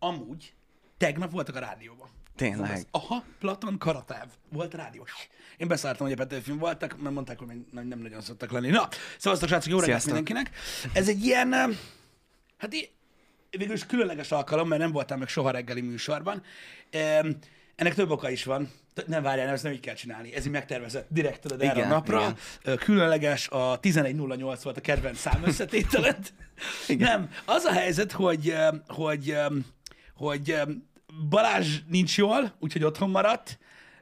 amúgy 0.00 0.52
tegnap 0.96 1.30
voltak 1.30 1.56
a 1.56 1.58
rádióban. 1.58 2.08
Tényleg. 2.36 2.86
Aha, 2.90 3.24
Platon 3.38 3.78
Karatáv 3.78 4.26
volt 4.52 4.74
a 4.74 4.76
rádió. 4.76 5.06
Én 5.56 5.68
beszálltam, 5.68 6.06
hogy 6.06 6.20
a 6.20 6.22
Petőfin 6.26 6.58
voltak, 6.58 7.00
mert 7.02 7.14
mondták, 7.14 7.38
hogy 7.38 7.48
nem 7.72 7.86
nem 7.86 7.98
nagyon 7.98 8.20
szoktak 8.20 8.50
lenni. 8.50 8.68
Na, 8.68 8.88
szavaztok, 9.18 9.48
srácok, 9.48 9.72
jó 9.72 9.78
reggelt 9.80 10.04
mindenkinek. 10.04 10.50
Ez 10.92 11.08
egy 11.08 11.24
ilyen, 11.24 11.52
hát 12.58 12.74
í- 12.74 12.90
végül 13.50 13.74
is 13.74 13.86
különleges 13.86 14.30
alkalom, 14.32 14.68
mert 14.68 14.80
nem 14.80 14.92
voltam 14.92 15.18
meg 15.18 15.28
soha 15.28 15.50
reggeli 15.50 15.80
műsorban. 15.80 16.42
Em, 16.90 17.36
Ennek 17.76 17.94
több 17.94 18.10
oka 18.10 18.30
is 18.30 18.44
van. 18.44 18.70
Nem 19.06 19.22
várjál, 19.22 19.48
ezt 19.48 19.62
nem 19.62 19.72
így 19.72 19.80
kell 19.80 19.94
csinálni. 19.94 20.34
Ez 20.34 20.46
így 20.46 20.52
megtervezett 20.52 21.06
direkt 21.10 21.40
tudod 21.40 21.62
erre 21.62 21.84
a 21.84 21.88
napra. 21.88 22.36
igen. 22.62 22.76
Különleges, 22.76 23.48
a 23.48 23.80
11.08 23.80 24.60
volt 24.62 24.76
a 24.76 24.80
kedvenc 24.80 25.18
számösszetételed. 25.18 26.32
nem, 26.98 27.30
az 27.44 27.64
a 27.64 27.72
helyzet, 27.72 28.12
hogy, 28.12 28.54
hogy, 28.86 29.36
hogy 30.20 30.56
Balázs 31.28 31.78
nincs 31.88 32.16
jól, 32.16 32.54
úgyhogy 32.58 32.84
otthon 32.84 33.10
maradt. 33.10 33.58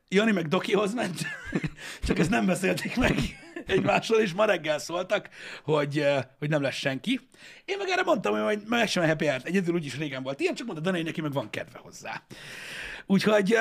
Jani 0.09 0.33
meg 0.33 0.49
Dokihoz 0.49 0.95
ment, 0.95 1.19
csak 2.07 2.19
ezt 2.19 2.31
nem 2.31 2.47
beszélték 2.47 2.97
meg 2.97 3.15
egymással, 3.67 4.21
és 4.21 4.33
ma 4.33 4.45
reggel 4.45 4.79
szóltak, 4.79 5.29
hogy, 5.65 5.99
eh, 5.99 6.23
hogy 6.39 6.49
nem 6.49 6.63
lesz 6.63 6.75
senki. 6.75 7.21
Én 7.65 7.77
meg 7.79 7.89
erre 7.89 8.03
mondtam, 8.03 8.33
hogy 8.33 8.43
majd 8.43 8.69
meg 8.69 8.89
sem 8.89 9.07
happy 9.07 9.27
hour 9.27 9.41
egyedül 9.45 9.75
úgyis 9.75 9.97
régen 9.97 10.23
volt 10.23 10.41
ilyen, 10.41 10.55
csak 10.55 10.67
mondta 10.67 10.85
Dani, 10.85 10.97
hogy 10.97 11.07
neki 11.07 11.21
meg 11.21 11.33
van 11.33 11.51
kedve 11.51 11.79
hozzá. 11.79 12.23
Úgyhogy, 13.07 13.57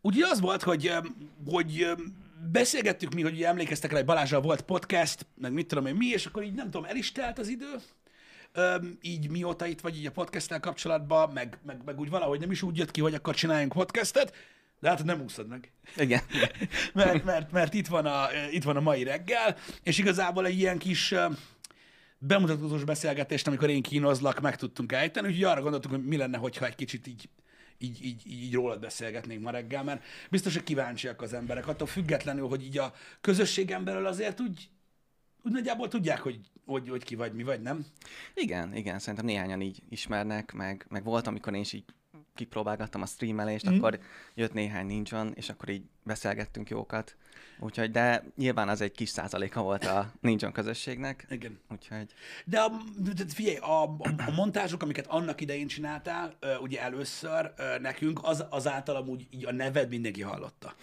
úgyhogy 0.00 0.22
az 0.30 0.40
volt, 0.40 0.62
hogy, 0.62 0.92
hogy 1.46 1.86
beszélgettük 2.52 3.14
mi, 3.14 3.22
hogy 3.22 3.42
emlékeztek 3.42 3.90
rá, 3.90 3.96
hogy 3.96 4.06
Balázsral 4.06 4.40
volt 4.40 4.62
podcast, 4.62 5.26
meg 5.34 5.52
mit 5.52 5.66
tudom 5.66 5.86
én 5.86 5.94
mi, 5.94 6.06
és 6.06 6.26
akkor 6.26 6.42
így 6.42 6.54
nem 6.54 6.70
tudom, 6.70 6.84
el 6.84 6.96
is 6.96 7.12
telt 7.12 7.38
az 7.38 7.48
idő, 7.48 7.74
Öm, 8.52 8.98
így 9.00 9.30
mióta 9.30 9.66
itt 9.66 9.80
vagy 9.80 9.96
így 9.96 10.06
a 10.06 10.10
podcasttel 10.10 10.60
kapcsolatban, 10.60 11.30
meg, 11.30 11.58
meg, 11.66 11.84
meg 11.84 11.98
úgy 11.98 12.10
valahogy 12.10 12.40
nem 12.40 12.50
is 12.50 12.62
úgy 12.62 12.76
jött 12.76 12.90
ki, 12.90 13.00
hogy 13.00 13.14
akkor 13.14 13.34
csináljunk 13.34 13.72
podcastet, 13.72 14.34
de 14.80 14.88
hát 14.88 15.04
nem 15.04 15.20
úszod 15.20 15.48
meg. 15.48 15.72
Igen. 15.96 16.20
mert, 16.94 17.24
mert, 17.24 17.52
mert 17.52 17.74
itt, 17.74 17.86
van 17.86 18.06
a, 18.06 18.26
itt 18.50 18.62
van 18.62 18.76
a 18.76 18.80
mai 18.80 19.02
reggel, 19.02 19.56
és 19.82 19.98
igazából 19.98 20.46
egy 20.46 20.58
ilyen 20.58 20.78
kis 20.78 21.14
bemutatkozós 22.18 22.84
beszélgetést, 22.84 23.46
amikor 23.46 23.70
én 23.70 23.82
kínozlak, 23.82 24.40
meg 24.40 24.56
tudtunk 24.56 24.92
ejteni, 24.92 25.28
úgyhogy 25.28 25.44
arra 25.44 25.62
gondoltunk, 25.62 25.94
hogy 25.94 26.04
mi 26.04 26.16
lenne, 26.16 26.38
hogyha 26.38 26.66
egy 26.66 26.74
kicsit 26.74 27.06
így, 27.06 27.28
így, 27.78 28.04
így, 28.04 28.26
így 28.26 28.54
rólad 28.54 28.80
beszélgetnénk 28.80 29.42
ma 29.42 29.50
reggel, 29.50 29.84
mert 29.84 30.02
biztos, 30.30 30.54
hogy 30.54 30.62
kíváncsiak 30.62 31.22
az 31.22 31.32
emberek, 31.32 31.68
attól 31.68 31.86
függetlenül, 31.86 32.48
hogy 32.48 32.64
így 32.64 32.78
a 32.78 32.94
közösségen 33.20 33.84
belül 33.84 34.06
azért 34.06 34.40
úgy, 34.40 34.68
úgy 35.42 35.52
nagyjából 35.52 35.88
tudják, 35.88 36.20
hogy, 36.20 36.38
hogy, 36.72 36.88
hogy 36.88 37.04
ki 37.04 37.14
vagy, 37.14 37.32
mi 37.32 37.42
vagy, 37.42 37.60
nem? 37.60 37.86
Igen, 38.34 38.76
igen, 38.76 38.98
szerintem 38.98 39.24
néhányan 39.24 39.60
így 39.60 39.82
ismernek, 39.88 40.52
meg, 40.52 40.86
meg 40.88 41.04
volt, 41.04 41.26
amikor 41.26 41.54
én 41.54 41.60
is 41.60 41.72
így 41.72 41.84
kipróbálgattam 42.34 43.02
a 43.02 43.06
streamelést, 43.06 43.70
mm. 43.70 43.76
akkor 43.76 43.98
jött 44.34 44.52
néhány 44.52 44.86
Ninjon, 44.86 45.32
és 45.34 45.48
akkor 45.48 45.68
így 45.68 45.82
beszélgettünk 46.02 46.70
jókat. 46.70 47.16
Úgyhogy, 47.58 47.90
de 47.90 48.24
nyilván 48.36 48.68
az 48.68 48.80
egy 48.80 48.92
kis 48.92 49.08
százaléka 49.08 49.62
volt 49.62 49.84
a 49.84 50.12
Ninjon 50.20 50.52
közösségnek, 50.52 51.26
Igen. 51.30 51.60
úgyhogy 51.70 52.06
De, 52.44 52.60
a, 52.60 52.70
figyelj, 53.28 53.56
a, 53.56 53.82
a, 53.82 53.98
a 54.26 54.30
montázsok, 54.30 54.82
amiket 54.82 55.06
annak 55.06 55.40
idején 55.40 55.66
csináltál, 55.66 56.36
ugye 56.60 56.80
először 56.80 57.52
nekünk, 57.80 58.20
az, 58.22 58.44
az 58.50 58.68
általam 58.68 59.08
úgy 59.08 59.26
így 59.30 59.46
a 59.46 59.52
neved 59.52 59.88
mindenki 59.88 60.22
hallotta. 60.22 60.74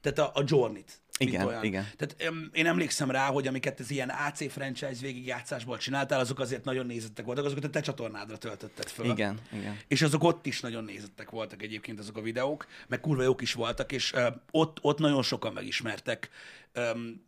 Tehát 0.00 0.18
a, 0.18 0.40
a 0.40 0.42
Journey-t. 0.46 1.00
Igen, 1.18 1.46
olyan. 1.46 1.64
igen. 1.64 1.90
Tehát 1.96 2.16
öm, 2.18 2.50
én 2.52 2.66
emlékszem 2.66 3.10
rá, 3.10 3.26
hogy 3.26 3.46
amiket 3.46 3.80
az 3.80 3.90
ilyen 3.90 4.08
AC 4.08 4.52
franchise 4.52 5.00
végigjátszásból 5.00 5.76
csináltál, 5.76 6.20
azok 6.20 6.40
azért 6.40 6.64
nagyon 6.64 6.86
nézettek 6.86 7.24
voltak, 7.24 7.44
azokat 7.44 7.64
a 7.64 7.70
te 7.70 7.80
csatornádra 7.80 8.38
töltötted 8.38 8.88
föl. 8.88 9.06
igen, 9.06 9.38
igen. 9.52 9.78
És 9.88 10.02
azok 10.02 10.24
ott 10.24 10.46
is 10.46 10.60
nagyon 10.60 10.84
nézettek 10.84 11.30
voltak 11.30 11.62
egyébként 11.62 11.98
azok 11.98 12.16
a 12.16 12.20
videók, 12.20 12.66
meg 12.88 13.00
kurva 13.00 13.22
jók 13.22 13.42
is 13.42 13.52
voltak, 13.52 13.92
és 13.92 14.14
ott, 14.50 14.78
ott 14.80 14.98
nagyon 14.98 15.22
sokan 15.22 15.52
megismertek. 15.52 16.30
Öm, 16.72 17.26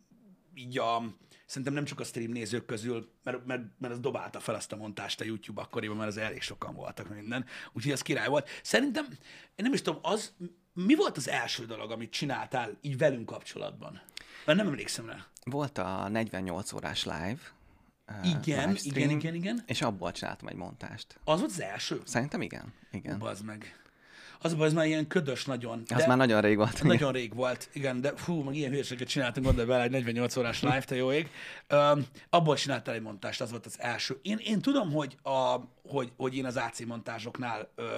így 0.55 0.77
a, 0.77 1.03
szerintem 1.51 1.73
nem 1.73 1.85
csak 1.85 1.99
a 1.99 2.03
stream 2.03 2.31
nézők 2.31 2.65
közül, 2.65 3.11
mert, 3.23 3.45
mert, 3.45 3.61
mert 3.77 3.93
az 3.93 3.99
dobálta 3.99 4.39
fel 4.39 4.55
azt 4.55 4.71
a 4.71 4.75
montást 4.75 5.21
a 5.21 5.23
YouTube 5.23 5.61
akkoriban, 5.61 5.97
mert 5.97 6.09
az 6.09 6.17
elég 6.17 6.41
sokan 6.41 6.75
voltak 6.75 7.09
minden. 7.09 7.45
Úgyhogy 7.73 7.91
az 7.91 8.01
király 8.01 8.27
volt. 8.27 8.49
Szerintem, 8.63 9.05
én 9.09 9.17
nem 9.55 9.73
is 9.73 9.81
tudom, 9.81 9.99
az, 10.03 10.33
mi 10.73 10.95
volt 10.95 11.17
az 11.17 11.27
első 11.27 11.65
dolog, 11.65 11.91
amit 11.91 12.11
csináltál 12.11 12.77
így 12.81 12.97
velünk 12.97 13.25
kapcsolatban? 13.25 14.01
Mert 14.45 14.57
nem 14.57 14.67
emlékszem 14.67 15.05
rá. 15.05 15.25
Volt 15.43 15.77
a 15.77 16.07
48 16.07 16.73
órás 16.73 17.03
live, 17.03 17.39
Igen, 18.23 18.69
live 18.69 18.79
igen, 18.83 19.09
igen, 19.09 19.33
igen. 19.33 19.63
és 19.65 19.81
abból 19.81 20.11
csináltam 20.11 20.47
egy 20.47 20.55
montást. 20.55 21.19
Az 21.23 21.39
volt 21.39 21.51
az 21.51 21.61
első? 21.61 22.01
Szerintem 22.05 22.41
igen, 22.41 22.73
igen. 22.91 23.19
Bazd 23.19 23.45
meg. 23.45 23.80
Az 24.43 24.53
baj, 24.53 24.67
ez 24.67 24.73
már 24.73 24.85
ilyen 24.85 25.07
ködös 25.07 25.45
nagyon. 25.45 25.83
Az 25.89 26.05
már 26.05 26.17
nagyon 26.17 26.41
rég 26.41 26.57
volt. 26.57 26.73
igen. 26.73 26.87
Nagyon 26.87 27.11
rég 27.11 27.33
volt, 27.33 27.69
igen, 27.73 28.01
de 28.01 28.15
fú, 28.15 28.41
meg 28.41 28.55
ilyen 28.55 28.71
hülyeséget 28.71 29.07
csináltunk, 29.07 29.45
gondolj 29.45 29.67
bele, 29.67 29.83
egy 29.83 29.91
48 29.91 30.35
órás 30.35 30.61
live, 30.61 30.81
te 30.81 30.95
jó 30.95 31.11
ég. 31.11 31.29
Um, 31.69 32.05
abból 32.29 32.55
csináltál 32.55 32.95
egy 32.95 33.01
montást, 33.01 33.41
az 33.41 33.49
volt 33.51 33.65
az 33.65 33.79
első. 33.79 34.19
Én, 34.21 34.37
én 34.37 34.61
tudom, 34.61 34.91
hogy, 34.91 35.17
a, 35.23 35.57
hogy, 35.87 36.11
hogy 36.17 36.35
én 36.35 36.45
az 36.45 36.55
AC 36.55 36.79
montázsoknál 36.85 37.71
ö, 37.75 37.97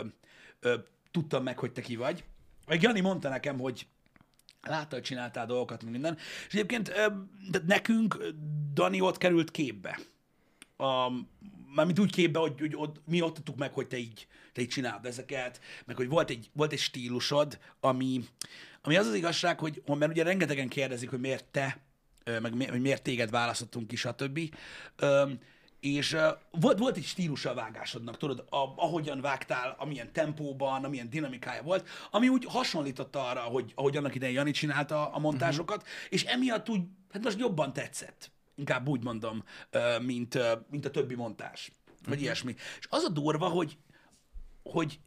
ö, 0.60 0.76
tudtam 1.12 1.44
meg, 1.44 1.60
hogy 1.60 1.72
te 1.72 1.82
ki 1.82 1.96
vagy. 1.96 2.24
Meg 2.68 2.82
Jani 2.82 3.00
mondta 3.00 3.30
nekem, 3.30 3.60
hogy 3.60 3.88
látta, 4.62 4.96
hogy 4.96 5.04
csináltál 5.04 5.46
dolgokat, 5.46 5.84
minden. 5.84 6.18
És 6.48 6.54
egyébként 6.54 6.90
ö, 6.90 7.06
de 7.52 7.60
nekünk 7.68 8.18
Dani 8.74 9.02
ott 9.02 9.18
került 9.18 9.52
képbe. 9.52 10.00
A, 10.78 11.12
mármint 11.74 12.00
úgy 12.00 12.12
képbe, 12.12 12.40
hogy, 12.40 12.60
hogy 12.60 12.76
ott, 12.76 13.02
mi 13.06 13.22
ott 13.22 13.34
tudtuk 13.34 13.56
meg, 13.58 13.74
hogy 13.74 13.88
te 13.88 13.98
így, 13.98 14.28
te 14.54 14.62
így 14.62 14.68
csinálod 14.68 15.06
ezeket, 15.06 15.60
meg 15.86 15.96
hogy 15.96 16.10
volt 16.10 16.30
egy, 16.30 16.50
volt 16.54 16.72
egy 16.72 16.80
stílusod, 16.80 17.60
ami, 17.80 18.24
ami 18.82 18.96
az 18.96 19.08
az 19.08 19.14
igazság, 19.14 19.60
hogy 19.60 19.82
mert 19.86 20.12
ugye 20.12 20.24
rengetegen 20.24 20.68
kérdezik, 20.68 21.10
hogy 21.10 21.20
miért 21.20 21.46
te, 21.46 21.78
meg 22.26 22.56
mi, 22.56 22.66
hogy 22.66 22.82
miért 22.82 23.04
téged 23.04 23.30
választottunk 23.30 23.88
ki, 23.88 23.96
stb. 23.96 24.40
Ö, 24.96 25.32
és 25.80 26.14
uh, 26.14 26.22
volt, 26.52 26.78
volt 26.80 26.98
egy 26.98 27.06
stílusa 27.06 27.50
a 27.50 27.54
vágásodnak, 27.54 28.18
tudod, 28.18 28.46
a, 28.50 28.74
ahogyan 28.76 29.22
vágtál, 29.22 29.76
amilyen 29.80 30.14
tempóban, 30.14 30.84
amilyen 30.84 31.10
dinamikája 31.10 31.62
volt, 31.62 31.88
ami 32.12 32.28
úgy 32.28 32.46
hasonlította 32.46 33.28
arra, 33.28 33.40
hogy, 33.40 33.72
ahogy 33.76 33.98
annak 33.98 34.16
idején 34.16 34.36
Jani 34.36 34.52
csinálta 34.52 35.12
a 35.12 35.20
montázsokat, 35.20 35.78
uh-huh. 35.78 35.92
és 36.10 36.24
emiatt 36.24 36.70
úgy, 36.70 36.82
hát 37.12 37.24
most 37.24 37.40
jobban 37.40 37.74
tetszett, 37.74 38.32
inkább 38.56 38.88
úgy 38.88 39.04
mondom, 39.04 39.44
mint, 40.02 40.40
mint 40.70 40.86
a 40.86 40.92
többi 40.92 41.16
montás, 41.16 41.72
vagy 41.86 42.08
uh-huh. 42.08 42.22
ilyesmi. 42.22 42.56
És 42.80 42.88
az 42.90 43.04
a 43.04 43.10
durva, 43.10 43.48
hogy, 43.48 43.78
hogy 44.64 45.00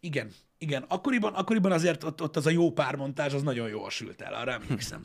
igen, 0.00 0.32
igen, 0.58 0.82
akkoriban, 0.82 1.34
akkoriban 1.34 1.72
azért 1.72 2.04
ott, 2.04 2.22
ott 2.22 2.36
az 2.36 2.46
a 2.46 2.50
jó 2.50 2.72
pár 2.72 2.96
montázs, 2.96 3.34
az 3.34 3.42
nagyon 3.42 3.68
jól 3.68 3.90
sült 3.90 4.20
el, 4.20 4.34
arra 4.34 4.52
emlékszem. 4.52 5.02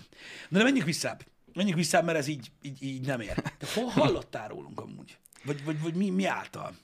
De, 0.49 0.57
de 0.57 0.63
menjünk 0.63 0.85
visszább. 0.85 1.25
Menjünk 1.53 1.77
visszább, 1.77 2.05
mert 2.05 2.17
ez 2.17 2.27
így, 2.27 2.51
így, 2.61 2.83
így 2.83 3.05
nem 3.05 3.19
ér. 3.19 3.35
De 3.35 3.67
hol 3.73 3.85
hallottál 3.85 4.47
rólunk 4.47 4.79
amúgy? 4.79 5.17
Vagy, 5.43 5.63
vagy, 5.63 5.81
vagy 5.81 5.95
mi, 5.95 6.09
mi 6.09 6.25
által? 6.25 6.75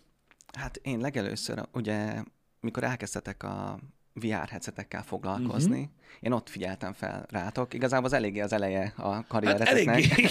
Hát 0.58 0.78
én 0.78 1.00
legelőször, 1.00 1.68
ugye, 1.72 2.24
mikor 2.60 2.84
elkezdtetek 2.84 3.44
a 3.44 3.80
VR 4.22 4.48
headsetekkel 4.50 5.04
foglalkozni, 5.04 5.80
uh-huh. 5.80 5.94
én 6.20 6.32
ott 6.32 6.50
figyeltem 6.50 6.94
fel 6.94 7.26
rátok. 7.30 7.74
Igazából 7.74 8.06
az 8.06 8.14
eléggé 8.14 8.40
az 8.40 8.54
eleje 8.54 8.94
a 8.98 9.10
Hát 9.10 9.28
karriereteknek. 9.28 9.88
eléggé. 9.88 10.28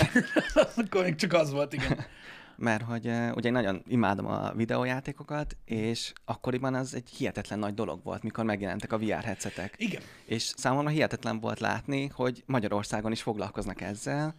Akkor 0.77 1.03
még 1.03 1.15
csak 1.15 1.33
az 1.33 1.51
volt, 1.51 1.73
igen. 1.73 2.05
Mert 2.57 2.83
hogy 2.83 3.07
uh, 3.07 3.37
ugye 3.37 3.47
én 3.47 3.53
nagyon 3.53 3.83
imádom 3.87 4.27
a 4.27 4.53
videójátékokat, 4.53 5.57
és 5.65 6.13
akkoriban 6.25 6.75
az 6.75 6.95
egy 6.95 7.09
hihetetlen 7.09 7.59
nagy 7.59 7.75
dolog 7.75 8.01
volt, 8.05 8.23
mikor 8.23 8.45
megjelentek 8.45 8.93
a 8.93 8.99
VR 8.99 9.23
headsetek. 9.23 9.75
Igen. 9.77 10.03
És 10.25 10.53
számomra 10.57 10.91
hihetetlen 10.91 11.41
volt 11.41 11.61
látni, 11.61 12.07
hogy 12.07 12.43
Magyarországon 12.47 13.13
is 13.13 13.23
foglalkoznak 13.23 13.81
ezzel, 13.81 14.35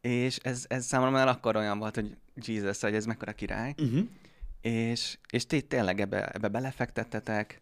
és 0.00 0.36
ez, 0.36 0.64
ez 0.68 0.84
számomra 0.84 1.12
már 1.12 1.28
akkor 1.28 1.56
olyan 1.56 1.78
volt, 1.78 1.94
hogy 1.94 2.16
Jesus, 2.34 2.80
hogy 2.80 2.94
ez 2.94 3.06
mekkora 3.06 3.32
király. 3.32 3.74
Uh-huh. 3.78 4.08
És, 4.60 5.18
és 5.30 5.46
ti 5.46 5.62
tényleg 5.62 6.00
ebbe, 6.00 6.28
ebbe 6.28 6.48
belefektettetek, 6.48 7.60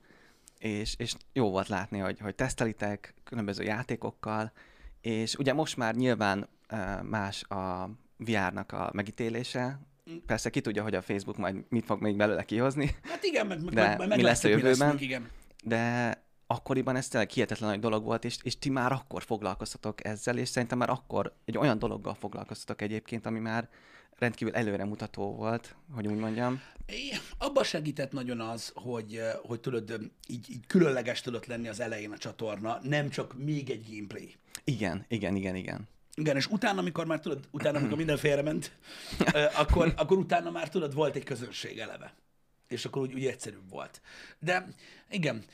és, 0.62 0.94
és 0.98 1.14
jó 1.32 1.50
volt 1.50 1.68
látni, 1.68 1.98
hogy, 1.98 2.20
hogy 2.20 2.34
tesztelitek 2.34 3.14
különböző 3.24 3.62
játékokkal, 3.62 4.52
és 5.00 5.34
ugye 5.34 5.52
most 5.52 5.76
már 5.76 5.94
nyilván 5.94 6.48
más 7.02 7.42
a 7.42 7.90
VR-nak 8.16 8.72
a 8.72 8.90
megítélése, 8.92 9.80
Persze 10.26 10.50
ki 10.50 10.60
tudja, 10.60 10.82
hogy 10.82 10.94
a 10.94 11.02
Facebook 11.02 11.36
majd 11.36 11.64
mit 11.68 11.84
fog 11.84 12.00
még 12.00 12.16
belőle 12.16 12.44
kihozni, 12.44 12.96
Hát 13.02 13.24
igen, 13.24 13.46
meg, 13.46 13.64
meg, 13.64 13.74
De 13.74 13.96
meg, 13.96 14.08
meg 14.08 14.16
mi 14.16 14.22
lesz 14.22 14.44
a 14.44 14.48
jövőben? 14.48 14.90
még, 14.94 15.00
igen. 15.00 15.30
de 15.64 16.14
akkoriban 16.46 16.96
ez 16.96 17.08
tényleg 17.08 17.30
hihetetlen 17.30 17.68
nagy 17.68 17.80
dolog 17.80 18.04
volt, 18.04 18.24
és, 18.24 18.36
és 18.42 18.58
ti 18.58 18.70
már 18.70 18.92
akkor 18.92 19.22
foglalkoztatok 19.22 20.04
ezzel, 20.04 20.38
és 20.38 20.48
szerintem 20.48 20.78
már 20.78 20.90
akkor 20.90 21.36
egy 21.44 21.58
olyan 21.58 21.78
dologgal 21.78 22.14
foglalkoztatok 22.14 22.82
egyébként, 22.82 23.26
ami 23.26 23.38
már 23.38 23.68
rendkívül 24.18 24.54
előremutató 24.54 25.34
volt, 25.34 25.74
hogy 25.94 26.06
úgy 26.06 26.16
mondjam. 26.16 26.60
É, 26.86 27.16
Abba 27.38 27.64
segített 27.64 28.12
nagyon 28.12 28.40
az, 28.40 28.72
hogy, 28.74 29.16
eh, 29.16 29.32
hogy 29.42 29.60
tudod, 29.60 29.90
eh, 29.90 29.96
így, 30.26 30.50
így 30.50 30.66
különleges 30.66 31.20
tudott 31.20 31.46
lenni 31.46 31.68
az 31.68 31.80
elején 31.80 32.10
a 32.12 32.18
csatorna, 32.18 32.78
nem 32.82 33.08
csak 33.08 33.38
még 33.38 33.70
egy 33.70 33.86
gameplay. 33.90 34.34
Igen, 34.64 35.04
igen, 35.08 35.36
igen, 35.36 35.54
igen. 35.56 35.88
Igen, 36.14 36.36
és 36.36 36.46
utána, 36.46 36.78
amikor 36.80 37.06
már 37.06 37.20
tudod, 37.20 37.48
utána, 37.50 37.78
amikor 37.78 37.96
minden 37.96 38.16
félrement, 38.16 38.72
eh, 39.18 39.60
akkor, 39.60 39.92
akkor 39.96 40.18
utána 40.18 40.50
már 40.50 40.68
tudod, 40.68 40.94
volt 40.94 41.16
egy 41.16 41.24
közönség 41.24 41.78
eleve. 41.78 42.14
és 42.68 42.84
akkor 42.84 43.02
úgy, 43.02 43.14
úgy 43.14 43.26
egyszerűbb 43.26 43.70
volt. 43.70 44.00
De 44.38 44.68
igen, 45.10 45.44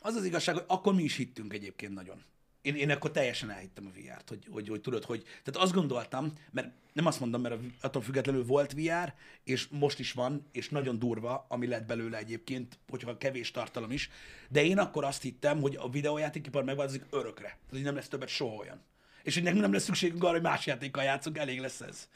az 0.00 0.14
az 0.14 0.24
igazság, 0.24 0.54
hogy 0.54 0.64
akkor 0.66 0.94
mi 0.94 1.02
is 1.02 1.16
hittünk 1.16 1.52
egyébként 1.52 1.94
nagyon. 1.94 2.22
Én, 2.62 2.74
én 2.74 2.90
akkor 2.90 3.10
teljesen 3.10 3.50
elhittem 3.50 3.86
a 3.86 3.98
VR-t, 3.98 4.28
hogy, 4.28 4.46
hogy, 4.50 4.68
hogy 4.68 4.80
tudod, 4.80 5.04
hogy... 5.04 5.22
Tehát 5.22 5.66
azt 5.66 5.72
gondoltam, 5.72 6.32
mert 6.50 6.70
nem 6.92 7.06
azt 7.06 7.20
mondom, 7.20 7.40
mert 7.40 7.54
attól 7.80 8.02
függetlenül 8.02 8.44
volt 8.44 8.72
VR, 8.72 9.12
és 9.44 9.68
most 9.70 9.98
is 9.98 10.12
van, 10.12 10.46
és 10.52 10.68
nagyon 10.68 10.98
durva, 10.98 11.46
ami 11.48 11.66
lett 11.66 11.86
belőle 11.86 12.18
egyébként, 12.18 12.78
hogyha 12.88 13.18
kevés 13.18 13.50
tartalom 13.50 13.90
is, 13.90 14.10
de 14.48 14.64
én 14.64 14.78
akkor 14.78 15.04
azt 15.04 15.22
hittem, 15.22 15.60
hogy 15.60 15.76
a 15.80 15.90
videójátékipar 15.90 16.64
megváltozik 16.64 17.04
örökre. 17.10 17.46
Tehát, 17.46 17.70
hogy 17.70 17.82
nem 17.82 17.94
lesz 17.94 18.08
többet 18.08 18.28
soha 18.28 18.54
olyan. 18.54 18.80
És 19.22 19.34
hogy 19.34 19.42
nekünk 19.42 19.62
nem 19.62 19.72
lesz 19.72 19.84
szükségünk 19.84 20.22
arra, 20.22 20.32
hogy 20.32 20.42
más 20.42 20.66
játékkal 20.66 21.04
játszunk, 21.04 21.38
elég 21.38 21.60
lesz 21.60 21.80
ez. 21.80 22.08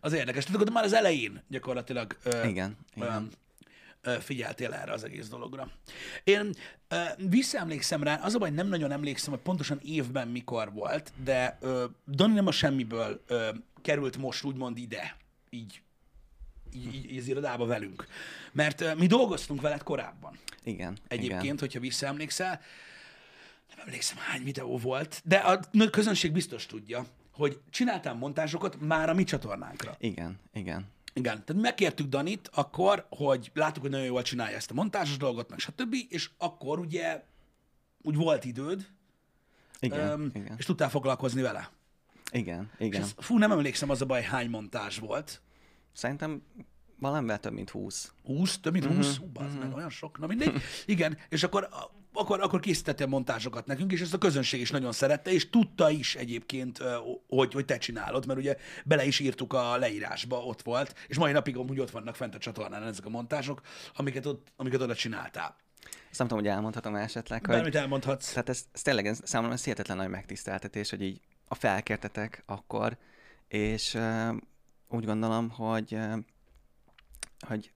Az 0.00 0.12
érdekes. 0.12 0.44
Tehát 0.44 0.60
akkor 0.60 0.72
már 0.72 0.84
az 0.84 0.92
elején 0.92 1.42
gyakorlatilag 1.48 2.16
ö, 2.22 2.46
Igen, 2.46 2.76
igen. 2.94 3.30
Figyeltél 4.20 4.72
erre 4.72 4.92
az 4.92 5.04
egész 5.04 5.28
dologra. 5.28 5.70
Én 6.24 6.54
ö, 6.88 7.02
visszaemlékszem 7.28 8.02
rá, 8.02 8.14
az 8.22 8.34
a 8.34 8.38
baj, 8.38 8.50
nem 8.50 8.68
nagyon 8.68 8.92
emlékszem, 8.92 9.32
hogy 9.32 9.42
pontosan 9.42 9.80
évben 9.82 10.28
mikor 10.28 10.72
volt, 10.72 11.12
de 11.24 11.58
ö, 11.60 11.84
Dani 12.08 12.34
nem 12.34 12.46
a 12.46 12.52
semmiből 12.52 13.22
ö, 13.26 13.48
került 13.82 14.16
most 14.16 14.44
úgymond 14.44 14.78
ide, 14.78 15.16
így, 15.50 15.80
így, 16.74 17.10
így, 17.10 17.18
az 17.18 17.26
irodába 17.28 17.66
velünk. 17.66 18.06
Mert 18.52 18.80
ö, 18.80 18.94
mi 18.94 19.06
dolgoztunk 19.06 19.60
veled 19.60 19.82
korábban 19.82 20.38
Igen. 20.64 20.98
egyébként, 21.08 21.42
Igen. 21.42 21.58
hogyha 21.58 21.80
visszaemlékszel. 21.80 22.60
Nem 23.68 23.86
emlékszem, 23.86 24.18
hány 24.18 24.42
videó 24.44 24.78
volt, 24.78 25.22
de 25.24 25.36
a 25.36 25.60
közönség 25.90 26.32
biztos 26.32 26.66
tudja, 26.66 27.06
hogy 27.32 27.60
csináltam 27.70 28.18
montázsokat 28.18 28.80
már 28.80 29.08
a 29.08 29.14
mi 29.14 29.24
csatornánkra. 29.24 29.96
Igen, 29.98 30.38
igen. 30.52 30.86
Igen, 31.16 31.44
tehát 31.44 31.62
megkértük 31.62 32.06
Danit 32.06 32.50
akkor, 32.54 33.06
hogy 33.08 33.50
láttuk, 33.54 33.82
hogy 33.82 33.90
nagyon 33.90 34.06
jól 34.06 34.22
csinálja 34.22 34.56
ezt 34.56 34.70
a 34.70 34.74
montázsos 34.74 35.16
dolgot, 35.16 35.50
meg 35.50 35.58
stb., 35.58 35.94
és 36.08 36.30
akkor 36.38 36.78
ugye 36.78 37.24
úgy 38.02 38.16
volt 38.16 38.44
időd, 38.44 38.86
Igen, 39.80 40.10
öm, 40.10 40.30
igen. 40.34 40.54
és 40.58 40.64
tudtál 40.64 40.90
foglalkozni 40.90 41.42
vele. 41.42 41.70
Igen, 42.30 42.70
És 42.78 42.86
igen. 42.86 43.02
ez, 43.02 43.14
fú, 43.16 43.38
nem 43.38 43.50
emlékszem 43.52 43.90
az 43.90 44.02
a 44.02 44.06
baj, 44.06 44.22
hány 44.22 44.48
montázs 44.50 44.98
volt. 44.98 45.40
Szerintem 45.92 46.42
valamivel 46.98 47.40
több, 47.40 47.52
mint 47.52 47.70
20. 47.70 48.12
20, 48.24 48.58
több 48.58 48.72
mint 48.72 48.84
Mhm, 48.84 48.94
20, 48.96 49.18
uh-huh. 49.18 49.54
uh, 49.54 49.58
meg 49.58 49.74
olyan 49.74 49.90
sok, 49.90 50.18
na 50.18 50.26
mindegy. 50.26 50.62
Igen, 50.86 51.18
és 51.28 51.42
akkor, 51.42 51.68
akkor, 52.14 52.40
akkor 52.40 52.60
készítettél 52.60 53.06
montázsokat 53.06 53.66
nekünk, 53.66 53.92
és 53.92 54.00
ezt 54.00 54.14
a 54.14 54.18
közönség 54.18 54.60
is 54.60 54.70
nagyon 54.70 54.92
szerette, 54.92 55.32
és 55.32 55.50
tudta 55.50 55.90
is 55.90 56.14
egyébként, 56.14 56.82
hogy, 57.28 57.52
hogy 57.52 57.64
te 57.64 57.78
csinálod, 57.78 58.26
mert 58.26 58.38
ugye 58.38 58.56
bele 58.84 59.04
is 59.04 59.18
írtuk 59.18 59.52
a 59.52 59.76
leírásba, 59.76 60.36
ott 60.36 60.62
volt, 60.62 60.94
és 61.08 61.18
mai 61.18 61.32
napig 61.32 61.56
amúgy 61.56 61.80
ott 61.80 61.90
vannak 61.90 62.16
fent 62.16 62.34
a 62.34 62.38
csatornán 62.38 62.82
ezek 62.82 63.06
a 63.06 63.08
montázsok, 63.08 63.60
amiket, 63.94 64.26
ott, 64.26 64.52
amiket 64.56 64.80
oda 64.80 64.94
csináltál. 64.94 65.56
Azt 66.10 66.18
nem 66.18 66.28
tudom, 66.28 66.44
hogy 66.44 66.52
elmondhatom 66.52 66.94
esetleg, 66.94 67.46
hogy... 67.46 67.54
Bármit 67.54 67.74
elmondhatsz. 67.74 68.32
Tehát 68.32 68.48
ez, 68.48 68.64
ez 68.72 68.82
tényleg 68.82 69.06
ez, 69.06 69.20
számomra 69.24 69.54
ez 69.54 69.64
hihetetlen 69.64 69.96
nagy 69.96 70.08
megtiszteltetés, 70.08 70.90
hogy 70.90 71.02
így 71.02 71.20
a 71.48 71.54
felkértetek 71.54 72.42
akkor, 72.46 72.96
és 73.48 73.94
uh, 73.94 74.34
úgy 74.88 75.04
gondolom, 75.04 75.50
hogy, 75.50 75.92
uh, 75.92 76.18
hogy, 77.46 77.72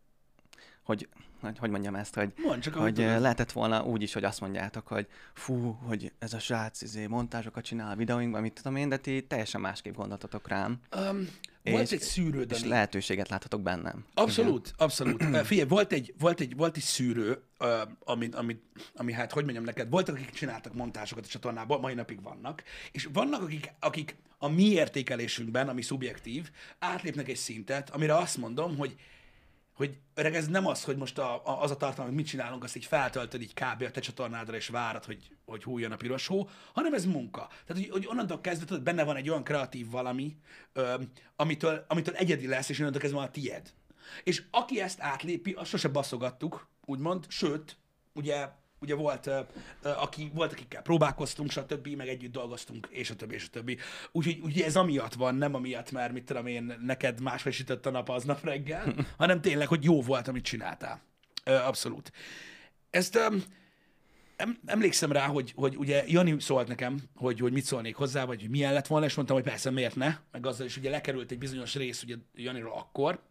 hogy, 0.82 1.08
hogy, 1.40 1.58
hogy 1.58 1.70
mondjam 1.70 1.94
ezt, 1.94 2.14
hogy, 2.14 2.32
Mondd 2.36 2.60
csak, 2.60 2.74
hogy 2.74 2.94
tudod. 2.94 3.10
uh, 3.14 3.20
lehetett 3.20 3.52
volna 3.52 3.84
úgy 3.84 4.02
is, 4.02 4.12
hogy 4.12 4.24
azt 4.24 4.40
mondjátok, 4.40 4.86
hogy 4.86 5.06
fú, 5.34 5.70
hogy 5.86 6.12
ez 6.18 6.32
a 6.32 6.38
srác 6.38 6.82
izé, 6.82 7.06
montázsokat 7.06 7.64
csinál 7.64 7.90
a 7.92 7.96
videóinkban, 7.96 8.40
mit 8.42 8.52
tudom 8.52 8.76
én, 8.76 8.88
de 8.88 8.96
ti 8.96 9.22
teljesen 9.26 9.60
másképp 9.60 9.94
gondoltatok 9.94 10.48
rám, 10.48 10.80
Um, 10.96 11.28
volt 11.64 11.82
és- 11.82 11.90
egy 11.92 12.00
szűrő, 12.00 12.40
és 12.40 12.46
Dani. 12.46 12.68
lehetőséget 12.68 13.28
láthatok 13.28 13.60
bennem. 13.62 14.04
Abszolút, 14.14 14.72
abszolút. 14.76 15.22
Ö, 15.22 15.40
Figyelj, 15.44 15.68
volt 15.68 15.92
egy, 15.92 16.14
volt 16.18 16.40
egy, 16.40 16.56
volt 16.56 16.76
egy 16.76 16.82
szűrő, 16.82 17.42
ö, 17.58 17.82
ami, 18.04 18.28
ami, 18.32 18.60
ami, 18.94 19.12
hát, 19.12 19.32
hogy 19.32 19.42
mondjam 19.44 19.64
neked, 19.64 19.88
voltak, 19.90 20.14
akik 20.14 20.30
csináltak 20.30 20.74
montásokat 20.74 21.24
a 21.24 21.28
csatornában, 21.28 21.80
mai 21.80 21.94
napig 21.94 22.22
vannak, 22.22 22.62
és 22.92 23.08
vannak, 23.12 23.42
akik, 23.42 23.72
akik 23.80 24.16
a 24.38 24.48
mi 24.48 24.62
értékelésünkben, 24.62 25.68
ami 25.68 25.82
szubjektív, 25.82 26.50
átlépnek 26.78 27.28
egy 27.28 27.36
szintet, 27.36 27.90
amire 27.90 28.16
azt 28.16 28.36
mondom, 28.36 28.76
hogy 28.76 28.96
hogy 29.78 29.98
öreg, 30.14 30.34
ez 30.34 30.46
nem 30.46 30.66
az, 30.66 30.84
hogy 30.84 30.96
most 30.96 31.18
a, 31.18 31.46
a, 31.46 31.62
az 31.62 31.70
a 31.70 31.76
tartalom, 31.76 32.06
hogy 32.06 32.16
mit 32.16 32.26
csinálunk, 32.26 32.64
azt 32.64 32.76
így 32.76 32.84
feltöltöd 32.84 33.42
így 33.42 33.54
kb. 33.54 33.82
a 33.82 33.90
te 33.90 34.00
csatornádra, 34.00 34.56
és 34.56 34.68
várod, 34.68 35.04
hogy, 35.04 35.36
hogy 35.44 35.62
hújjon 35.62 35.92
a 35.92 35.96
piros 35.96 36.26
hó, 36.26 36.48
hanem 36.72 36.94
ez 36.94 37.04
munka. 37.04 37.46
Tehát, 37.66 37.82
hogy, 37.82 37.88
hogy 37.90 38.06
onnantól 38.06 38.40
kezdve 38.40 38.66
tudod, 38.66 38.82
benne 38.82 39.04
van 39.04 39.16
egy 39.16 39.28
olyan 39.28 39.44
kreatív 39.44 39.90
valami, 39.90 40.36
ö, 40.72 40.94
amitől, 41.36 41.84
amitől 41.88 42.14
egyedi 42.14 42.46
lesz, 42.46 42.68
és 42.68 42.78
onnantól 42.78 43.00
kezdve 43.00 43.18
van 43.18 43.28
a 43.28 43.30
tied. 43.30 43.72
És 44.24 44.42
aki 44.50 44.80
ezt 44.80 45.00
átlépi, 45.00 45.52
azt 45.52 45.70
sose 45.70 45.88
baszogattuk, 45.88 46.68
úgymond, 46.84 47.26
sőt, 47.28 47.76
ugye, 48.12 48.48
ugye 48.80 48.94
volt, 48.94 49.30
aki, 49.82 50.30
volt, 50.34 50.52
akikkel 50.52 50.82
próbálkoztunk, 50.82 51.50
stb., 51.50 51.88
meg 51.88 52.08
együtt 52.08 52.32
dolgoztunk, 52.32 52.88
és 52.90 53.10
a 53.10 53.16
többi, 53.16 53.34
és 53.34 53.44
a 53.44 53.50
többi. 53.50 53.78
Úgyhogy 54.12 54.38
ugye 54.42 54.64
ez 54.64 54.76
amiatt 54.76 55.14
van, 55.14 55.34
nem 55.34 55.54
amiatt, 55.54 55.90
mert 55.90 56.12
mit 56.12 56.24
tudom 56.24 56.46
én, 56.46 56.78
neked 56.82 57.20
máshogy 57.20 57.52
sütött 57.52 57.86
a 57.86 57.90
nap 57.90 58.08
aznap 58.08 58.44
reggel, 58.44 58.94
hanem 59.18 59.40
tényleg, 59.40 59.68
hogy 59.68 59.84
jó 59.84 60.02
volt, 60.02 60.28
amit 60.28 60.44
csináltál. 60.44 61.02
Abszolút. 61.44 62.12
Ezt 62.90 63.18
emlékszem 64.66 65.12
rá, 65.12 65.26
hogy, 65.26 65.52
hogy 65.56 65.76
ugye 65.76 66.04
Jani 66.06 66.40
szólt 66.40 66.68
nekem, 66.68 67.00
hogy, 67.14 67.40
hogy 67.40 67.52
mit 67.52 67.64
szólnék 67.64 67.96
hozzá, 67.96 68.24
vagy 68.24 68.40
hogy 68.40 68.50
milyen 68.50 68.72
lett 68.72 68.86
volna, 68.86 69.06
és 69.06 69.14
mondtam, 69.14 69.36
hogy 69.36 69.46
persze 69.46 69.70
miért 69.70 69.96
ne, 69.96 70.16
meg 70.32 70.46
azzal 70.46 70.66
is 70.66 70.76
ugye 70.76 70.90
lekerült 70.90 71.30
egy 71.30 71.38
bizonyos 71.38 71.74
rész 71.74 72.02
ugye 72.02 72.16
Janiról 72.34 72.72
akkor, 72.72 73.22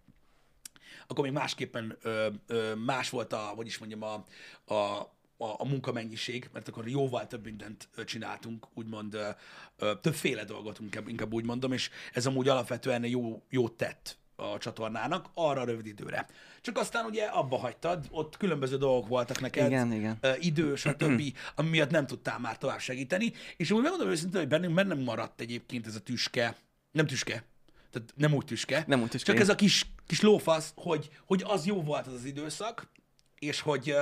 akkor 1.08 1.24
még 1.24 1.34
másképpen 1.34 1.98
ö, 2.02 2.28
ö, 2.48 2.76
más 2.76 3.10
volt 3.10 3.34
a, 3.34 3.38
hogy 3.38 3.66
is 3.66 3.78
mondjam, 3.78 4.04
a, 4.04 4.26
a, 4.74 5.16
a, 5.38 5.46
a 5.46 5.66
munkamennyiség, 5.66 6.50
mert 6.54 6.68
akkor 6.68 6.88
jóval 6.88 7.28
több 7.28 7.44
mindent 7.44 7.90
csináltunk, 8.06 8.68
úgymond 8.74 9.14
ö, 9.14 9.30
ö, 9.78 9.92
többféle 10.02 10.44
dolgot, 10.44 10.80
inkább, 11.08 11.34
úgy 11.34 11.46
mondom, 11.46 11.72
és 11.72 11.90
ez 12.14 12.26
amúgy 12.26 12.48
alapvetően 12.48 13.06
jó, 13.06 13.42
jót 13.50 13.74
tett 13.74 14.18
a 14.36 14.58
csatornának 14.58 15.30
arra 15.34 15.62
a 15.62 15.66
rövid 15.66 15.86
időre. 15.86 16.28
Csak 16.62 16.78
aztán 16.78 17.06
ugye 17.06 17.24
abba 17.26 17.58
hagytad, 17.58 18.08
ott 18.12 18.38
különböző 18.38 18.78
dolgok 18.78 19.08
voltak 19.08 19.40
neked, 19.40 19.66
Igen, 19.68 19.92
igen. 19.94 20.18
ö, 20.22 20.32
idő, 20.40 20.76
stb., 20.76 21.22
ami 21.56 21.70
miatt 21.70 21.90
nem 21.90 22.08
tudtál 22.08 22.40
már 22.40 22.58
tovább 22.58 22.80
segíteni, 22.80 23.34
és 23.58 23.72
úgy 23.72 23.82
megmondom 23.82 24.10
őszintén, 24.10 24.40
hogy 24.40 24.50
bennünk 24.50 24.74
bennem 24.74 25.00
maradt 25.00 25.42
egyébként 25.42 25.88
ez 25.88 25.96
a 25.96 26.00
tüske, 26.00 26.56
nem 26.92 27.08
tüske, 27.08 27.44
tehát 27.92 28.14
nem 28.16 28.34
úgy 28.34 28.46
tüske, 28.46 28.84
Nem 28.88 29.02
úgy 29.02 29.10
tüske. 29.10 29.32
csak 29.32 29.42
ez 29.42 29.50
a 29.50 29.56
kis, 29.56 29.86
kis 30.08 30.22
lófasz, 30.22 30.72
hogy, 30.76 31.10
hogy 31.26 31.44
az 31.46 31.66
jó 31.66 31.84
volt 31.84 32.08
az 32.08 32.14
az 32.14 32.26
időszak, 32.26 32.88
és 33.40 33.62
hogy, 33.62 33.96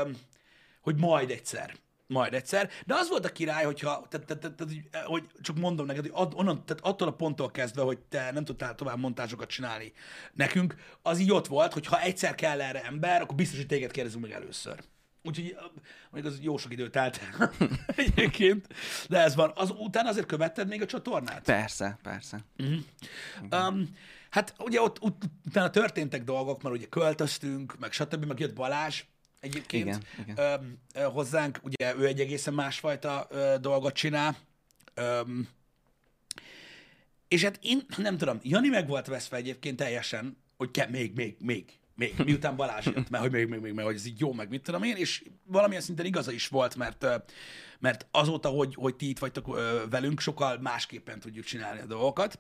hogy 0.86 1.00
majd 1.00 1.30
egyszer. 1.30 1.74
Majd 2.08 2.34
egyszer. 2.34 2.70
De 2.86 2.94
az 2.94 3.10
volt 3.10 3.26
a 3.26 3.32
király, 3.32 3.64
hogyha, 3.64 4.06
tehát, 4.10 4.26
tehát, 4.26 4.42
tehát, 4.42 4.56
tehát, 4.92 5.08
hogy 5.08 5.24
csak 5.42 5.58
mondom 5.58 5.86
neked, 5.86 6.02
hogy 6.02 6.12
ad, 6.14 6.34
onnan, 6.36 6.66
tehát 6.66 6.84
attól 6.86 7.08
a 7.08 7.14
ponttól 7.14 7.52
kezdve, 7.52 7.82
hogy 7.82 8.00
te 8.00 8.32
nem 8.32 8.46
tudtál 8.46 8.76
tovább 8.76 9.00
montázsokat 9.00 9.50
csinálni 9.50 9.94
nekünk, 10.34 10.76
az 11.02 11.20
így 11.20 11.32
ott 11.32 11.48
volt, 11.48 11.74
hogy 11.74 11.86
ha 11.86 12.02
egyszer 12.02 12.36
kell 12.36 12.62
erre 12.62 12.84
ember, 12.84 13.22
akkor 13.22 13.36
biztos, 13.36 13.58
hogy 13.58 13.68
téged 13.68 13.92
kérdezünk 13.92 14.24
meg 14.24 14.32
először. 14.32 14.80
Úgyhogy 15.24 15.58
mondjuk 16.10 16.34
az 16.34 16.40
jó 16.42 16.58
sok 16.58 16.72
idő 16.72 16.90
telt 16.90 17.22
el 17.40 17.52
egyébként, 17.96 18.68
de 19.10 19.20
ez 19.20 19.36
van. 19.36 19.52
Az, 19.56 19.74
utána 19.78 20.10
azért 20.10 20.26
követted 20.28 20.68
még 20.68 20.82
a 20.82 20.86
csatornát? 20.86 21.44
Persze, 21.44 21.98
persze. 22.02 22.40
Um, 23.52 23.90
hát 24.30 24.56
ugye 24.60 24.82
ott 24.82 25.04
ut- 25.04 25.30
utána 25.46 25.70
történtek 25.70 26.24
dolgok, 26.24 26.62
mert 26.62 26.76
ugye 26.76 26.88
költöztünk, 26.88 27.80
meg 27.80 27.92
stb., 27.92 28.26
meg 28.26 28.40
jött 28.40 28.54
Balázs 28.54 29.04
egyébként 29.46 29.86
Igen, 29.86 30.02
igen. 30.28 30.80
Ö, 30.94 31.02
hozzánk, 31.04 31.60
ugye 31.64 31.96
ő 31.96 32.06
egy 32.06 32.20
egészen 32.20 32.54
másfajta 32.54 33.28
ö, 33.30 33.56
dolgot 33.62 33.94
csinál. 33.94 34.38
Öm, 34.94 35.48
és 37.28 37.44
hát 37.44 37.60
én 37.62 37.86
nem 37.98 38.18
tudom, 38.18 38.40
Jani 38.44 38.68
meg 38.68 38.88
volt 38.88 39.08
veszve 39.08 39.38
egyébként 39.38 39.78
teljesen, 39.78 40.38
hogy 40.58 40.72
kell 40.72 40.90
még, 40.90 41.14
még, 41.16 41.36
még, 41.40 41.66
még, 41.96 42.14
miután 42.26 42.56
Balázs 42.56 42.86
jött, 42.86 43.10
mert 43.10 43.24
hogy 43.24 43.32
még, 43.32 43.48
még, 43.48 43.60
még, 43.60 43.74
mert 43.74 43.88
hogy 43.88 43.96
ez 43.96 44.06
így 44.06 44.20
jó, 44.20 44.34
meg 44.34 44.50
mit 44.50 44.64
tudom 44.64 44.84
én, 44.84 44.96
és 44.96 45.24
valamilyen 45.44 45.82
szinten 45.82 46.06
igaza 46.06 46.32
is 46.32 46.48
volt, 46.48 46.76
mert, 46.76 47.04
ö, 47.04 47.16
mert 47.80 48.08
azóta, 48.12 48.50
hogy, 48.50 48.76
hogy 48.76 48.96
ti 48.96 49.10
itt 49.10 49.20
vagytok 49.20 49.58
ö, 49.58 49.84
velünk, 49.90 50.20
sokkal 50.20 50.58
másképpen 50.58 51.20
tudjuk 51.20 51.46
csinálni 51.46 51.80
a 51.80 51.86
dolgokat. 51.86 52.40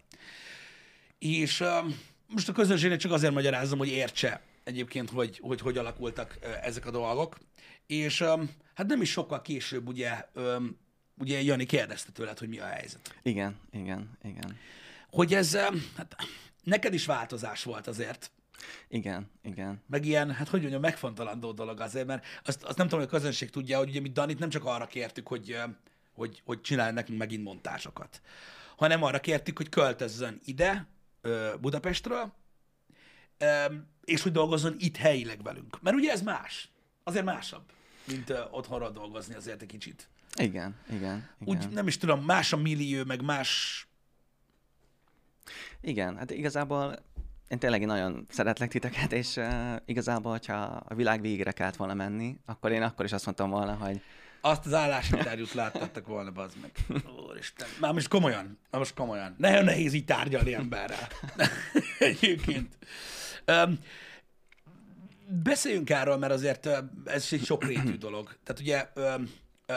És 1.20 1.64
most 2.28 2.50
a 2.50 2.54
közönségnek 2.54 3.00
csak 3.00 3.12
azért 3.12 3.34
magyarázom, 3.34 3.78
hogy 3.78 3.88
értse 3.88 4.42
egyébként, 4.66 5.10
hogy 5.10 5.40
hogy, 5.42 5.62
hogy 5.62 5.78
alakultak 5.78 6.38
ezek 6.62 6.86
a 6.86 6.92
dolgok. 6.92 7.38
És 7.88 8.24
hát 8.74 8.88
nem 8.88 9.02
is 9.02 9.12
sokkal 9.12 9.42
később 9.42 9.88
ugye, 9.88 10.26
ugye 11.18 11.42
Jani 11.42 11.66
kérdezte 11.66 12.12
tőled, 12.12 12.40
hogy 12.40 12.50
mi 12.50 12.60
a 12.60 12.66
helyzet. 12.66 13.16
Igen, 13.22 13.60
igen, 13.72 14.18
igen. 14.24 14.58
Hogy 15.10 15.34
ez, 15.34 15.56
hát 15.96 16.16
neked 16.64 16.94
is 16.94 17.06
változás 17.06 17.64
volt 17.64 17.88
azért, 17.88 18.32
Igen, 18.88 19.30
igen. 19.44 19.84
meg 19.88 20.06
ilyen, 20.06 20.32
hát 20.32 20.50
hogy 20.50 20.60
mondjam, 20.60 20.82
megfontolandó 20.82 21.52
dolog 21.52 21.80
azért, 21.80 22.06
mert 22.06 22.26
azt, 22.44 22.64
azt 22.64 22.78
nem 22.78 22.88
tudom, 22.88 23.04
hogy 23.04 23.14
a 23.14 23.18
közönség 23.18 23.50
tudja, 23.50 23.78
hogy 23.78 23.90
ugye 23.90 24.00
mi 24.00 24.10
Danit 24.10 24.40
nem 24.40 24.50
csak 24.50 24.66
arra 24.66 24.88
kértük, 24.88 25.28
hogy, 25.28 25.58
hogy, 26.14 26.42
hogy 26.46 26.62
csinálj 26.62 26.94
nekünk 26.94 27.20
megint 27.20 27.44
montásokat, 27.44 28.22
hanem 28.76 29.04
arra 29.04 29.20
kértük, 29.20 29.58
hogy 29.58 29.70
költözzön 29.70 30.40
ide, 30.46 30.88
Budapestről, 31.62 32.34
és 34.04 34.22
hogy 34.22 34.32
dolgozzon 34.32 34.76
itt 34.78 34.98
helyileg 34.98 35.44
velünk. 35.44 35.82
Mert 35.82 35.96
ugye 35.96 36.12
ez 36.12 36.22
más. 36.22 36.70
Azért 37.04 37.26
másabb, 37.26 37.64
mint 38.08 38.34
otthonról 38.52 38.92
dolgozni 38.92 39.36
azért 39.36 39.62
egy 39.62 39.68
kicsit. 39.68 40.10
Igen, 40.36 40.76
igen, 40.90 41.00
igen. 41.00 41.30
Úgy 41.40 41.70
nem 41.70 41.88
is 41.88 41.98
tudom, 41.98 42.24
más 42.24 42.54
a 42.54 42.58
millió, 42.58 43.04
meg 43.04 43.24
más... 43.24 43.88
Igen, 45.82 46.18
hát 46.18 46.32
igazából 46.32 47.00
én 47.48 47.60
tényleg 47.60 47.86
nagyon 47.86 48.26
szeretlek 48.30 48.70
titeket, 48.70 49.12
és 49.12 49.36
uh, 49.36 49.76
igazából, 49.86 50.32
hogyha 50.32 50.84
a 50.88 50.96
világ 50.96 51.22
végére 51.22 51.52
kellett 51.52 51.76
volna 51.76 51.94
menni, 51.94 52.38
akkor 52.46 52.72
én 52.72 52.82
akkor 52.82 53.06
is 53.06 53.12
azt 53.12 53.26
mondtam 53.26 53.50
volna, 53.50 53.74
hogy 53.74 54.02
Azt 54.42 54.66
az 54.66 54.74
állásinterjút 54.74 55.54
láttattak 55.54 56.08
volna, 56.08 56.32
bazd 56.32 56.56
meg. 56.62 56.72
Úristen. 57.30 57.68
Már 57.80 57.94
most 57.94 58.08
komolyan, 58.08 58.60
már 58.72 58.82
most 58.82 58.94
komolyan. 58.94 59.36
Nagyon 59.38 59.64
nehéz 59.64 59.94
így 59.94 60.06
tárgyalni 60.06 60.54
emberrel. 60.54 61.08
Egyébként. 62.00 62.78
Um, 63.48 63.80
beszéljünk 65.44 65.90
erről, 65.90 66.18
mert 66.18 66.34
azért 66.34 66.66
ez 67.06 67.28
egy 67.32 67.46
sokrétű 67.46 67.98
dolog. 68.08 68.38
Tehát 68.44 68.62
ugye 68.62 68.90
ö, 68.94 69.16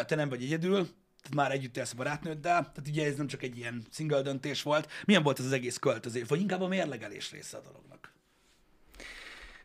te 0.07 0.15
nem 0.15 0.29
vagy 0.29 0.43
egyedül, 0.43 0.89
tehát 1.23 1.35
már 1.35 1.53
együtt 1.53 1.77
élsz 1.77 1.93
a 1.93 1.97
barátnőddel, 1.97 2.61
tehát 2.61 2.89
ugye 2.89 3.07
ez 3.07 3.17
nem 3.17 3.27
csak 3.27 3.43
egy 3.43 3.57
ilyen 3.57 3.83
single 3.91 4.23
döntés 4.23 4.63
volt. 4.63 4.89
Milyen 5.05 5.23
volt 5.23 5.39
ez 5.39 5.45
az 5.45 5.53
egész 5.53 5.77
költözés, 5.77 6.29
vagy 6.29 6.41
inkább 6.41 6.61
a 6.61 6.69
mérlegelés 6.69 7.31
része 7.31 7.57
a 7.57 7.61
dolognak? 7.61 8.13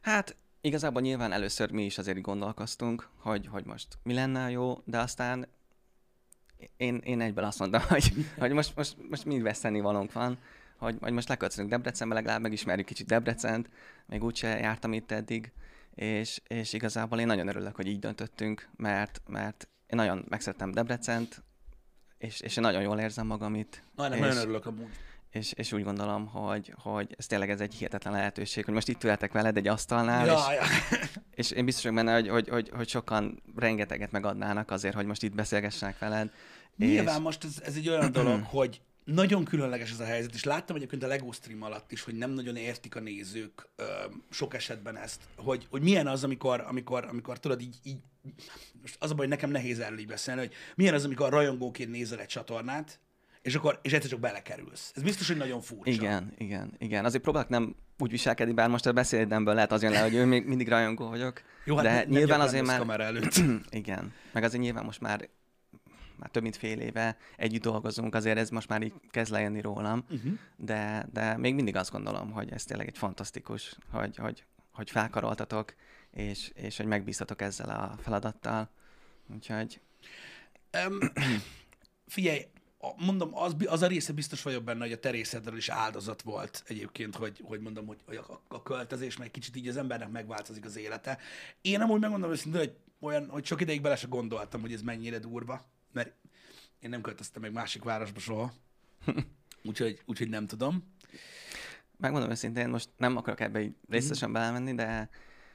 Hát 0.02 0.36
igazából 0.62 1.02
nyilván 1.02 1.32
először 1.32 1.72
mi 1.72 1.86
is 1.86 1.98
azért 1.98 2.22
gondolkoztunk, 2.22 3.10
hogy, 3.18 3.48
hogy 3.48 3.66
most 3.66 3.88
mi 4.04 4.14
lenne 4.14 4.50
jó, 4.50 4.82
de 4.86 5.00
aztán 5.00 5.48
én, 6.78 6.98
én 6.98 7.22
egyből 7.22 7.44
azt 7.44 7.60
mondtam, 7.60 7.82
hogy, 7.90 8.14
hogy 8.38 8.52
most, 8.52 8.76
most, 8.76 8.96
most 9.10 9.26
mind 9.26 9.42
veszteni 9.42 9.80
valónk 9.80 10.12
van, 10.12 10.38
hogy, 10.84 10.98
hogy 11.02 11.14
most 11.14 11.28
leköltözünk 11.28 11.70
Debrecenbe, 11.70 12.14
legalább 12.16 12.42
megismerjük 12.42 12.86
kicsit 12.86 13.08
Debrecent, 13.08 13.70
még 14.06 14.24
úgyse 14.24 14.48
jártam 14.48 14.94
itt 14.94 15.12
eddig, 15.12 15.52
és, 15.96 16.42
és 16.48 16.74
igazából 16.74 17.20
én 17.20 17.28
nagyon 17.28 17.48
örülök, 17.48 17.76
hogy 17.76 17.88
így 17.88 18.00
döntöttünk, 18.00 18.70
mert, 18.76 19.22
mert 19.28 19.68
én 19.88 19.98
nagyon 19.98 20.26
megszerettem 20.30 20.72
Debrecent, 20.72 21.44
és, 22.18 22.40
és 22.40 22.58
én 22.58 22.64
nagyon 22.64 22.82
jól 22.82 23.00
érzem 23.00 23.28
magam 23.28 23.56
itt. 23.56 23.82
Nagyon, 23.96 24.14
és, 24.14 24.20
nagyon 24.20 24.38
örülök 24.38 24.66
amúgy. 24.66 24.88
és, 25.30 25.52
és 25.52 25.72
úgy 25.72 25.84
gondolom, 25.84 26.28
hogy, 26.28 26.74
hogy 26.78 27.16
ez 27.18 27.28
tényleg 27.28 27.50
ez 27.50 27.62
egy 27.62 27.74
hihetetlen 27.74 28.14
lehetőség, 28.14 28.66
hogy 28.66 28.74
most 28.74 28.88
itt 28.88 29.04
ülhetek 29.04 29.32
veled 29.32 29.58
egy 29.58 29.68
asztalnál, 29.68 30.26
és, 30.26 30.32
Ja, 30.32 30.54
ja. 30.54 30.64
és 31.42 31.52
én 31.52 31.66
biztos 31.66 31.84
vagyok 31.84 31.98
benne, 31.98 32.14
hogy, 32.14 32.30
hogy, 32.30 32.50
hogy, 32.50 32.70
hogy 32.76 32.88
sokan 32.88 33.44
rengeteget 33.56 34.12
megadnának 34.12 34.72
azért, 34.72 34.96
hogy 34.96 35.06
most 35.06 35.24
itt 35.24 35.36
beszélgessenek 35.36 36.00
veled. 36.00 36.32
Nyilván 36.78 37.22
most 37.22 37.44
ez, 37.44 37.62
ez 37.64 37.76
egy 37.76 37.90
olyan 37.90 38.12
dolog, 38.12 38.44
hogy 38.58 38.82
nagyon 39.06 39.44
különleges 39.44 39.92
ez 39.92 40.00
a 40.00 40.06
helyzet, 40.06 40.34
és 40.34 40.44
láttam 40.44 40.76
egyébként 40.76 41.04
a 41.04 41.08
LEGO 41.08 41.32
stream 41.32 41.62
alatt 41.62 41.92
is, 41.92 42.02
hogy 42.04 42.16
nem 42.16 42.32
nagyon 42.32 42.56
értik 42.56 42.96
a 42.96 43.00
nézők 43.00 43.68
ö, 43.76 43.84
sok 44.30 44.54
esetben 44.54 44.98
ezt, 44.98 45.22
hogy, 45.36 45.68
hogy 45.70 45.82
milyen 45.82 46.08
az, 46.08 46.24
amikor, 46.24 46.64
amikor, 46.68 47.06
amikor 47.06 47.40
tudod 47.40 47.62
így, 47.62 47.76
így, 47.84 47.98
most 48.82 48.96
az 49.00 49.12
a 49.12 49.14
baj, 49.14 49.26
hogy 49.26 49.36
nekem 49.36 49.50
nehéz 49.50 49.80
erről 49.80 50.00
így 50.00 50.08
beszélni, 50.08 50.40
hogy 50.40 50.54
milyen 50.76 50.94
az, 50.94 51.06
amikor 51.06 51.30
rajongóként 51.30 51.92
nézel 51.92 52.20
egy 52.20 52.28
csatornát, 52.28 53.00
és 53.42 53.56
akkor 53.56 53.80
és 53.82 53.94
egyszer 53.94 54.10
csak 54.10 54.20
belekerülsz. 54.20 54.92
Ez 54.96 55.04
biztos, 55.04 55.28
hogy 55.28 55.38
nagyon 55.38 55.62
furcsa. 55.62 55.92
Igen, 55.92 56.34
igen, 56.38 56.74
igen. 56.78 57.06
Azért 57.06 57.24
próbálok 57.24 57.50
nem 57.50 57.76
úgy 57.98 58.12
viselkedni, 58.12 58.54
bár 58.54 58.70
most 58.70 58.86
a 58.86 58.92
beszédemből 58.92 59.54
lehet 59.54 59.72
az 59.72 59.82
jön 59.82 59.92
le, 59.92 60.02
hogy 60.02 60.14
ő 60.14 60.26
még 60.26 60.46
mindig 60.46 60.68
rajongó 60.68 61.10
vagyok. 61.10 61.42
Jó, 61.66 61.76
hát 61.76 61.84
de 61.84 61.92
ne- 61.92 62.00
nem 62.00 62.10
nyilván 62.10 62.42
azért 62.42 62.66
már... 62.66 62.78
kamera 62.78 63.04
előtt. 63.04 63.42
igen. 63.70 64.14
Meg 64.32 64.44
azért 64.44 64.62
nyilván 64.62 64.86
most 64.86 65.02
már 65.02 65.30
már 66.16 66.30
több 66.30 66.44
mint 66.44 66.56
fél 66.56 66.80
éve 66.80 67.18
együtt 67.38 67.62
dolgozunk, 67.62 68.16
azért 68.16 68.38
ez 68.38 68.50
most 68.50 68.70
már 68.70 68.82
így 68.82 68.94
kezd 69.10 69.32
lejönni 69.32 69.62
rólam, 69.62 70.04
Uh-huh. 70.10 70.34
de, 70.56 71.08
de 71.14 71.38
még 71.38 71.56
mindig 71.56 71.76
azt 71.76 71.92
gondolom, 71.92 72.32
hogy 72.32 72.52
ez 72.52 72.64
tényleg 72.64 72.88
egy 72.88 72.98
fantasztikus, 72.98 73.78
hogy, 73.92 74.18
hogy, 74.18 74.44
hogy 74.72 74.90
felkaroltatok, 74.90 75.76
és, 76.12 76.52
és 76.56 76.78
hogy 76.78 76.86
megbíztatok 76.86 77.42
ezzel 77.42 77.70
a 77.70 77.98
feladattal. 78.02 78.70
Úgyhogy 79.34 79.82
Um, 80.88 81.00
figyelj, 82.08 82.46
mondom, 82.98 83.36
az, 83.36 83.56
az 83.66 83.82
a 83.82 83.88
része 83.88 84.14
biztos 84.14 84.42
vagyok 84.42 84.64
benne, 84.64 84.84
hogy 84.84 84.92
a 84.92 85.00
te 85.00 85.10
részedről 85.10 85.58
is 85.58 85.70
áldozat 85.70 86.22
volt 86.22 86.64
egyébként, 86.68 87.16
hogy, 87.16 87.42
hogy 87.44 87.60
mondom, 87.60 87.88
hogy, 87.88 88.00
hogy 88.06 88.16
a, 88.16 88.42
a 88.48 88.64
költözés, 88.64 89.18
meg 89.18 89.32
kicsit 89.32 89.56
így 89.56 89.68
az 89.68 89.78
embernek 89.78 90.10
megváltozik 90.10 90.66
az 90.66 90.78
élete. 90.78 91.18
Én 91.62 91.82
amúgy 91.82 92.00
megmondom 92.00 92.32
őszintén, 92.32 92.60
hogy 92.60 92.76
olyan, 93.00 93.30
hogy 93.30 93.46
sok 93.46 93.62
ideig 93.62 93.82
bele 93.82 93.96
se 93.96 94.08
gondoltam, 94.08 94.62
hogy 94.62 94.74
ez 94.74 94.82
mennyire 94.82 95.20
durva, 95.20 95.62
mert 95.94 96.14
én 96.80 96.90
nem 96.90 97.02
költöztem 97.02 97.42
meg 97.42 97.52
másik 97.52 97.84
városba 97.84 98.20
soha. 98.20 98.54
Úgyhogy, 99.64 100.02
úgyhogy 100.06 100.30
nem 100.30 100.48
tudom. 100.48 100.94
megmondom 101.98 102.30
őszintén, 102.30 102.70
most 102.70 102.90
nem 102.98 103.18
akarok 103.18 103.40
ebbe 103.40 103.62
így 103.62 103.76
részletesen 103.90 104.32
belemenni, 104.32 104.76
de 104.76 105.10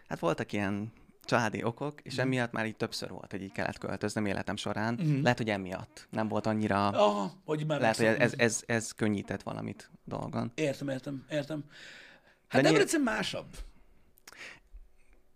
hát 0.09 0.19
voltak 0.19 0.53
ilyen 0.53 0.93
családi 1.25 1.63
okok, 1.65 2.01
és 2.03 2.19
emiatt 2.19 2.53
már 2.53 2.67
így 2.67 2.77
többször 2.77 3.11
volt, 3.11 3.31
hogy 3.31 3.43
így 3.43 3.53
kellett 3.53 3.79
költöznem 3.79 4.27
életem 4.27 4.57
során. 4.57 4.95
Mhm. 4.95 5.23
Lehet, 5.23 5.39
hogy 5.39 5.51
emiatt 5.51 6.07
nem 6.11 6.29
volt 6.29 6.47
annyira... 6.47 6.89
Aha, 6.89 7.33
hogy 7.45 7.67
már 7.67 7.81
Lehet, 7.81 7.97
hogy 7.97 8.07
ez, 8.07 8.35
ez, 8.37 8.63
ez, 8.67 8.93
könnyített 8.93 9.43
valamit 9.43 9.91
dolgon. 10.05 10.53
Értem, 10.55 10.89
értem, 10.89 11.25
értem. 11.31 11.65
Hát 12.49 12.63
De 12.63 12.69
nyilv- 12.69 12.73
Debrecen 12.73 13.01
másabb. 13.01 13.47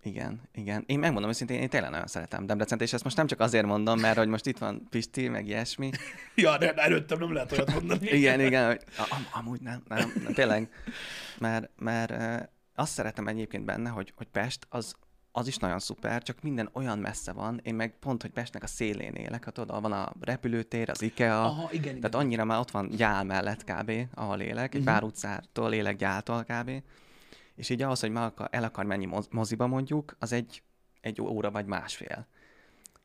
Igen, 0.05 0.41
igen. 0.55 0.83
Én 0.87 0.99
megmondom 0.99 1.31
őszintén, 1.31 1.61
én 1.61 1.69
tényleg 1.69 1.91
nagyon 1.91 2.07
szeretem 2.07 2.47
Debrecent, 2.47 2.81
és 2.81 2.93
ezt 2.93 3.05
most 3.05 3.17
nem 3.17 3.27
csak 3.27 3.41
azért 3.41 3.67
mondom, 3.67 4.01
mert 4.01 4.17
hogy 4.19 4.29
most 4.29 4.47
itt 4.47 4.59
van 4.59 4.87
Pisti, 4.91 5.29
meg 5.29 5.47
ilyesmi. 5.47 5.91
Ja, 6.35 6.59
de 6.59 6.73
előttem 6.73 7.19
nem 7.19 7.33
lehet 7.33 7.53
olyat 7.53 7.73
mondani. 7.73 8.07
Igen, 8.19 8.41
igen, 8.41 8.67
hogy 8.67 8.81
am, 9.11 9.27
amúgy 9.33 9.61
nem, 9.61 9.83
nem, 9.89 10.13
nem 10.25 10.33
tényleg. 10.33 10.69
Mert, 11.39 11.71
mert 11.79 12.13
azt 12.75 12.93
szeretem 12.93 13.29
egyébként 13.29 13.65
benne, 13.65 13.89
hogy, 13.89 14.13
hogy 14.17 14.27
Pest 14.27 14.67
az, 14.69 14.95
az 15.33 15.47
is 15.47 15.57
nagyon 15.57 15.79
szuper, 15.79 16.23
csak 16.23 16.43
minden 16.43 16.69
olyan 16.73 16.99
messze 16.99 17.33
van, 17.33 17.61
én 17.63 17.75
meg 17.75 17.99
pont, 18.01 18.23
hogy 18.23 18.31
Pestnek 18.31 18.63
a 18.63 18.67
szélén 18.67 19.13
élek, 19.15 19.45
hát 19.45 19.59
oda 19.59 19.81
van 19.81 19.93
a 19.93 20.13
repülőtér, 20.21 20.91
az 20.91 21.03
IKEA, 21.03 21.45
Aha, 21.45 21.69
igen, 21.73 21.83
igen. 21.97 22.01
tehát 22.01 22.15
annyira 22.27 22.45
már 22.45 22.59
ott 22.59 22.71
van 22.71 22.89
gyál 22.89 23.25
mellett 23.25 23.65
kb., 23.65 23.93
ahol 24.15 24.41
élek, 24.41 24.75
egy 24.75 24.81
Mhm. 24.81 24.91
pár 24.91 25.03
utcától 25.03 25.73
élek 25.73 25.97
gyáltól 25.97 26.45
kb. 26.49 26.71
És 27.63 27.69
így 27.69 27.83
ahhoz, 27.83 28.01
hogy 28.01 28.11
meg 28.11 28.23
akar, 28.23 28.49
el 28.51 28.65
akar 28.65 28.85
menni 28.85 29.05
moz- 29.05 29.33
moziba 29.33 29.67
mondjuk, 29.67 30.17
az 30.19 30.33
egy, 30.33 30.63
egy 31.01 31.21
óra 31.21 31.51
vagy 31.51 31.67
másfél. 31.67 32.27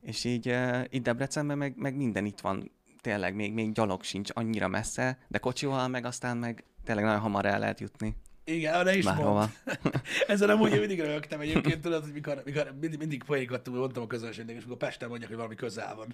És 0.01 0.23
így 0.23 0.47
uh, 0.47 0.83
itt 0.89 1.03
Debrecenben 1.03 1.57
meg, 1.57 1.73
meg 1.75 1.95
minden 1.95 2.25
itt 2.25 2.39
van, 2.39 2.71
tényleg 3.01 3.35
még, 3.35 3.53
még 3.53 3.71
gyalog 3.71 4.03
sincs 4.03 4.29
annyira 4.33 4.67
messze, 4.67 5.17
de 5.27 5.37
kocsival 5.37 5.87
meg 5.87 6.05
aztán 6.05 6.37
meg 6.37 6.63
tényleg 6.83 7.05
nagyon 7.05 7.19
hamar 7.19 7.45
el 7.45 7.59
lehet 7.59 7.79
jutni 7.79 8.15
Igen, 8.43 8.83
de 8.83 8.95
is 8.95 9.05
bárhova. 9.05 9.51
Ezzel 10.27 10.47
nem 10.47 10.59
úgy 10.59 10.79
mindig 10.79 10.99
rögtem 10.99 11.39
egyébként, 11.39 11.81
tudod, 11.81 12.03
hogy 12.03 12.13
mikor, 12.13 12.41
mikor 12.45 12.75
mindig, 12.79 12.99
mindig 12.99 13.23
poénkat 13.23 13.69
mondtam 13.69 14.03
a 14.03 14.07
közönségnek, 14.07 14.55
és 14.55 14.61
amikor 14.61 14.77
Pesten 14.77 15.07
mondják, 15.07 15.29
hogy 15.29 15.37
valami 15.37 15.55
közel 15.55 15.95
van. 15.95 16.07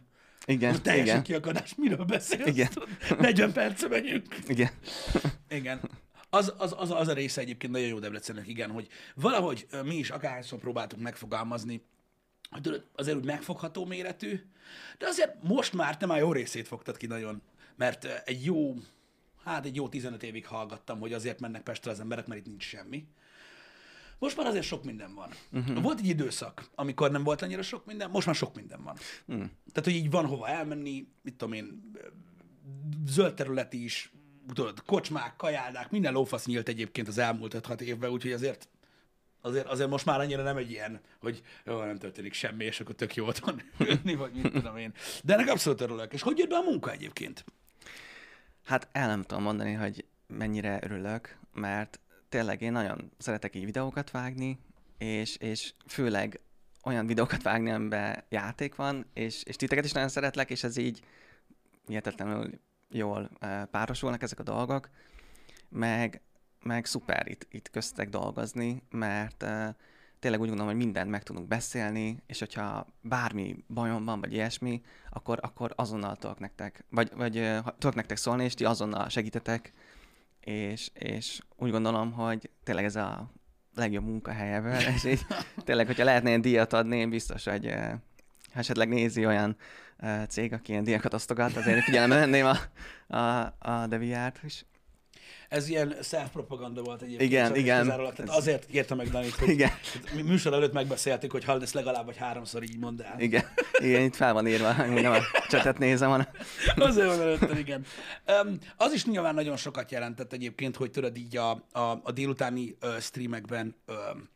Igen, 0.46 0.70
Most 0.70 0.84
teljesen 0.84 1.08
igen, 1.08 1.24
kiakadás, 1.24 1.76
miről 1.76 2.06
beszélsz? 2.06 2.48
Igen. 2.48 2.68
Tudod? 2.74 2.90
40 3.20 3.52
perce 3.52 3.88
megyünk. 3.88 4.38
igen. 4.48 4.70
Igen. 5.50 5.80
Az, 6.34 6.54
az, 6.58 6.74
az, 6.78 6.92
az 6.92 7.08
a 7.08 7.14
része 7.14 7.42
egyébként 7.42 7.74
nagyon 7.74 7.88
jó 7.88 8.00
Debrecennek, 8.00 8.48
igen, 8.48 8.72
hogy 8.72 8.88
valahogy 9.16 9.68
mi 9.84 9.96
is 9.96 10.10
akárhányszor 10.10 10.60
próbáltuk 10.60 11.00
megfogalmazni, 11.00 11.86
hogy 12.50 12.84
azért 12.96 13.18
úgy 13.18 13.26
megfogható 13.26 13.86
méretű, 13.86 14.40
de 14.98 15.08
azért 15.08 15.44
most 15.44 15.74
már 15.74 15.98
te 15.98 16.06
már 16.06 16.20
jó 16.20 16.34
részét 16.34 16.68
fogtad 16.68 16.98
ki 16.98 17.06
nagyon, 17.06 17.42
mert 17.76 18.06
egy 18.26 18.46
jó, 18.46 18.76
hát 19.44 19.66
egy 19.66 19.76
jó 19.76 19.90
15 19.90 20.24
évig 20.24 20.46
hallgattam, 20.46 21.00
hogy 21.00 21.14
azért 21.14 21.40
mennek 21.40 21.64
Pestre 21.64 21.92
az 21.92 22.00
emberek, 22.00 22.28
mert 22.28 22.40
itt 22.40 22.48
nincs 22.48 22.64
semmi. 22.64 23.08
Most 24.20 24.38
már 24.38 24.46
azért 24.46 24.66
sok 24.66 24.84
minden 24.84 25.16
van. 25.16 25.30
Uh-huh. 25.52 25.82
Volt 25.82 26.00
egy 26.00 26.08
időszak, 26.08 26.70
amikor 26.76 27.12
nem 27.12 27.24
volt 27.24 27.42
annyira 27.42 27.62
sok 27.62 27.86
minden, 27.86 28.10
most 28.10 28.26
már 28.26 28.36
sok 28.36 28.56
minden 28.56 28.84
van. 28.84 28.98
Hmm. 29.26 29.52
Tehát, 29.72 29.84
hogy 29.84 29.96
így 29.96 30.10
van 30.10 30.26
hova 30.26 30.48
elmenni, 30.48 31.08
mit 31.22 31.36
tudom 31.36 31.54
én, 31.54 31.92
zöld 33.06 33.34
terület 33.34 33.74
is, 33.74 34.12
tudod, 34.54 34.84
kocsmák, 34.86 35.36
kajádák, 35.36 35.92
minden 35.92 36.14
lófasz 36.14 36.46
nyílt 36.46 36.68
egyébként 36.68 37.08
az 37.08 37.18
elmúlt 37.18 37.56
5-6 37.58 37.80
évben, 37.80 38.10
úgyhogy 38.10 38.32
azért, 38.32 38.68
azért, 39.42 39.68
azért 39.68 39.90
most 39.90 40.06
már 40.06 40.20
annyira 40.20 40.44
nem 40.44 40.58
egy 40.58 40.72
ilyen, 40.72 41.02
hogy 41.20 41.42
jó, 41.66 41.84
nem 41.84 41.98
történik 41.98 42.34
semmi, 42.34 42.66
és 42.66 42.80
akkor 42.80 42.96
tök 42.96 43.16
jó 43.16 43.26
otthon 43.26 43.62
ülni, 43.90 44.16
vagy 44.16 44.34
mit 44.34 44.52
tudom 44.52 44.78
én. 44.78 44.94
De 45.24 45.34
ennek 45.34 45.50
abszolút 45.50 45.82
örülök. 45.82 46.14
És 46.14 46.22
hogy 46.22 46.38
jött 46.38 46.50
be 46.50 46.56
a 46.56 46.62
munka 46.62 46.92
egyébként? 46.92 47.46
Hát 48.64 48.88
el 48.92 49.08
nem 49.08 49.22
tudom 49.22 49.44
mondani, 49.44 49.74
hogy 49.74 50.06
mennyire 50.28 50.80
örülök, 50.82 51.38
mert 51.54 52.00
tényleg 52.30 52.62
én 52.62 52.72
nagyon 52.72 53.12
szeretek 53.18 53.56
így 53.56 53.66
videókat 53.66 54.12
vágni, 54.12 54.60
és, 54.98 55.36
és 55.38 55.74
főleg 55.88 56.40
olyan 56.84 57.08
videókat 57.08 57.42
vágni, 57.42 57.72
amiben 57.72 58.24
játék 58.30 58.76
van, 58.76 59.06
és, 59.14 59.44
és 59.44 59.56
titeket 59.56 59.86
is 59.86 59.92
nagyon 59.92 60.10
szeretlek, 60.10 60.50
és 60.50 60.64
ez 60.64 60.78
így 60.78 61.04
hihetetlenül 61.88 62.50
jól 62.94 63.30
párosulnak 63.72 64.22
ezek 64.22 64.40
a 64.40 64.44
dolgok, 64.44 64.90
meg, 65.70 66.22
meg 66.64 66.86
szuper 66.86 67.28
itt, 67.28 67.48
itt 67.52 67.70
köztetek 67.70 68.10
dolgozni, 68.10 68.84
mert 68.90 69.46
tényleg 70.20 70.42
úgy 70.42 70.48
gondolom, 70.48 70.72
hogy 70.74 70.84
mindent 70.84 71.10
meg 71.10 71.24
tudunk 71.24 71.48
beszélni, 71.48 72.18
és 72.26 72.40
hogyha 72.40 72.88
bármi 73.02 73.64
bajom 73.68 74.06
van, 74.06 74.20
vagy 74.20 74.34
ilyesmi, 74.34 74.82
akkor, 75.10 75.40
akkor 75.42 75.74
azonnal 75.76 76.16
tudok 76.16 76.40
nektek, 76.40 76.84
vagy, 76.90 77.12
vagy 77.16 77.60
tudok 77.78 77.96
nektek 77.96 78.18
szólni, 78.18 78.44
és 78.44 78.54
ti 78.54 78.66
azonnal 78.66 79.10
segítetek, 79.10 79.74
és, 80.40 80.90
és 80.94 81.42
úgy 81.56 81.72
gondolom, 81.72 82.12
hogy 82.12 82.50
tényleg 82.64 82.86
ez 82.86 82.96
a 82.96 83.32
legjobb 83.76 84.04
munkahelyeből, 84.04 84.80
és 84.96 85.04
így 85.04 85.26
tényleg, 85.66 85.86
hogyha 85.86 86.04
lehetne 86.04 86.30
ilyen 86.30 86.42
díjat 86.42 86.74
adni, 86.74 86.98
én 86.98 87.10
biztos, 87.10 87.44
hogy 87.44 87.76
uh, 88.54 88.60
esetleg 88.60 88.88
nézi 88.88 89.26
olyan 89.26 89.56
uh, 90.02 90.24
cég, 90.26 90.54
aki 90.54 90.72
ilyen 90.72 90.84
díjakat 90.84 91.14
osztogat, 91.14 91.56
azért 91.56 91.84
figyelembe 91.84 92.16
venném 92.16 92.46
a, 92.46 92.58
a, 93.18 93.54
a 93.60 93.88
Deviárt 93.88 94.40
is. 94.44 94.66
Ez 95.50 95.70
ilyen 95.70 95.96
self-propaganda 96.02 96.82
volt 96.82 97.02
egyébként. 97.02 97.32
Igen, 97.32 97.56
igen. 97.56 97.88
Tehát 97.88 98.20
azért 98.30 98.66
kértem 98.66 98.98
meg 98.98 99.10
Danit, 99.10 99.36
hogy 99.36 99.50
Igen. 99.50 99.72
műsor 100.26 100.54
előtt 100.54 100.74
megbeszéltük, 100.74 101.32
hogy 101.32 101.44
hall 101.44 101.62
ezt 101.62 101.74
legalább 101.74 102.06
vagy 102.06 102.18
háromszor 102.18 102.64
így 102.64 102.78
mondd 102.78 103.02
el. 103.02 103.20
Igen, 103.20 103.44
igen, 103.78 104.02
itt 104.02 104.16
fel 104.16 104.34
van 104.34 104.48
írva, 104.48 104.74
hogy 104.74 105.02
nem 105.02 105.12
a 105.12 105.20
csetet 105.50 105.78
nézem, 105.78 106.10
hanem 106.10 106.28
Azért 106.76 107.08
van 107.08 107.22
előtted, 107.22 107.58
igen. 107.58 107.86
Um, 108.44 108.58
az 108.78 108.94
is 108.94 109.06
nyilván 109.06 109.34
nagyon 109.34 109.58
sokat 109.58 109.92
jelentett 109.92 110.34
egyébként, 110.34 110.76
hogy 110.76 110.92
tudod 110.92 111.18
így 111.18 111.38
a, 111.38 111.52
a, 111.72 112.00
a 112.04 112.12
délutáni 112.14 112.78
uh, 112.82 113.00
streamekben 113.00 113.76
um, 113.88 114.30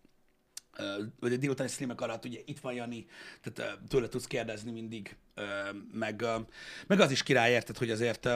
vagy 1.19 1.33
a 1.33 1.37
délutáni 1.37 1.69
streamek 1.69 2.01
alatt 2.01 2.25
ugye 2.25 2.39
itt 2.45 2.59
van 2.59 2.73
Jani, 2.73 3.05
tehát 3.41 3.79
tőle 3.87 4.07
tudsz 4.07 4.27
kérdezni 4.27 4.71
mindig, 4.71 5.15
meg, 5.91 6.25
meg 6.87 6.99
az 6.99 7.11
is 7.11 7.23
király 7.23 7.51
érted, 7.51 7.77
hogy 7.77 7.91
azért 7.91 8.29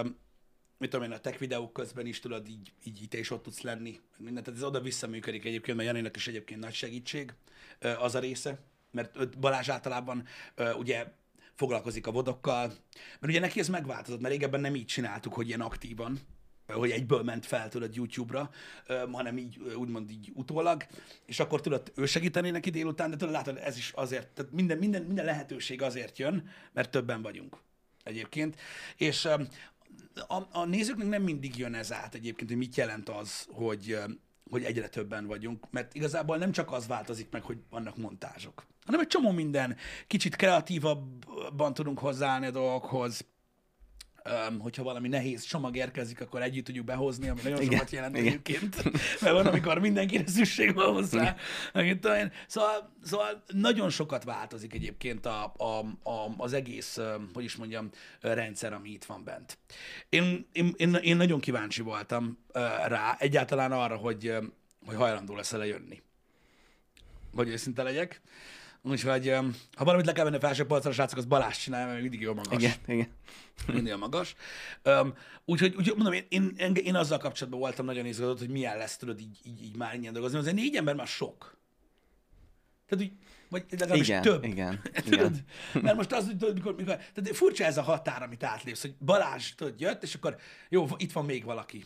mit 0.77 0.89
tudom 0.89 1.05
én, 1.05 1.11
a 1.11 1.19
tech 1.19 1.39
videók 1.39 1.73
közben 1.73 2.05
is 2.05 2.19
tudod, 2.19 2.47
így, 2.47 2.73
így 2.83 3.07
te 3.09 3.17
is 3.17 3.31
ott 3.31 3.43
tudsz 3.43 3.61
lenni, 3.61 3.89
meg 3.91 4.21
mindent. 4.21 4.45
Tehát 4.45 4.59
ez 4.59 4.67
oda-vissza 4.67 5.07
egyébként, 5.11 5.77
mert 5.77 5.89
Janinak 5.89 6.15
is 6.15 6.27
egyébként 6.27 6.59
nagy 6.59 6.73
segítség 6.73 7.33
az 7.99 8.15
a 8.15 8.19
része, 8.19 8.59
mert 8.91 9.39
Balázs 9.39 9.69
általában 9.69 10.25
ugye 10.77 11.05
foglalkozik 11.55 12.07
a 12.07 12.11
vodokkal, 12.11 12.67
mert 13.19 13.33
ugye 13.33 13.39
neki 13.39 13.59
ez 13.59 13.69
megváltozott, 13.69 14.19
mert 14.19 14.33
régebben 14.33 14.61
nem 14.61 14.75
így 14.75 14.85
csináltuk, 14.85 15.33
hogy 15.33 15.47
ilyen 15.47 15.61
aktívan, 15.61 16.19
hogy 16.73 16.91
egyből 16.91 17.23
ment 17.23 17.45
fel, 17.45 17.69
tudod, 17.69 17.95
YouTube-ra, 17.95 18.49
hanem 19.11 19.37
így, 19.37 19.59
úgymond 19.75 20.09
így 20.09 20.31
utólag, 20.33 20.85
és 21.25 21.39
akkor 21.39 21.61
tudod, 21.61 21.91
ő 21.95 22.05
segíteni 22.05 22.49
neki 22.49 22.69
délután, 22.69 23.09
de 23.09 23.15
tudod, 23.15 23.33
látod, 23.33 23.57
ez 23.57 23.77
is 23.77 23.91
azért, 23.95 24.27
tehát 24.27 24.51
minden, 24.51 24.77
minden, 24.77 25.01
minden 25.01 25.25
lehetőség 25.25 25.81
azért 25.81 26.17
jön, 26.17 26.49
mert 26.73 26.91
többen 26.91 27.21
vagyunk 27.21 27.57
egyébként, 28.03 28.59
és 28.97 29.25
a, 30.27 30.47
a 30.51 30.65
nézőknek 30.65 31.07
nem 31.07 31.21
mindig 31.21 31.57
jön 31.57 31.73
ez 31.73 31.93
át 31.93 32.15
egyébként, 32.15 32.49
hogy 32.49 32.59
mit 32.59 32.75
jelent 32.75 33.09
az, 33.09 33.47
hogy, 33.51 33.97
hogy 34.49 34.63
egyre 34.63 34.87
többen 34.87 35.27
vagyunk, 35.27 35.71
mert 35.71 35.93
igazából 35.93 36.37
nem 36.37 36.51
csak 36.51 36.71
az 36.71 36.87
változik 36.87 37.27
meg, 37.31 37.43
hogy 37.43 37.57
vannak 37.69 37.97
montázsok, 37.97 38.65
hanem 38.85 38.99
egy 38.99 39.07
csomó 39.07 39.31
minden, 39.31 39.77
kicsit 40.07 40.35
kreatívabban 40.35 41.73
tudunk 41.73 41.99
hozzáállni 41.99 42.45
a 42.45 42.51
dolgokhoz, 42.51 43.25
Um, 44.49 44.59
hogyha 44.59 44.83
valami 44.83 45.07
nehéz 45.07 45.43
csomag 45.43 45.75
érkezik, 45.75 46.21
akkor 46.21 46.41
együtt 46.41 46.65
tudjuk 46.65 46.85
behozni, 46.85 47.29
ami 47.29 47.41
nagyon 47.43 47.61
Igen, 47.61 47.71
sokat 47.73 47.91
jelent 47.91 48.17
igen. 48.17 48.27
egyébként. 48.27 48.83
Mert 49.21 49.33
van, 49.33 49.45
amikor 49.45 49.79
mindenkire 49.79 50.27
szükség 50.27 50.73
van 50.73 50.93
hozzá. 50.93 51.35
Én. 51.73 52.31
Szóval, 52.47 52.93
szóval 53.03 53.43
nagyon 53.47 53.89
sokat 53.89 54.23
változik 54.23 54.73
egyébként 54.73 55.25
a, 55.25 55.53
a, 55.57 55.79
a, 56.09 56.33
az 56.37 56.53
egész, 56.53 56.99
hogy 57.33 57.43
is 57.43 57.55
mondjam, 57.55 57.89
rendszer, 58.19 58.73
ami 58.73 58.89
itt 58.89 59.03
van 59.03 59.23
bent. 59.23 59.57
Én, 60.09 60.47
én, 60.51 60.73
én, 60.77 60.93
én 60.93 61.17
nagyon 61.17 61.39
kíváncsi 61.39 61.81
voltam 61.81 62.37
rá, 62.87 63.15
egyáltalán 63.19 63.71
arra, 63.71 63.95
hogy, 63.95 64.35
hogy 64.85 64.95
hajlandó 64.95 65.35
lesz 65.35 65.51
lejönni. 65.51 66.01
Vagy 67.31 67.49
őszinte 67.49 67.83
legyek. 67.83 68.21
Úgyhogy, 68.83 69.29
ha 69.75 69.83
valamit 69.83 70.05
le 70.05 70.11
kell 70.11 70.23
venni 70.23 70.35
a 70.35 70.39
felső 70.39 70.65
polcra, 70.65 70.91
srácok, 70.91 71.17
az 71.17 71.25
Balázs 71.25 71.57
csinálja, 71.57 71.87
mert 71.87 72.01
mindig 72.01 72.21
jó 72.21 72.33
magas 72.33 72.63
igen, 72.63 72.73
igen. 72.87 73.07
minél 73.67 73.97
magas. 73.97 74.35
Um, 74.83 75.13
úgyhogy, 75.45 75.75
úgyhogy 75.75 75.95
mondom, 75.95 76.13
én, 76.29 76.53
én, 76.57 76.73
én, 76.73 76.95
azzal 76.95 77.17
kapcsolatban 77.17 77.59
voltam 77.59 77.85
nagyon 77.85 78.05
izgatott, 78.05 78.39
hogy 78.39 78.49
milyen 78.49 78.77
lesz, 78.77 78.97
tudod, 78.97 79.19
így, 79.19 79.39
így, 79.43 79.63
így 79.63 79.75
már 79.75 79.95
ingyen 79.95 80.13
dolgozni. 80.13 80.37
Azért 80.37 80.55
négy 80.55 80.75
ember 80.75 80.95
már 80.95 81.07
sok. 81.07 81.57
Tehát 82.87 83.05
úgy, 83.05 83.11
vagy 83.49 83.65
legalábbis 83.69 84.07
Igen, 84.07 84.21
több. 84.21 84.43
igen, 84.43 84.81
Tudod? 85.09 85.43
Mert 85.73 85.95
most 85.95 86.11
az, 86.11 86.25
hogy 86.25 86.37
tudod, 86.37 86.55
mikor, 86.55 86.75
mikor, 86.75 86.95
tehát 86.95 87.35
furcsa 87.35 87.63
ez 87.63 87.77
a 87.77 87.81
határ, 87.81 88.23
amit 88.23 88.43
átlépsz, 88.43 88.81
hogy 88.81 88.95
Balázs, 88.99 89.53
tudod, 89.55 89.79
jött, 89.79 90.03
és 90.03 90.15
akkor 90.15 90.37
jó, 90.69 90.87
itt 90.97 91.11
van 91.11 91.25
még 91.25 91.43
valaki. 91.43 91.85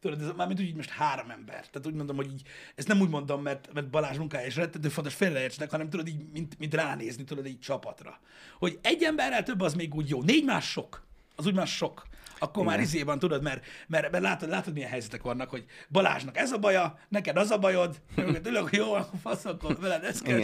Tudod, 0.00 0.22
ez 0.22 0.30
mármint 0.36 0.60
úgy, 0.60 0.74
most 0.74 0.90
három 0.90 1.30
ember. 1.30 1.68
Tehát 1.68 1.86
úgy 1.86 1.94
mondom, 1.94 2.16
hogy 2.16 2.32
így, 2.32 2.42
ezt 2.74 2.88
nem 2.88 3.00
úgy 3.00 3.08
mondom, 3.08 3.42
mert, 3.42 3.72
mert 3.72 3.90
Balázs 3.90 4.16
munkája 4.16 4.46
is 4.46 4.56
rettető 4.56 4.88
fontos, 4.88 5.14
félreértsenek, 5.14 5.70
hanem 5.70 5.90
tudod 5.90 6.08
így, 6.08 6.30
mint, 6.32 6.58
mint 6.58 6.74
ránézni, 6.74 7.24
tudod, 7.24 7.46
így 7.46 7.60
csapatra. 7.60 8.20
Hogy 8.58 8.78
egy 8.82 9.02
emberrel 9.02 9.42
több 9.42 9.60
az 9.60 9.74
még 9.74 9.94
úgy 9.94 10.08
jó. 10.08 10.22
Négy 10.22 10.44
más 10.44 10.70
sok. 10.70 11.06
Az 11.36 11.46
úgy 11.46 11.54
már 11.54 11.66
sok. 11.66 12.06
Akkor 12.42 12.64
már 12.64 12.74
Igen. 12.74 12.86
izében 12.86 13.18
tudod, 13.18 13.42
mert, 13.42 13.64
mert, 13.86 14.10
mert 14.10 14.24
látod, 14.24 14.48
látod, 14.48 14.72
milyen 14.72 14.90
helyzetek 14.90 15.22
vannak, 15.22 15.50
hogy 15.50 15.64
Balázsnak 15.88 16.36
ez 16.36 16.52
a 16.52 16.58
baja, 16.58 16.98
neked 17.08 17.36
az 17.36 17.50
a 17.50 17.58
bajod, 17.58 18.00
mögött 18.14 18.46
ülök, 18.46 18.68
jó, 18.72 18.92
akkor 18.92 19.18
fasz, 19.22 19.44
akkor 19.44 19.78
veled 19.80 20.04
ezt 20.04 20.22
kell 20.22 20.40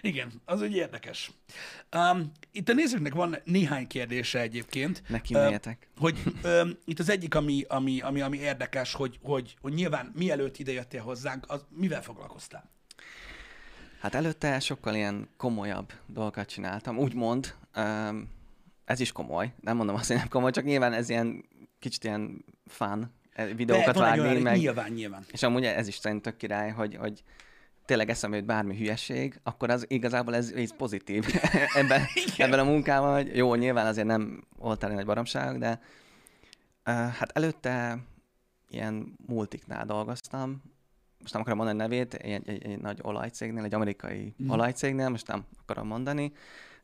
Igen. 0.00 0.42
az 0.44 0.62
úgy 0.62 0.74
érdekes. 0.74 1.30
Um, 1.96 2.32
itt 2.52 2.68
a 2.68 2.72
nézőknek 2.72 3.14
van 3.14 3.36
néhány 3.44 3.86
kérdése 3.86 4.40
egyébként. 4.40 5.02
Neki 5.08 5.32
menjetek. 5.32 5.88
hogy 5.98 6.22
ö, 6.42 6.68
itt 6.84 6.98
az 6.98 7.08
egyik, 7.08 7.34
ami, 7.34 7.64
ami, 7.68 8.00
ami, 8.00 8.20
ami 8.20 8.38
érdekes, 8.38 8.94
hogy, 8.94 9.18
hogy, 9.22 9.56
hogy 9.60 9.72
nyilván 9.72 10.12
mielőtt 10.14 10.58
ide 10.58 10.72
jöttél 10.72 11.02
hozzánk, 11.02 11.44
az 11.48 11.64
mivel 11.70 12.02
foglalkoztál? 12.02 12.70
Hát 14.00 14.14
előtte 14.14 14.60
sokkal 14.60 14.94
ilyen 14.94 15.28
komolyabb 15.36 15.92
dolgokat 16.06 16.48
csináltam, 16.48 16.98
úgymond. 16.98 17.54
Um, 17.76 18.28
ez 18.86 19.00
is 19.00 19.12
komoly, 19.12 19.52
nem 19.60 19.76
mondom 19.76 19.94
azt, 19.94 20.08
hogy 20.08 20.16
nem 20.16 20.28
komoly, 20.28 20.50
csak 20.50 20.64
nyilván 20.64 20.92
ez 20.92 21.08
ilyen 21.08 21.44
kicsit 21.78 22.04
ilyen 22.04 22.44
fun 22.66 23.10
eh, 23.32 23.54
videókat 23.54 23.88
egy 23.88 24.00
vágni, 24.00 24.20
olyan, 24.20 24.42
meg, 24.42 24.56
Nyilván, 24.56 24.92
nyilván. 24.92 25.24
és 25.30 25.42
amúgy 25.42 25.64
ez 25.64 25.88
is 25.88 25.94
szerintem 25.94 26.32
tök 26.32 26.40
király, 26.40 26.70
hogy, 26.70 26.96
hogy 26.96 27.22
tényleg 27.84 28.10
eszembe 28.10 28.36
jut 28.36 28.46
bármi 28.46 28.76
hülyeség, 28.76 29.40
akkor 29.42 29.70
az 29.70 29.84
igazából 29.88 30.34
ez, 30.34 30.50
ez 30.50 30.76
pozitív 30.76 31.24
ebben, 31.74 32.02
ebben 32.36 32.58
a 32.58 32.64
munkában, 32.64 33.14
hogy 33.14 33.36
jó, 33.36 33.54
nyilván 33.54 33.86
azért 33.86 34.06
nem 34.06 34.44
voltál 34.56 34.90
nagy 34.90 35.04
baromságok, 35.04 35.58
de 35.58 35.68
uh, 35.70 35.80
hát 36.94 37.30
előtte 37.32 37.98
ilyen 38.68 39.16
multiknál 39.26 39.84
dolgoztam, 39.84 40.62
most 41.20 41.32
nem 41.32 41.40
akarom 41.40 41.58
mondani 41.58 41.78
a 41.78 41.86
nevét, 41.86 42.14
egy, 42.14 42.48
egy, 42.48 42.66
egy 42.66 42.78
nagy 42.78 42.98
olajcégnél, 43.02 43.64
egy 43.64 43.74
amerikai 43.74 44.34
mm. 44.42 44.50
olajcégnél, 44.50 45.08
most 45.08 45.26
nem 45.26 45.44
akarom 45.62 45.86
mondani, 45.86 46.32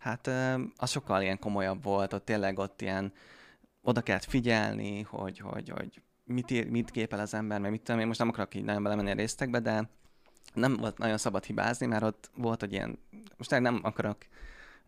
hát 0.03 0.31
az 0.77 0.91
sokkal 0.91 1.23
ilyen 1.23 1.39
komolyabb 1.39 1.83
volt, 1.83 2.13
ott 2.13 2.25
tényleg 2.25 2.59
ott 2.59 2.81
ilyen 2.81 3.13
oda 3.83 4.01
kellett 4.01 4.25
figyelni, 4.25 5.03
hogy, 5.03 5.39
hogy, 5.39 5.69
hogy 5.69 6.03
mit, 6.25 6.51
ír, 6.51 6.71
mit 6.71 6.91
képel 6.91 7.21
az 7.21 7.35
ember, 7.35 7.61
meg 7.61 7.71
mit 7.71 7.83
tudom 7.83 8.01
én, 8.01 8.07
most 8.07 8.19
nem 8.19 8.29
akarok 8.29 8.55
így 8.55 8.65
nagyon 8.65 8.83
belemenni 8.83 9.11
a 9.11 9.15
részletekbe, 9.15 9.61
de 9.61 9.89
nem 10.55 10.77
volt 10.77 10.99
nagyon 10.99 11.19
szabad 11.19 11.45
hibázni, 11.45 11.87
mert 11.87 12.03
ott 12.03 12.31
volt 12.37 12.63
egy 12.63 12.73
ilyen, 12.73 12.99
most 13.37 13.61
nem 13.61 13.81
akarok 13.83 14.17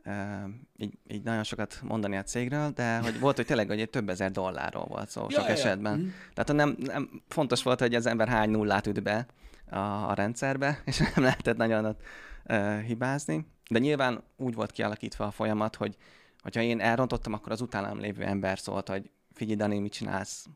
uh, 0.04 0.48
így, 0.76 0.98
így 1.08 1.22
nagyon 1.22 1.42
sokat 1.42 1.80
mondani 1.82 2.16
a 2.16 2.22
cégről, 2.22 2.70
de 2.70 2.98
hogy 2.98 3.20
volt, 3.20 3.36
hogy 3.36 3.46
tényleg 3.46 3.68
hogy 3.68 3.80
egy 3.80 3.90
több 3.90 4.08
ezer 4.08 4.30
dollárról 4.30 4.84
volt 4.84 5.08
szó 5.08 5.26
Ja, 5.28 5.38
sok 5.38 5.46
ja, 5.46 5.52
esetben. 5.52 5.98
Mhm. 5.98 6.08
Tehát 6.34 6.52
nem, 6.52 6.76
nem, 6.78 7.22
fontos 7.28 7.62
volt, 7.62 7.80
hogy 7.80 7.94
az 7.94 8.06
ember 8.06 8.28
hány 8.28 8.50
nullát 8.50 8.86
üt 8.86 9.02
be 9.02 9.26
a, 9.70 9.78
a 9.78 10.14
rendszerbe, 10.14 10.80
és 10.84 10.98
nem 10.98 11.24
lehetett 11.24 11.56
nagyon 11.56 11.84
ott 11.84 12.00
uh, 12.44 12.80
hibázni. 12.80 13.46
De 13.70 13.78
nyilván 13.78 14.22
úgy 14.36 14.54
volt 14.54 14.70
kialakítva 14.70 15.26
a 15.26 15.30
folyamat, 15.30 15.76
hogy 15.76 15.96
hogyha 16.42 16.60
én 16.60 16.80
elrontottam, 16.80 17.32
akkor 17.32 17.52
az 17.52 17.60
utánam 17.60 17.98
lévő 17.98 18.22
ember 18.22 18.58
szólt, 18.58 18.88
hogy 18.88 19.10
figyelj, 19.32 19.56
Dani, 19.56 19.78
mit 19.78 19.92
csinálsz? 19.92 20.46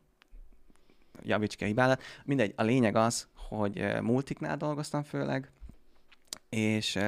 Javíts 1.22 1.56
ki 1.56 1.64
a 1.64 1.66
hibádat. 1.66 2.02
Mindegy, 2.24 2.52
a 2.56 2.62
lényeg 2.62 2.96
az, 2.96 3.28
hogy 3.48 4.00
multiknál 4.02 4.56
dolgoztam 4.56 5.02
főleg, 5.02 5.50
és 6.48 6.98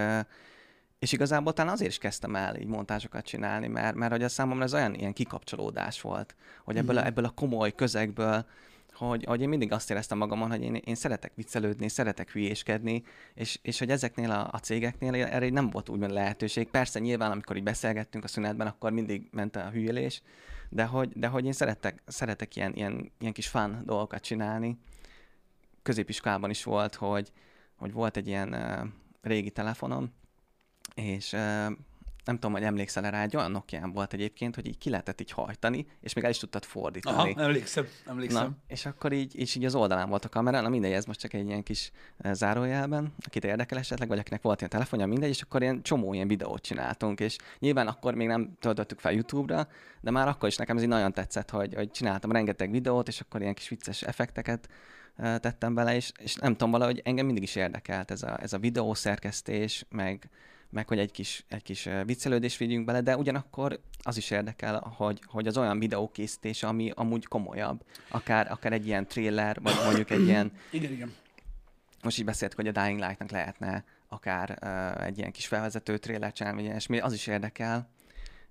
és 1.00 1.12
igazából 1.12 1.52
talán 1.52 1.72
azért 1.72 1.90
is 1.90 1.98
kezdtem 1.98 2.36
el 2.36 2.56
így 2.56 2.66
montázsokat 2.66 3.24
csinálni, 3.24 3.66
mert, 3.66 3.94
mert 3.94 4.12
hogy 4.12 4.22
a 4.22 4.28
számomra 4.28 4.64
ez 4.64 4.74
olyan 4.74 4.94
ilyen 4.94 5.12
kikapcsolódás 5.12 6.00
volt, 6.00 6.34
hogy 6.64 6.76
ebből, 6.76 6.96
a, 6.96 7.00
Mhm. 7.00 7.08
ebből 7.08 7.24
a 7.24 7.30
komoly 7.30 7.74
közegből, 7.74 8.46
hogy, 9.06 9.24
hogy 9.24 9.40
én 9.40 9.48
mindig 9.48 9.72
azt 9.72 9.90
éreztem 9.90 10.18
magamon, 10.18 10.50
hogy 10.50 10.62
én, 10.62 10.74
én 10.74 10.94
szeretek 10.94 11.32
viccelődni, 11.34 11.88
szeretek 11.88 12.30
hülyéskedni, 12.30 13.02
és, 13.34 13.58
és 13.62 13.78
hogy 13.78 13.90
ezeknél 13.90 14.30
a, 14.30 14.48
a 14.52 14.58
cégeknél 14.58 15.14
erre 15.14 15.48
nem 15.48 15.70
volt 15.70 15.88
úgymond 15.88 16.12
lehetőség. 16.12 16.68
Persze 16.68 16.98
nyilván, 16.98 17.30
amikor 17.30 17.56
így 17.56 17.62
beszélgettünk 17.62 18.24
a 18.24 18.28
szünetben, 18.28 18.66
akkor 18.66 18.92
mindig 18.92 19.28
ment 19.30 19.56
a 19.56 19.70
hülyélés, 19.70 20.22
de 20.68 20.84
hogy, 20.84 21.08
de 21.14 21.26
hogy 21.26 21.44
én 21.44 21.52
szeretek, 21.52 22.02
szeretek 22.06 22.56
ilyen, 22.56 22.74
ilyen, 22.74 23.12
ilyen 23.18 23.32
kis 23.32 23.48
fun 23.48 23.82
dolgokat 23.84 24.22
csinálni. 24.22 24.78
Középiskolában 25.82 26.50
is 26.50 26.64
volt, 26.64 26.94
hogy, 26.94 27.32
hogy 27.76 27.92
volt 27.92 28.16
egy 28.16 28.26
ilyen 28.26 28.52
uh, 28.52 28.86
régi 29.20 29.50
telefonom, 29.50 30.12
és 30.94 31.32
uh, 31.32 31.72
nem 32.30 32.38
tudom, 32.38 32.56
hogy 32.56 32.66
emlékszel 32.66 33.10
rá, 33.10 33.22
egy 33.22 33.36
olyan 33.36 33.50
nokia 33.50 33.90
volt 33.92 34.12
egyébként, 34.12 34.54
hogy 34.54 34.66
így 34.66 34.78
ki 34.78 34.90
lehetett 34.90 35.20
így 35.20 35.30
hajtani, 35.30 35.86
és 36.00 36.12
még 36.12 36.24
el 36.24 36.30
is 36.30 36.38
tudtad 36.38 36.64
fordítani. 36.64 37.16
Aha, 37.16 37.42
emlékszem, 37.42 37.86
emlékszem. 38.06 38.46
Na, 38.46 38.56
és 38.66 38.86
akkor 38.86 39.12
így, 39.12 39.40
így, 39.40 39.52
így 39.56 39.64
az 39.64 39.74
oldalán 39.74 40.08
volt 40.08 40.24
a 40.24 40.28
kamera, 40.28 40.60
na 40.60 40.68
mindegy, 40.68 40.92
ez 40.92 41.04
most 41.04 41.20
csak 41.20 41.32
egy 41.32 41.46
ilyen 41.46 41.62
kis 41.62 41.90
zárójelben, 42.32 43.14
akit 43.26 43.44
érdekel 43.44 43.78
esetleg, 43.78 44.08
vagy 44.08 44.18
akinek 44.18 44.42
volt 44.42 44.58
ilyen 44.58 44.70
telefonja, 44.70 45.06
mindegy, 45.06 45.28
és 45.28 45.42
akkor 45.42 45.62
ilyen 45.62 45.82
csomó 45.82 46.14
ilyen 46.14 46.28
videót 46.28 46.62
csináltunk, 46.62 47.20
és 47.20 47.36
nyilván 47.58 47.86
akkor 47.86 48.14
még 48.14 48.26
nem 48.26 48.56
töltöttük 48.60 48.98
fel 48.98 49.12
YouTube-ra, 49.12 49.68
de 50.00 50.10
már 50.10 50.28
akkor 50.28 50.48
is 50.48 50.56
nekem 50.56 50.76
ez 50.76 50.82
így 50.82 50.88
nagyon 50.88 51.12
tetszett, 51.12 51.50
hogy, 51.50 51.74
hogy 51.74 51.90
csináltam 51.90 52.32
rengeteg 52.32 52.70
videót, 52.70 53.08
és 53.08 53.20
akkor 53.20 53.40
ilyen 53.40 53.54
kis 53.54 53.68
vicces 53.68 54.02
effekteket 54.02 54.68
tettem 55.16 55.74
bele, 55.74 55.94
és, 55.94 56.12
és 56.18 56.34
nem 56.34 56.52
tudom, 56.52 56.70
valahogy 56.70 57.00
engem 57.04 57.26
mindig 57.26 57.42
is 57.42 57.54
érdekelt 57.54 58.10
ez 58.10 58.22
a, 58.22 58.42
ez 58.42 58.52
a 58.52 58.58
videószerkesztés, 58.58 59.84
meg, 59.88 60.30
meg 60.70 60.88
hogy 60.88 60.98
egy 60.98 61.10
kis, 61.10 61.44
egy 61.48 61.62
kis 61.62 61.88
viccelődés 62.04 62.56
vigyünk 62.56 62.84
bele, 62.84 63.00
de 63.00 63.16
ugyanakkor 63.16 63.80
az 64.02 64.16
is 64.16 64.30
érdekel, 64.30 64.94
hogy, 64.96 65.20
hogy 65.26 65.46
az 65.46 65.56
olyan 65.56 65.78
videókészítés, 65.78 66.62
ami 66.62 66.92
amúgy 66.94 67.26
komolyabb, 67.26 67.84
akár, 68.08 68.50
akár 68.50 68.72
egy 68.72 68.86
ilyen 68.86 69.06
trailer, 69.06 69.60
vagy 69.62 69.74
mondjuk 69.84 70.10
egy 70.10 70.24
ilyen... 70.26 70.52
Igen, 70.70 70.92
igen. 70.92 71.12
Most 72.02 72.18
így 72.18 72.24
beszéltük, 72.24 72.58
hogy 72.58 72.68
a 72.68 72.82
Dying 72.82 72.98
Light-nak 72.98 73.30
lehetne 73.30 73.84
akár 74.08 74.58
uh, 74.62 75.06
egy 75.06 75.18
ilyen 75.18 75.32
kis 75.32 75.46
felvezető 75.46 75.98
trailer 75.98 76.32
csinálni, 76.32 76.60
vagy 76.60 76.70
ilyesmi, 76.70 76.98
az 76.98 77.12
is 77.12 77.26
érdekel 77.26 77.88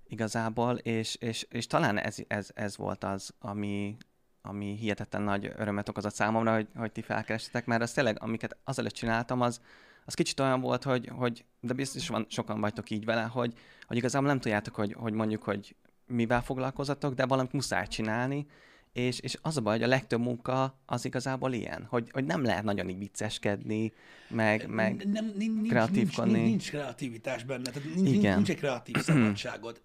igazából, 0.08 0.76
és, 0.76 1.14
és, 1.14 1.46
és 1.50 1.66
talán 1.66 1.98
ez, 1.98 2.16
ez, 2.28 2.50
ez 2.54 2.76
volt 2.76 3.04
az, 3.04 3.34
ami, 3.38 3.96
ami 4.42 4.76
hihetetlen 4.76 5.22
nagy 5.22 5.52
örömet 5.56 5.88
okozott 5.88 6.14
számomra, 6.14 6.54
hogy, 6.54 6.68
hogy 6.76 6.92
ti 6.92 7.02
felkerestetek, 7.02 7.66
mert 7.66 7.82
az 7.82 7.92
tényleg, 7.92 8.16
amiket 8.22 8.56
azelőtt 8.64 8.92
csináltam, 8.92 9.40
az, 9.40 9.60
az 10.04 10.14
kicsit 10.14 10.40
olyan 10.40 10.60
volt, 10.60 10.84
hogy, 10.84 11.10
hogy 11.16 11.44
de 11.60 11.72
biztos 11.72 12.08
van, 12.08 12.26
sokan 12.28 12.60
vagytok 12.60 12.90
így 12.90 13.04
vele, 13.04 13.22
hogy, 13.22 13.54
hogy 13.86 13.96
igazából 13.96 14.28
nem 14.28 14.40
tudjátok, 14.40 14.74
hogy, 14.74 14.92
hogy 14.92 15.12
mondjuk, 15.12 15.42
hogy 15.42 15.76
mivel 16.06 16.42
foglalkozatok, 16.42 17.14
de 17.14 17.26
valamit 17.26 17.52
muszáj 17.52 17.86
csinálni, 17.86 18.46
és, 18.92 19.18
és 19.20 19.38
az 19.42 19.56
a 19.56 19.60
baj, 19.60 19.74
hogy 19.74 19.82
a 19.82 19.88
legtöbb 19.88 20.20
munka 20.20 20.80
az 20.86 21.04
igazából 21.04 21.52
ilyen, 21.52 21.86
hogy, 21.88 22.08
hogy 22.12 22.24
nem 22.24 22.42
lehet 22.42 22.64
nagyon 22.64 22.88
így 22.88 22.98
vicceskedni, 22.98 23.92
meg, 24.28 24.68
meg 24.68 25.06
nem, 25.06 25.32
nincs, 25.36 25.68
kreatívkodni. 25.68 26.32
Nincs, 26.32 26.48
nincs 26.48 26.68
kreativitás 26.68 27.44
benne, 27.44 27.70
tehát 27.70 27.94
nincs, 27.94 28.10
Igen. 28.10 28.34
nincs 28.34 28.50
egy 28.50 28.56
kreatív 28.56 28.96
szabadságod. 28.96 29.80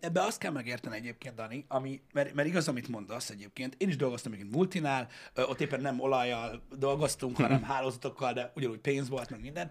Ebbe 0.00 0.22
azt 0.22 0.38
kell 0.38 0.52
megérteni 0.52 0.96
egyébként, 0.96 1.34
Dani, 1.34 1.64
ami, 1.68 2.00
mert, 2.12 2.34
mert 2.34 2.48
igaz, 2.48 2.68
amit 2.68 2.88
mondasz 2.88 3.30
egyébként. 3.30 3.74
Én 3.78 3.88
is 3.88 3.96
dolgoztam 3.96 4.32
egy 4.32 4.48
multinál, 4.50 5.08
ott 5.34 5.60
éppen 5.60 5.80
nem 5.80 6.00
olajjal 6.00 6.62
dolgoztunk, 6.78 7.36
hanem 7.36 7.62
hálózatokkal, 7.62 8.32
de 8.32 8.52
ugyanúgy 8.54 8.78
pénz 8.78 9.08
volt, 9.08 9.30
meg 9.30 9.40
minden. 9.40 9.70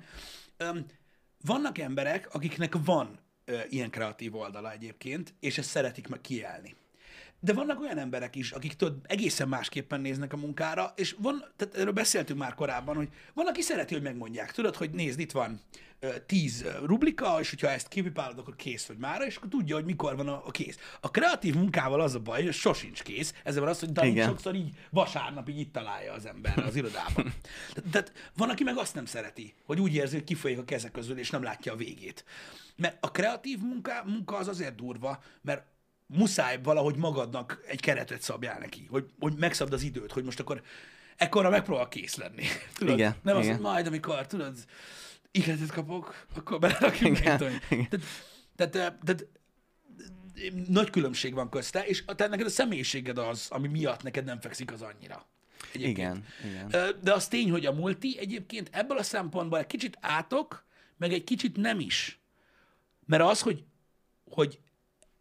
Vannak 1.41 1.77
emberek, 1.77 2.33
akiknek 2.33 2.75
van 2.85 3.19
ilyen 3.69 3.89
kreatív 3.89 4.35
oldala 4.35 4.71
egyébként, 4.71 5.33
és 5.39 5.57
ezt 5.57 5.69
szeretik 5.69 6.07
meg 6.07 6.21
kielni. 6.21 6.75
De 7.45 7.53
vannak 7.53 7.79
olyan 7.79 7.97
emberek 7.97 8.35
is, 8.35 8.51
akik 8.51 8.73
tudod, 8.73 8.97
egészen 9.03 9.47
másképpen 9.47 10.01
néznek 10.01 10.33
a 10.33 10.37
munkára, 10.37 10.93
és 10.95 11.15
van, 11.19 11.45
tehát 11.55 11.75
erről 11.75 11.91
beszéltünk 11.91 12.39
már 12.39 12.53
korábban, 12.53 12.95
hogy 12.95 13.09
van, 13.33 13.47
aki 13.47 13.61
szereti, 13.61 13.93
hogy 13.93 14.03
megmondják. 14.03 14.51
Tudod, 14.51 14.75
hogy 14.75 14.89
nézd, 14.89 15.19
itt 15.19 15.31
van 15.31 15.61
tíz 16.25 16.65
rublika, 16.85 17.39
és 17.39 17.49
hogyha 17.49 17.69
ezt 17.69 17.87
kipipálod, 17.87 18.37
akkor 18.37 18.55
kész 18.55 18.85
vagy 18.85 18.97
már, 18.97 19.21
és 19.21 19.35
akkor 19.35 19.49
tudja, 19.49 19.75
hogy 19.75 19.85
mikor 19.85 20.15
van 20.15 20.27
a, 20.27 20.41
a 20.45 20.51
kész. 20.51 20.77
A 21.01 21.11
kreatív 21.11 21.55
munkával 21.55 22.01
az 22.01 22.15
a 22.15 22.19
baj, 22.19 22.43
hogy 22.43 22.53
sosincs 22.53 23.03
kész, 23.03 23.33
ezzel 23.43 23.61
van 23.61 23.69
az, 23.69 23.79
hogy 23.79 23.91
Dani 23.91 24.21
sokszor 24.21 24.55
így 24.55 24.77
vasárnap 24.89 25.49
így 25.49 25.59
itt 25.59 25.73
találja 25.73 26.13
az 26.13 26.25
ember 26.25 26.57
az 26.57 26.75
irodában. 26.75 27.33
Tehát, 27.73 27.89
tehát 27.91 28.31
van, 28.37 28.49
aki 28.49 28.63
meg 28.63 28.77
azt 28.77 28.95
nem 28.95 29.05
szereti, 29.05 29.53
hogy 29.65 29.79
úgy 29.79 29.95
érzi, 29.95 30.15
hogy 30.15 30.23
kifolyik 30.23 30.57
a 30.57 30.63
kezek 30.63 30.91
közül, 30.91 31.17
és 31.17 31.29
nem 31.29 31.43
látja 31.43 31.73
a 31.73 31.75
végét. 31.75 32.25
Mert 32.75 32.97
a 32.99 33.11
kreatív 33.11 33.59
munka, 33.59 34.03
munka 34.05 34.35
az 34.35 34.47
azért 34.47 34.75
durva, 34.75 35.23
mert 35.41 35.63
muszáj 36.07 36.59
valahogy 36.63 36.95
magadnak 36.95 37.61
egy 37.67 37.79
keretet 37.79 38.21
szabjál 38.21 38.59
neki, 38.59 38.87
hogy, 38.89 39.05
hogy 39.19 39.33
megszabd 39.37 39.73
az 39.73 39.81
időt, 39.83 40.11
hogy 40.11 40.23
most 40.23 40.39
akkor 40.39 40.61
ekkora 41.15 41.49
megpróbál 41.49 41.87
kész 41.87 42.15
lenni. 42.15 42.43
Tudod? 42.77 42.97
Igen, 42.97 43.15
Nem 43.23 43.35
igen. 43.37 43.49
az, 43.49 43.55
hogy 43.55 43.65
majd, 43.65 43.87
amikor, 43.87 44.27
tudod, 44.27 44.57
ihletet 45.31 45.71
kapok, 45.71 46.25
akkor 46.35 46.59
belerakjuk. 46.59 47.19
Igen, 47.19 47.37
Tehát, 47.37 47.59
tehát, 48.55 48.71
tehát, 48.71 48.99
tehát 49.05 49.27
nagy 50.67 50.89
különbség 50.89 51.33
van 51.33 51.49
közte, 51.49 51.85
és 51.85 52.03
te 52.05 52.27
neked 52.27 52.45
a 52.45 52.49
személyiséged 52.49 53.17
az, 53.17 53.47
ami 53.49 53.67
miatt 53.67 54.03
neked 54.03 54.25
nem 54.25 54.39
fekszik 54.39 54.71
az 54.71 54.81
annyira. 54.81 55.27
Egyébként. 55.73 55.97
Igen, 55.97 56.25
igen. 56.45 56.67
Ö, 56.71 56.89
De 57.01 57.13
az 57.13 57.27
tény, 57.27 57.51
hogy 57.51 57.65
a 57.65 57.73
multi 57.73 58.17
egyébként 58.19 58.69
ebből 58.71 58.97
a 58.97 59.03
szempontból 59.03 59.59
egy 59.59 59.67
kicsit 59.67 59.97
átok, 60.01 60.65
meg 60.97 61.13
egy 61.13 61.23
kicsit 61.23 61.55
nem 61.55 61.79
is. 61.79 62.19
Mert 63.05 63.23
az, 63.23 63.41
hogy, 63.41 63.63
hogy 64.29 64.59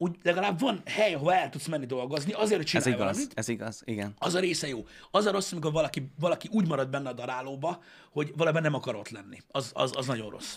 úgy 0.05 0.17
legalább 0.23 0.61
van 0.61 0.83
hely, 0.85 1.15
ahol 1.15 1.33
el 1.33 1.51
tudsz 1.51 1.67
menni 1.67 1.87
dolgozni, 1.87 2.33
azért, 2.33 2.57
hogy 2.57 2.61
Ez 2.65 2.71
csinálj 2.71 2.89
igaz, 2.91 2.99
valamit. 3.17 3.33
ez 3.35 3.49
igaz, 3.49 3.83
igen. 3.85 4.15
Az 4.19 4.35
a 4.35 4.39
része 4.41 4.69
jó. 4.69 4.87
Az 5.11 5.27
a 5.27 5.31
rossz, 5.31 5.53
amikor 5.53 5.73
valaki, 5.73 6.11
valaki 6.21 6.49
úgy 6.53 6.69
marad 6.69 6.89
benne 6.89 7.09
a 7.09 7.13
darálóba, 7.13 7.83
hogy 8.13 8.33
valamiben 8.37 8.63
nem 8.63 8.75
akar 8.75 8.95
ott 8.95 9.09
lenni. 9.09 9.39
Az, 9.51 9.71
az, 9.75 9.91
az 9.97 10.07
nagyon 10.07 10.31
rossz. 10.31 10.57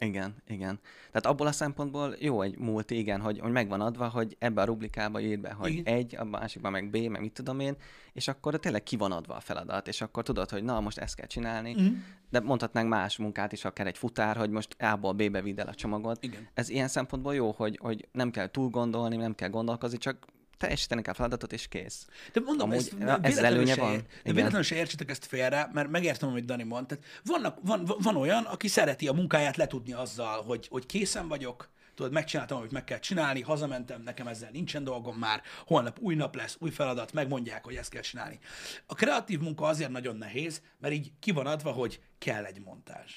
Igen, 0.00 0.34
igen. 0.46 0.78
Tehát 1.06 1.26
abból 1.26 1.46
a 1.46 1.52
szempontból 1.52 2.14
jó 2.18 2.42
egy 2.42 2.58
multi, 2.58 2.98
igen, 2.98 3.20
hogy, 3.20 3.38
hogy 3.38 3.50
megvan 3.52 3.80
adva, 3.80 4.08
hogy 4.08 4.36
ebbe 4.38 4.62
a 4.62 4.64
rublikába 4.64 5.20
írd 5.20 5.40
be, 5.40 5.52
hogy 5.52 5.70
Igen. 5.70 5.94
egy, 5.94 6.16
a 6.16 6.24
másikban 6.24 6.72
meg 6.72 6.90
B, 6.90 6.96
meg 6.96 7.20
mit 7.20 7.32
tudom 7.32 7.60
én, 7.60 7.76
és 8.12 8.28
akkor 8.28 8.56
tényleg 8.58 8.82
ki 8.82 8.96
van 8.96 9.12
adva 9.12 9.34
a 9.34 9.40
feladat, 9.40 9.88
és 9.88 10.00
akkor 10.00 10.22
tudod, 10.22 10.50
hogy 10.50 10.64
na, 10.64 10.80
most 10.80 10.98
ezt 10.98 11.14
kell 11.14 11.26
csinálni, 11.26 11.72
Mhm. 11.72 11.94
de 12.30 12.40
mondhatnánk 12.40 12.88
más 12.88 13.16
munkát 13.16 13.52
is, 13.52 13.64
akár 13.64 13.86
egy 13.86 13.98
futár, 13.98 14.36
hogy 14.36 14.50
most 14.50 14.82
A-ból 14.82 15.12
B-be 15.12 15.42
vidd 15.42 15.60
el 15.60 15.68
a 15.68 15.74
csomagot. 15.74 16.22
Igen. 16.24 16.48
Ez 16.54 16.68
ilyen 16.68 16.88
szempontból 16.88 17.34
jó, 17.34 17.50
hogy, 17.50 17.78
hogy 17.82 18.08
nem 18.12 18.30
kell 18.30 18.50
túl 18.50 18.68
gondolni, 18.68 19.16
nem 19.16 19.34
kell 19.34 19.48
gondolkozni, 19.48 19.98
csak 19.98 20.26
teljesíteni 20.56 21.02
kell 21.02 21.12
a 21.12 21.16
feladatot, 21.16 21.52
és 21.52 21.68
kész. 21.68 22.06
De 22.32 22.40
mondom, 22.40 22.70
Amúgy 22.70 22.92
ezt 23.00 23.20
ez 23.22 23.36
előnye 23.38 23.74
van. 23.74 23.92
De 23.96 24.04
Igen. 24.20 24.34
véletlenül 24.34 24.62
se 24.62 24.74
értsétek 24.74 25.10
ezt 25.10 25.26
félre, 25.26 25.70
mert 25.72 25.90
megértem, 25.90 26.28
amit 26.28 26.44
Dani 26.44 26.62
mond. 26.62 26.86
Tehát 26.86 27.04
vannak, 27.24 27.58
van, 27.62 27.88
van 28.02 28.16
olyan, 28.16 28.44
aki 28.44 28.68
szereti 28.68 29.08
a 29.08 29.12
munkáját 29.12 29.56
letudni 29.56 29.92
azzal, 29.92 30.42
hogy, 30.42 30.68
hogy 30.68 30.86
készen 30.86 31.28
vagyok, 31.28 31.72
tudod, 31.94 32.12
megcsináltam, 32.12 32.58
amit 32.58 32.72
meg 32.72 32.84
kell 32.84 32.98
csinálni, 32.98 33.40
hazamentem, 33.40 34.02
nekem 34.02 34.26
ezzel 34.26 34.50
nincsen 34.52 34.84
dolgom 34.84 35.16
már, 35.16 35.42
holnap 35.66 35.98
új 35.98 36.14
nap 36.14 36.34
lesz, 36.34 36.56
új 36.58 36.70
feladat, 36.70 37.12
megmondják, 37.12 37.64
hogy 37.64 37.74
ezt 37.74 37.90
kell 37.90 38.02
csinálni. 38.02 38.38
A 38.86 38.94
kreatív 38.94 39.40
munka 39.40 39.66
azért 39.66 39.90
nagyon 39.90 40.16
nehéz, 40.16 40.62
mert 40.78 40.94
így 40.94 41.12
ki 41.20 41.30
van 41.30 41.46
adva, 41.46 41.70
hogy 41.70 42.00
kell 42.18 42.44
egy 42.44 42.60
montázs. 42.60 43.12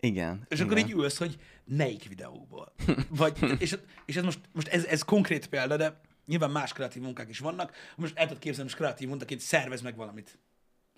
Igen. 0.00 0.46
És 0.48 0.58
igen. 0.58 0.66
akkor 0.66 0.78
így 0.78 0.90
ülsz, 0.90 1.18
hogy 1.18 1.36
melyik 1.70 2.08
videóból. 2.08 2.72
Vagy, 3.08 3.38
és, 3.58 3.76
és 4.06 4.16
ez 4.16 4.24
most, 4.24 4.40
most 4.52 4.68
ez, 4.68 4.84
ez 4.84 5.02
konkrét 5.02 5.46
példa, 5.46 5.76
de 5.76 6.00
nyilván 6.26 6.50
más 6.50 6.72
kreatív 6.72 7.02
munkák 7.02 7.28
is 7.28 7.38
vannak. 7.38 7.74
Most 7.96 8.16
el 8.18 8.26
tudod 8.26 8.42
képzelni, 8.42 8.70
most 8.70 8.76
kreatív 8.76 9.08
munkaként 9.08 9.40
szervez 9.40 9.80
meg 9.80 9.96
valamit. 9.96 10.38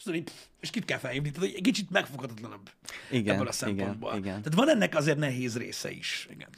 Pff, 0.04 0.32
és 0.60 0.70
kit 0.70 0.84
kell 0.84 0.98
felhívni? 0.98 1.30
Tehát 1.30 1.54
egy 1.54 1.62
kicsit 1.62 1.90
megfoghatatlan 1.90 2.62
Igen, 3.10 3.34
ebből 3.34 3.46
a 3.48 3.52
szempontból. 3.52 4.10
igen, 4.10 4.22
igen. 4.22 4.42
Tehát 4.42 4.58
van 4.58 4.68
ennek 4.68 4.94
azért 4.94 5.18
nehéz 5.18 5.56
része 5.56 5.90
is. 5.90 6.28
Igen. 6.30 6.48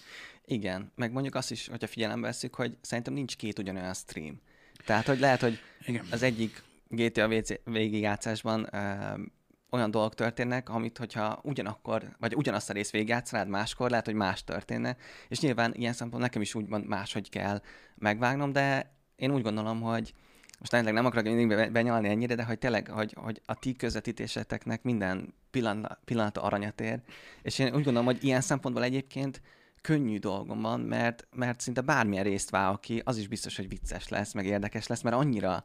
Igen, 0.45 0.93
meg 0.95 1.13
mondjuk 1.13 1.35
azt 1.35 1.51
is, 1.51 1.69
hogyha 1.69 1.87
figyelembe 1.87 2.27
veszük, 2.27 2.55
hogy 2.55 2.77
szerintem 2.81 3.13
nincs 3.13 3.37
két 3.37 3.59
ugyanolyan 3.59 3.95
stream. 3.95 4.41
Tehát, 4.85 5.07
hogy 5.07 5.19
lehet, 5.19 5.41
hogy 5.41 5.59
Igen. 5.87 6.07
az 6.11 6.23
egyik 6.23 6.63
GTA 6.89 7.27
WC 7.27 7.65
végigjátszásban 7.65 8.69
ö, 8.73 8.79
olyan 9.75 9.91
dolgok 9.91 10.15
történnek, 10.15 10.69
amit 10.69 10.99
hogyha 10.99 11.41
ugyanakkor, 11.43 12.17
vagy 12.19 12.35
ugyanazt 12.35 12.71
a 12.71 12.73
részt 12.73 12.91
végigjátszanád 12.91 13.49
máskor, 13.49 13.91
lehet, 13.91 14.05
hogy 14.05 14.15
más 14.15 14.45
történne, 14.45 14.97
és 15.29 15.41
nyilván 15.41 15.75
ilyen 15.75 15.93
szempont 15.93 16.23
nekem 16.23 16.43
is 16.43 16.55
úgy 16.55 16.69
van 16.69 16.81
máshogy 16.81 17.29
kell 17.29 17.61
megvágnom, 17.95 18.53
de 18.53 18.93
én 19.17 19.31
úgy 19.31 19.43
gondolom, 19.43 19.81
hogy 19.81 20.15
most 20.59 20.71
tényleg 20.71 20.93
nem 20.93 21.07
akarok 21.07 21.25
mindig 21.25 21.49
be- 21.49 21.71
benyalni 21.71 22.09
ennyire, 22.09 22.35
de 22.35 22.45
hogy 22.45 22.59
tényleg, 22.59 22.89
hogy, 22.89 23.15
hogy 23.21 23.41
a 23.47 23.55
ti 23.55 23.77
közvetítéseteknek 23.77 24.83
minden 24.83 25.35
pillanat, 25.51 25.99
pillanata 26.05 26.43
aranyat 26.43 26.81
ér, 26.81 27.01
és 27.43 27.59
én 27.59 27.67
úgy 27.67 27.85
gondolom, 27.85 28.05
hogy 28.05 28.25
ilyen 28.25 28.41
szempontból 28.41 28.85
egyébként 28.85 29.41
könnyű 29.85 30.19
dolgom 30.19 30.61
van, 30.61 30.81
mert, 30.81 31.27
mert 31.33 31.61
szinte 31.61 31.81
bármilyen 31.81 32.25
részt 32.25 32.51
vágok 32.51 32.81
ki, 32.81 33.03
az 33.05 33.17
is 33.17 33.29
biztos, 33.29 33.57
hogy 33.57 33.69
vicces 33.69 34.09
lesz, 34.09 34.33
meg 34.33 34.47
érdekes 34.47 34.87
lesz, 34.87 35.03
mert 35.03 35.17
annyira 35.17 35.65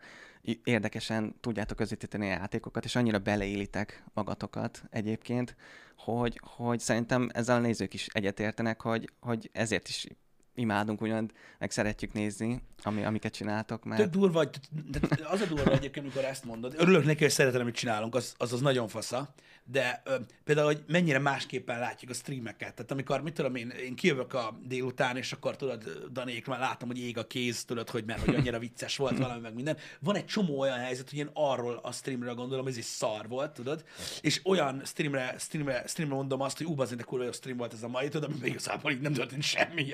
érdekesen 0.64 1.36
tudjátok 1.40 1.78
közvetíteni 1.78 2.26
a 2.26 2.30
játékokat, 2.30 2.86
és 2.86 2.96
annyira 2.96 3.20
beleélitek 3.20 4.04
magatokat 4.14 4.84
egyébként, 4.90 5.56
hogy, 5.98 6.42
hogy 6.56 6.80
szerintem 6.80 7.30
ezzel 7.34 7.56
a 7.56 7.60
nézők 7.60 7.94
is 7.94 8.08
egyetértenek, 8.08 8.82
hogy, 8.82 9.10
hogy 9.20 9.50
ezért 9.54 9.88
is 9.88 10.08
imádunk 10.56 11.02
ugyan, 11.02 11.32
meg 11.60 11.72
szeretjük 11.72 12.14
nézni, 12.14 12.62
ami, 12.84 13.04
amiket 13.04 13.34
csináltok, 13.34 13.84
mert... 13.84 14.02
Tök 14.02 14.12
durva, 14.12 14.44
de 14.90 15.00
az 15.24 15.42
a 15.42 15.46
durva 15.46 15.72
egyébként, 15.72 16.06
amikor 16.06 16.24
ezt 16.24 16.46
mondod. 16.46 16.74
Örülök 16.78 17.06
neki, 17.06 17.24
hogy 17.24 17.32
szeretem, 17.32 17.62
amit 17.62 17.76
csinálunk, 17.76 18.16
az 18.16 18.34
az, 18.38 18.54
az 18.54 18.62
nagyon 18.62 18.88
fasza. 18.88 19.34
De 19.72 20.02
ö, 20.06 20.16
például, 20.44 20.68
hogy 20.68 20.84
mennyire 20.88 21.20
másképpen 21.20 21.80
látjuk 21.80 22.12
a 22.12 22.14
streameket. 22.14 22.74
Tehát 22.74 22.92
amikor, 22.92 23.22
mit 23.22 23.34
tudom 23.34 23.56
én, 23.56 23.70
én 23.70 23.96
kijövök 23.96 24.34
a 24.34 24.60
délután, 24.64 25.18
és 25.18 25.32
akkor 25.32 25.56
tudod, 25.56 25.84
Danék, 26.12 26.48
már 26.48 26.60
látom, 26.60 26.88
hogy 26.88 27.00
ég 27.00 27.18
a 27.18 27.28
kéz, 27.28 27.66
tudod, 27.66 27.90
hogy 27.90 28.06
mert 28.06 28.26
hogy 28.26 28.36
annyira 28.36 28.60
vicces 28.60 28.98
volt 28.98 29.18
valami, 29.18 29.42
meg 29.42 29.54
minden. 29.54 29.78
Van 30.00 30.16
egy 30.16 30.26
csomó 30.26 30.60
olyan 30.60 30.78
helyzet, 30.78 31.10
hogy 31.10 31.20
én 31.20 31.30
arról 31.34 31.80
a 31.84 31.92
streamről 31.92 32.34
gondolom, 32.34 32.68
ez 32.68 32.78
is 32.78 32.86
szar 32.86 33.28
volt, 33.28 33.54
tudod, 33.54 33.84
és 34.22 34.42
olyan 34.44 34.82
streamre, 34.86 35.36
streamre, 35.38 35.84
streamre 35.88 36.16
mondom 36.16 36.42
azt, 36.42 36.58
hogy 36.58 36.66
ú, 36.66 36.74
bazd, 36.76 36.94
de 36.94 37.04
kurva 37.04 37.26
jó 37.26 37.32
stream 37.32 37.58
volt 37.58 37.74
ez 37.74 37.84
a 37.84 37.88
mai, 37.88 38.08
tudod, 38.08 38.30
amiben 38.30 38.50
igazából 38.50 38.92
így 38.92 39.02
nem 39.02 39.14
történt 39.14 39.44
semmi 39.44 39.94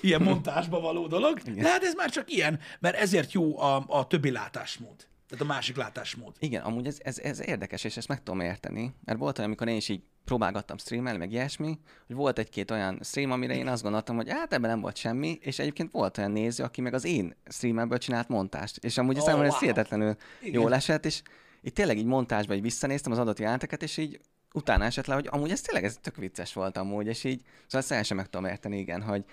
ilyen, 0.00 0.22
montásba 0.22 0.80
való 0.80 1.06
dolog. 1.06 1.38
De 1.38 1.68
hát 1.68 1.82
ez 1.82 1.94
már 1.94 2.10
csak 2.10 2.30
ilyen, 2.32 2.60
mert 2.80 2.96
ezért 2.96 3.32
jó 3.32 3.58
a, 3.58 3.84
a 3.86 4.06
többi 4.06 4.30
látásmód. 4.30 5.06
Tehát 5.28 5.44
a 5.44 5.48
másik 5.48 5.76
látásmód. 5.76 6.34
Igen, 6.38 6.62
amúgy 6.62 6.86
ez, 6.86 6.96
ez, 7.02 7.18
ez 7.18 7.46
érdekes, 7.46 7.84
és 7.84 7.96
ezt 7.96 8.08
meg 8.08 8.22
tudom 8.22 8.40
érteni. 8.40 8.94
Mert 9.04 9.18
volt 9.18 9.38
olyan, 9.38 9.50
amikor 9.50 9.68
én 9.68 9.76
is 9.76 9.88
így 9.88 10.02
próbálgattam 10.24 10.78
streamelni, 10.78 11.18
meg 11.18 11.32
ilyesmi, 11.32 11.78
hogy 12.06 12.16
volt 12.16 12.38
egy-két 12.38 12.70
olyan 12.70 13.00
stream, 13.02 13.30
amire 13.30 13.56
én 13.56 13.68
azt 13.68 13.82
gondoltam, 13.82 14.16
hogy 14.16 14.30
hát 14.30 14.52
ebben 14.52 14.70
nem 14.70 14.80
volt 14.80 14.96
semmi, 14.96 15.38
és 15.40 15.58
egyébként 15.58 15.90
volt 15.92 16.18
olyan 16.18 16.30
néző, 16.30 16.64
aki 16.64 16.80
meg 16.80 16.94
az 16.94 17.04
én 17.04 17.36
streamemből 17.46 17.98
csinált 17.98 18.28
montást. 18.28 18.84
És 18.84 18.98
amúgy 18.98 19.18
oh, 19.18 19.24
számomra 19.24 19.46
ez 19.46 19.52
wow. 19.52 19.60
hihetetlenül 19.60 20.16
Igen. 20.40 20.60
jól 20.60 20.74
esett, 20.74 21.04
és, 21.04 21.22
így 21.62 21.72
tényleg 21.72 21.98
így 21.98 22.04
montásba 22.04 22.54
így 22.54 22.62
visszanéztem 22.62 23.12
az 23.12 23.18
adott 23.18 23.38
jelenteket, 23.38 23.82
és 23.82 23.96
így 23.96 24.20
utána 24.52 24.84
esett 24.84 25.06
le, 25.06 25.14
hogy 25.14 25.28
amúgy 25.30 25.50
ez 25.50 25.60
tényleg 25.60 25.84
ez 25.84 25.98
tök 26.00 26.16
vicces 26.16 26.52
volt 26.52 26.76
amúgy, 26.76 27.06
és 27.06 27.24
így, 27.24 27.40
szóval 27.40 27.80
ezt 27.80 27.92
el 27.92 28.02
sem 28.02 28.16
meg 28.16 28.28
tudom 28.28 28.50
érteni, 28.50 28.78
igen, 28.78 29.02
hogy, 29.02 29.24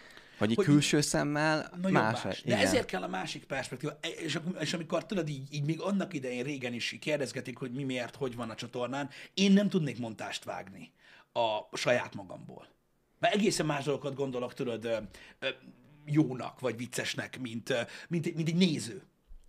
így 0.50 0.56
Hogy- 0.56 0.66
külső 0.66 1.02
szemmel 1.02 1.72
más. 1.82 2.24
más. 2.24 2.42
De 2.42 2.54
igen. 2.56 2.60
ezért 2.66 2.86
kell 2.86 3.04
a 3.04 3.08
másik 3.08 3.44
perspektíva. 3.44 3.98
E- 4.02 4.08
És, 4.08 4.40
és 4.60 4.74
amikor 4.74 5.06
tudod, 5.06 5.30
így, 5.30 5.54
így 5.54 5.66
még 5.66 5.82
annak 5.82 6.14
idején 6.14 6.44
régen 6.44 6.74
is 6.74 6.96
kérdezgetik, 7.00 7.58
hogy 7.58 7.72
mi 7.72 7.84
miért, 7.84 8.16
hogy 8.16 8.36
van 8.36 8.50
a 8.50 8.56
csatornán, 8.56 9.10
én 9.34 9.52
nem 9.52 9.70
tudnék 9.70 10.00
montást 10.00 10.44
vágni 10.44 10.92
a 11.34 11.78
saját 11.78 12.16
magamból. 12.16 12.68
Mert 13.20 13.34
egészen 13.34 13.66
más 13.66 13.84
dolgokat 13.84 14.16
gondolok, 14.16 14.54
tudod, 14.54 14.86
ö, 14.86 14.98
ö, 15.40 15.48
jónak, 16.06 16.60
vagy 16.60 16.78
viccesnek, 16.78 17.40
mint, 17.40 17.74
mint, 18.08 18.36
mint 18.36 18.48
egy 18.48 18.56
néző. 18.56 19.02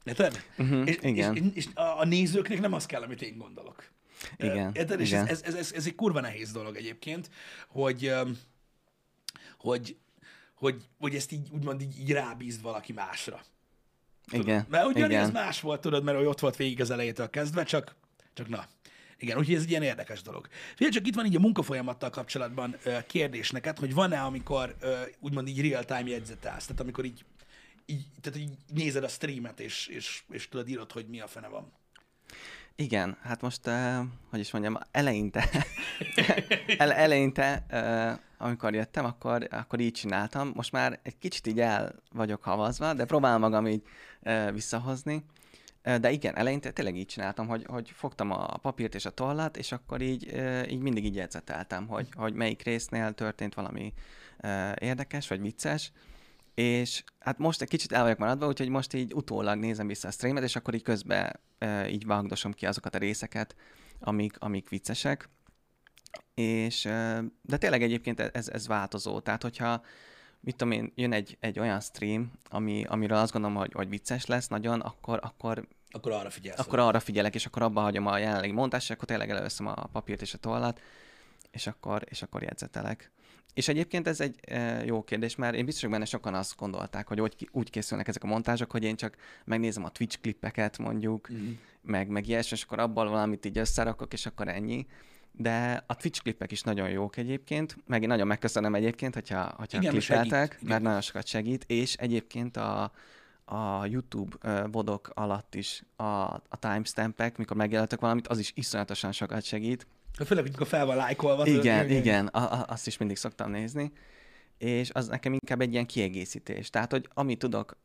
Érted? 0.04 0.44
Mhm, 0.56 0.86
és, 0.86 0.98
igen. 1.02 1.36
És, 1.36 1.42
és 1.54 1.66
a, 1.74 1.98
a 2.00 2.04
nézőknek 2.04 2.60
nem 2.60 2.72
az 2.72 2.86
kell, 2.86 3.02
amit 3.02 3.22
én 3.22 3.38
gondolok. 3.38 3.90
Igen, 4.36 4.72
Érted? 4.74 5.00
És 5.00 5.08
igen. 5.08 5.26
ez, 5.26 5.42
ez, 5.42 5.54
ez, 5.54 5.72
ez, 5.72 5.86
egy 5.86 5.94
kurva 5.94 6.20
nehéz 6.20 6.52
dolog 6.52 6.76
egyébként, 6.76 7.30
hogy, 7.68 8.12
hogy, 9.58 9.96
hogy, 10.62 10.82
hogy 10.98 11.14
ezt 11.14 11.32
így 11.32 11.48
úgymond 11.50 11.80
így, 11.80 12.00
így 12.00 12.10
rábízd 12.10 12.62
valaki 12.62 12.92
másra. 12.92 13.42
Tudod? 14.24 14.46
Igen, 14.46 14.66
Mert 14.68 14.86
ugyan 14.86 15.10
igen. 15.10 15.22
ez 15.22 15.30
más 15.30 15.60
volt, 15.60 15.80
tudod, 15.80 16.04
mert 16.04 16.18
ő 16.18 16.28
ott 16.28 16.40
volt 16.40 16.56
végig 16.56 16.80
az 16.80 16.90
elejétől 16.90 17.30
kezdve, 17.30 17.64
csak, 17.64 17.94
csak 18.34 18.48
na. 18.48 18.66
Igen, 19.18 19.38
úgyhogy 19.38 19.54
ez 19.54 19.62
egy 19.62 19.70
ilyen 19.70 19.82
érdekes 19.82 20.22
dolog. 20.22 20.48
Figyelj, 20.74 20.92
csak 20.92 21.06
itt 21.06 21.14
van 21.14 21.26
így 21.26 21.36
a 21.36 21.40
munkafolyamattal 21.40 22.10
kapcsolatban 22.10 22.76
kérdés 23.06 23.50
neked, 23.50 23.78
hogy 23.78 23.94
van-e, 23.94 24.20
amikor 24.20 24.76
úgymond 25.20 25.48
így 25.48 25.68
real-time 25.68 26.08
jegyzetelsz, 26.08 26.66
tehát 26.66 26.82
amikor 26.82 27.04
így, 27.04 27.24
így, 27.86 28.04
tehát 28.20 28.38
így 28.38 28.52
nézed 28.74 29.04
a 29.04 29.08
streamet, 29.08 29.60
és, 29.60 29.86
és, 29.86 30.22
és 30.30 30.48
tudod, 30.48 30.68
írod, 30.68 30.92
hogy 30.92 31.06
mi 31.06 31.20
a 31.20 31.26
fene 31.26 31.48
van. 31.48 31.72
Igen, 32.76 33.16
hát 33.22 33.40
most, 33.40 33.66
uh, 33.66 34.06
hogy 34.30 34.40
is 34.40 34.50
mondjam, 34.50 34.78
eleinte, 34.90 35.48
ele, 36.78 36.96
eleinte, 36.96 37.66
uh, 37.70 38.46
amikor 38.46 38.74
jöttem, 38.74 39.04
akkor, 39.04 39.48
akkor 39.50 39.80
így 39.80 39.92
csináltam. 39.92 40.52
Most 40.54 40.72
már 40.72 41.00
egy 41.02 41.18
kicsit 41.18 41.46
így 41.46 41.60
el 41.60 41.94
vagyok 42.12 42.42
havazva, 42.42 42.94
de 42.94 43.04
próbálom 43.04 43.40
magam 43.40 43.66
így 43.66 43.82
uh, 44.22 44.52
visszahozni. 44.52 45.24
De 46.00 46.10
igen, 46.10 46.36
eleinte 46.36 46.70
tényleg 46.70 46.96
így 46.96 47.06
csináltam, 47.06 47.46
hogy, 47.46 47.64
hogy 47.66 47.90
fogtam 47.90 48.30
a 48.30 48.56
papírt 48.56 48.94
és 48.94 49.04
a 49.04 49.10
tollat, 49.10 49.56
és 49.56 49.72
akkor 49.72 50.00
így, 50.00 50.34
így 50.68 50.80
mindig 50.80 51.04
így 51.04 51.14
jegyzeteltem, 51.14 51.86
hogy, 51.86 52.08
hogy 52.14 52.34
melyik 52.34 52.62
résznél 52.62 53.12
történt 53.12 53.54
valami 53.54 53.92
érdekes 54.78 55.28
vagy 55.28 55.40
vicces, 55.40 55.92
és 56.54 57.04
hát 57.18 57.38
most 57.38 57.62
egy 57.62 57.68
kicsit 57.68 57.92
el 57.92 58.02
vagyok 58.02 58.18
maradva, 58.18 58.46
úgyhogy 58.46 58.68
most 58.68 58.94
így 58.94 59.14
utólag 59.14 59.58
nézem 59.58 59.86
vissza 59.86 60.08
a 60.08 60.10
streamet, 60.10 60.42
és 60.42 60.56
akkor 60.56 60.74
így 60.74 60.82
közben 60.82 61.40
e, 61.58 61.88
így 61.88 62.06
vágdosom 62.06 62.52
ki 62.52 62.66
azokat 62.66 62.94
a 62.94 62.98
részeket, 62.98 63.56
amik, 64.00 64.38
amik 64.38 64.68
viccesek. 64.68 65.28
És, 66.34 66.84
e, 66.84 67.24
de 67.42 67.56
tényleg 67.56 67.82
egyébként 67.82 68.20
ez, 68.20 68.48
ez 68.48 68.66
változó. 68.66 69.20
Tehát, 69.20 69.42
hogyha 69.42 69.82
mit 70.40 70.56
tudom 70.56 70.72
én, 70.72 70.92
jön 70.94 71.12
egy, 71.12 71.36
egy 71.40 71.58
olyan 71.58 71.80
stream, 71.80 72.32
ami, 72.50 72.84
amiről 72.88 73.18
azt 73.18 73.32
gondolom, 73.32 73.56
hogy, 73.56 73.72
hogy 73.72 73.88
vicces 73.88 74.26
lesz 74.26 74.48
nagyon, 74.48 74.80
akkor, 74.80 75.18
akkor, 75.22 75.68
Akkor 75.90 76.12
arra 76.12 76.30
figyelsz. 76.30 76.58
akkor 76.58 76.78
arra 76.78 77.00
figyelek, 77.00 77.34
és 77.34 77.46
akkor 77.46 77.62
abba 77.62 77.80
hagyom 77.80 78.06
a 78.06 78.18
jelenlegi 78.18 78.52
mondást, 78.52 78.84
és 78.84 78.90
akkor 78.90 79.04
tényleg 79.08 79.30
előveszem 79.30 79.66
a 79.66 79.74
papírt 79.74 80.22
és 80.22 80.34
a 80.34 80.38
tollat, 80.38 80.80
és 81.50 81.66
akkor, 81.66 82.02
és 82.08 82.22
akkor 82.22 82.42
jegyzetelek. 82.42 83.10
És 83.54 83.68
egyébként 83.68 84.06
ez 84.08 84.20
egy 84.20 84.38
e, 84.40 84.84
jó 84.84 85.02
kérdés, 85.02 85.36
mert 85.36 85.54
én 85.54 85.64
biztos, 85.64 85.90
benne 85.90 86.04
sokan 86.04 86.34
azt 86.34 86.56
gondolták, 86.56 87.08
hogy 87.08 87.20
úgy, 87.20 87.48
úgy 87.52 87.70
készülnek 87.70 88.08
ezek 88.08 88.24
a 88.24 88.26
montázsok, 88.26 88.70
hogy 88.70 88.84
én 88.84 88.96
csak 88.96 89.16
megnézem 89.44 89.84
a 89.84 89.90
Twitch 89.90 90.20
klippeket 90.20 90.78
mondjuk, 90.78 91.28
Mhm. 91.28 91.40
meg, 91.82 92.08
meg 92.08 92.28
ilyesmi, 92.28 92.56
és 92.56 92.62
akkor 92.62 92.78
abból 92.78 93.08
valamit 93.08 93.44
így 93.44 93.58
összerakok, 93.58 94.12
és 94.12 94.26
akkor 94.26 94.48
ennyi. 94.48 94.86
De 95.32 95.84
a 95.86 95.96
Twitch 95.96 96.22
klippek 96.22 96.52
is 96.52 96.62
nagyon 96.62 96.88
jók 96.90 97.16
egyébként, 97.16 97.76
meg 97.86 98.02
én 98.02 98.08
nagyon 98.08 98.26
megköszönöm 98.26 98.74
egyébként, 98.74 99.14
hogyha, 99.14 99.54
hogyha 99.56 99.78
Igen, 99.78 99.90
klippeltek, 99.92 100.52
segít. 100.52 100.68
Mert 100.68 100.82
nagyon 100.82 101.00
sokat 101.00 101.26
segít, 101.26 101.64
és 101.66 101.94
egyébként 101.94 102.56
a, 102.56 102.92
a 103.44 103.86
YouTube 103.86 104.66
vodok 104.70 105.10
alatt 105.14 105.54
is 105.54 105.82
a, 105.96 106.02
a 106.02 106.58
timestampek, 106.58 107.36
mikor 107.36 107.56
megjelentek 107.56 108.00
valamit, 108.00 108.28
az 108.28 108.38
is 108.38 108.52
iszonyatosan 108.54 109.12
sokat 109.12 109.42
segít. 109.44 109.86
Főleg, 110.24 110.44
amikor 110.46 110.66
fel 110.66 110.86
van 110.86 110.96
lájkolva. 110.96 111.46
Igen, 111.46 111.86
hogy- 111.86 111.90
igen, 111.96 112.26
a, 112.26 112.52
a, 112.52 112.64
azt 112.68 112.86
is 112.86 112.96
mindig 112.98 113.16
szoktam 113.16 113.50
nézni, 113.50 113.92
és 114.58 114.90
az 114.92 115.08
nekem 115.08 115.32
inkább 115.32 115.60
egy 115.60 115.72
ilyen 115.72 115.86
kiegészítés. 115.86 116.70
Tehát, 116.70 116.90
hogy 116.90 117.08
amit 117.14 117.38
tudok, 117.38 117.76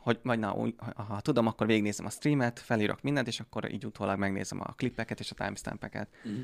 hogy 0.00 0.18
majd 0.22 0.38
na, 0.38 0.52
úgy, 0.52 0.74
ha, 0.94 1.20
tudom, 1.20 1.46
akkor 1.46 1.66
végignézem 1.66 2.06
a 2.06 2.10
streamet, 2.10 2.58
felírok 2.58 3.02
mindent, 3.02 3.26
és 3.26 3.40
akkor 3.40 3.72
így 3.72 3.84
utólag 3.86 4.18
megnézem 4.18 4.60
a 4.60 4.72
klippeket 4.72 5.20
és 5.20 5.30
a 5.30 5.34
timestampeket. 5.34 6.08
Mhm. 6.24 6.34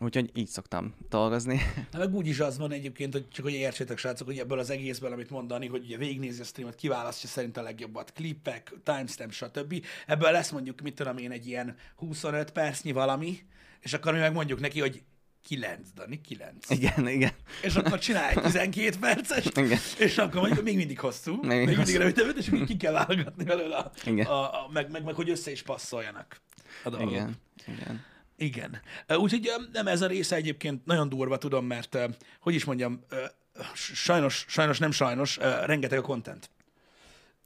Úgyhogy 0.00 0.30
így 0.34 0.46
szoktam 0.48 0.94
dolgozni. 1.08 1.56
Hát 1.92 1.98
meg 1.98 2.14
úgy 2.14 2.26
is 2.26 2.40
az 2.40 2.58
van 2.58 2.72
egyébként, 2.72 3.12
hogy 3.12 3.28
csak 3.28 3.44
hogy 3.44 3.52
értsétek, 3.54 3.98
srácok, 3.98 4.26
hogy 4.26 4.38
ebből 4.38 4.58
az 4.58 4.70
egészből, 4.70 5.12
amit 5.12 5.30
mondani, 5.30 5.66
hogy 5.66 5.84
ugye 5.84 5.96
végignézi 5.96 6.40
a 6.40 6.44
streamet, 6.44 6.74
kiválasztja 6.74 7.28
szerint 7.28 7.56
a 7.56 7.62
legjobbat, 7.62 8.12
klippek, 8.12 8.72
timestamp, 8.82 9.32
stb. 9.32 9.84
Ebből 10.06 10.30
lesz 10.30 10.50
mondjuk, 10.50 10.80
mit 10.80 10.94
tudom 10.94 11.16
én, 11.16 11.30
egy 11.30 11.46
ilyen 11.46 11.76
25 11.96 12.50
percnyi 12.50 12.92
valami, 12.92 13.38
és 13.80 13.92
akkor 13.92 14.12
mi 14.12 14.18
meg 14.18 14.32
mondjuk 14.32 14.60
neki, 14.60 14.80
hogy 14.80 15.02
9, 15.48 15.88
Dani, 15.94 16.20
9. 16.20 16.70
igen, 16.70 17.08
igen. 17.08 17.32
És 17.62 17.74
akkor 17.74 17.98
csinálj 17.98 18.34
egy 18.36 18.42
12 18.42 18.96
perces, 19.00 19.44
Igen. 19.44 19.78
és 19.98 20.18
akkor 20.18 20.40
mondjuk 20.40 20.64
még 20.64 20.76
mindig 20.76 20.98
hosszú, 21.00 21.32
még, 21.32 21.42
mindig 21.42 21.66
még 21.66 21.76
mindig 21.76 21.96
rövidebb, 21.96 22.36
és 22.36 22.48
akkor 22.48 22.64
ki 22.64 22.76
kell 22.76 22.92
válogatni 22.92 23.44
belőle, 23.44 23.76
a, 23.76 23.90
Igen. 24.04 24.26
a, 24.26 24.64
a, 24.64 24.68
meg, 24.72 24.90
meg, 24.90 25.04
meg, 25.04 25.14
hogy 25.14 25.30
össze 25.30 25.50
is 25.50 25.62
passzoljanak 25.62 26.40
a 26.84 26.90
dolgok. 26.90 27.10
Igen, 27.10 27.36
igen. 27.66 28.04
Igen. 28.36 28.80
Úgyhogy 29.08 29.50
nem 29.72 29.86
ez 29.86 30.02
a 30.02 30.06
része 30.06 30.36
egyébként 30.36 30.86
nagyon 30.86 31.08
durva, 31.08 31.38
tudom, 31.38 31.66
mert 31.66 31.98
hogy 32.40 32.54
is 32.54 32.64
mondjam, 32.64 33.04
sajnos, 33.74 34.44
sajnos 34.48 34.78
nem 34.78 34.90
sajnos, 34.90 35.36
rengeteg 35.64 35.98
a 35.98 36.02
content. 36.02 36.50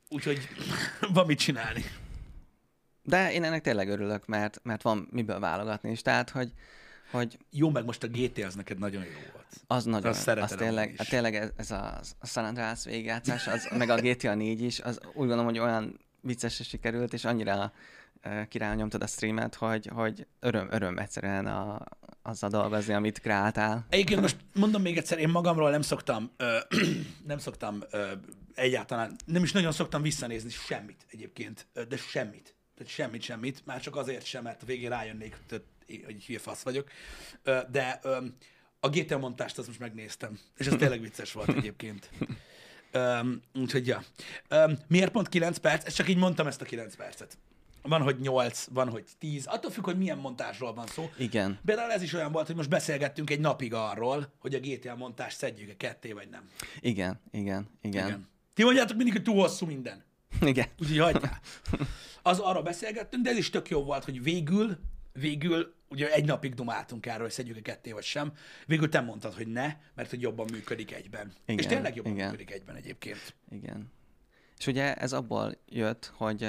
Úgyhogy 0.09 0.49
van 1.15 1.27
mit 1.27 1.39
csinálni. 1.39 1.85
De 3.03 3.33
én 3.33 3.45
ennek 3.45 3.63
tényleg 3.63 3.89
örülök, 3.89 4.27
mert, 4.27 4.61
mert 4.63 4.83
van 4.83 5.09
miből 5.11 5.39
válogatni 5.39 5.91
is. 5.91 6.03
Tehát, 6.03 6.31
hogy, 6.31 6.53
hogy 7.11 7.39
Jó, 7.51 7.71
meg 7.71 7.85
most 7.85 8.03
a 8.03 8.09
GTA 8.09 8.47
az 8.47 8.55
neked 8.55 8.79
nagyon 8.79 9.03
jó 9.03 9.31
volt. 9.33 9.47
az 9.67 9.85
nagyon, 9.85 10.11
Azt 10.11 10.29
az, 10.29 10.51
tényleg, 10.51 10.91
is. 10.91 10.99
hát 10.99 11.09
tényleg 11.09 11.35
ez, 11.35 11.49
ez 11.57 11.71
a, 11.71 12.01
a 12.21 12.27
San 12.27 12.45
Andreas 12.45 12.85
végigjátszás, 12.85 13.47
az, 13.47 13.69
meg 13.77 13.89
a 13.89 13.97
GTA 13.97 14.35
4 14.35 14.63
is, 14.63 14.81
az 14.81 14.99
úgy 15.05 15.13
gondolom, 15.15 15.45
hogy 15.45 15.59
olyan 15.59 16.01
viccesre 16.21 16.65
sikerült, 16.65 17.13
és 17.13 17.25
annyira 17.25 17.73
király 18.49 18.77
nyomtad 18.77 19.03
a 19.03 19.07
streamet, 19.07 19.55
hogy, 19.55 19.87
hogy 19.95 20.27
öröm, 20.41 20.69
öröm 20.71 20.99
egyszerűen 20.99 21.47
a, 21.47 21.85
azzal 22.23 22.51
dolgozni, 22.51 22.95
amit 22.95 23.21
kreáltál. 23.21 23.87
Egyébként 23.89 24.21
most 24.21 24.37
mondom 24.55 24.83
még 24.83 24.97
egyszer, 24.97 25.19
én 25.19 25.29
magamról 25.29 25.71
nem 25.71 25.83
szoktam, 25.83 26.31
ö, 26.37 26.59
nem 27.27 27.39
szoktam 27.39 27.83
ö, 27.91 28.13
egyáltalán, 28.55 29.17
nem 29.25 29.43
is 29.43 29.53
nagyon 29.53 29.73
szoktam 29.73 30.03
visszanézni 30.03 30.51
semmit 30.51 31.07
egyébként, 31.11 31.67
de 31.89 31.97
semmit. 31.97 32.55
Tehát 32.83 32.97
semmit, 32.97 33.23
semmit, 33.23 33.67
már 33.67 33.81
csak 33.81 33.97
azért 33.97 34.25
sem, 34.25 34.43
mert 34.43 34.63
a 34.63 34.67
végén 34.67 34.91
rájönnék, 34.91 35.37
hogy 36.05 36.25
hülye 36.25 36.39
fasz 36.39 36.63
vagyok. 36.63 36.91
De 37.71 38.01
a 38.81 38.89
GTA 38.89 39.19
montást 39.19 39.59
azt 39.59 39.67
most 39.67 39.79
megnéztem, 39.79 40.39
és 40.57 40.67
ez 40.67 40.75
tényleg 40.79 41.01
vicces 41.01 41.33
volt 41.33 41.49
egyébként. 41.57 42.11
Um, 42.95 43.41
úgyhogy, 43.55 43.87
ja. 43.87 44.03
Um, 44.51 44.79
miért 44.89 45.11
pont 45.11 45.29
9 45.29 45.59
perc? 45.59 45.85
Ezt 45.87 45.97
csak 45.97 46.09
így 46.09 46.17
mondtam 46.17 46.47
ezt 46.47 46.61
a 46.61 46.65
9 46.65 46.97
percet. 46.97 47.39
Van, 47.83 48.03
hogy 48.03 48.21
8, 48.21 48.67
van, 48.71 48.89
hogy 48.89 49.05
10. 49.19 49.47
Attól 49.47 49.71
függ, 49.71 49.85
hogy 49.85 49.99
milyen 49.99 50.19
montásról 50.19 50.75
van 50.75 50.87
szó. 50.87 51.11
Igen. 51.19 51.59
Például 51.65 51.91
ez 51.91 52.03
is 52.03 52.13
olyan 52.13 52.33
volt, 52.33 52.47
hogy 52.47 52.57
most 52.57 52.69
beszélgettünk 52.69 53.31
egy 53.31 53.41
napig 53.41 53.75
arról, 53.75 54.33
hogy 54.39 54.55
a 54.55 54.61
GTA 54.61 54.97
montást 54.97 55.37
szedjük-e 55.37 55.77
ketté, 55.77 56.13
vagy 56.13 56.29
nem. 56.29 56.49
Igen, 56.81 57.21
igen, 57.31 57.69
igen. 57.81 58.07
Igen. 58.07 58.29
Ti 58.55 58.63
mondjátok 58.65 58.97
mindig, 58.97 59.15
hogy 59.15 59.23
túl 59.23 59.41
hosszú 59.41 59.67
minden. 59.67 60.05
Igen. 60.53 60.67
Úgyhogy 60.81 60.99
hagyjál. 60.99 61.41
Az 62.23 62.39
arra 62.39 62.63
beszélgettünk, 62.63 63.25
de 63.25 63.31
ez 63.31 63.37
is 63.37 63.51
tök 63.51 63.69
jó 63.69 63.85
volt, 63.85 64.05
hogy 64.05 64.23
végül, 64.23 64.79
végül, 65.13 65.75
ugye 65.89 66.13
egy 66.13 66.25
napig 66.25 66.55
dumáltunk 66.55 67.07
erről, 67.07 67.23
hogy 67.23 67.31
szedjük-e 67.31 67.61
ketté, 67.63 67.93
vagy 67.93 68.03
sem. 68.05 68.33
Végül 68.67 68.89
te 68.89 69.01
mondtad, 69.01 69.35
hogy 69.35 69.47
ne, 69.47 69.77
mert 69.95 70.11
hogy 70.11 70.21
jobban 70.21 70.47
működik 70.53 70.93
egyben. 70.95 71.33
Igen, 71.47 71.59
És 71.59 71.67
tényleg 71.67 71.97
jobban 71.97 72.13
igen. 72.13 72.25
működik 72.31 72.51
egyben 72.51 72.77
egyébként. 72.77 73.35
Igen. 73.51 73.93
És 74.59 74.67
ugye 74.67 74.95
ez 74.95 75.13
abból 75.13 75.55
jött, 75.69 76.13
hogy 76.17 76.49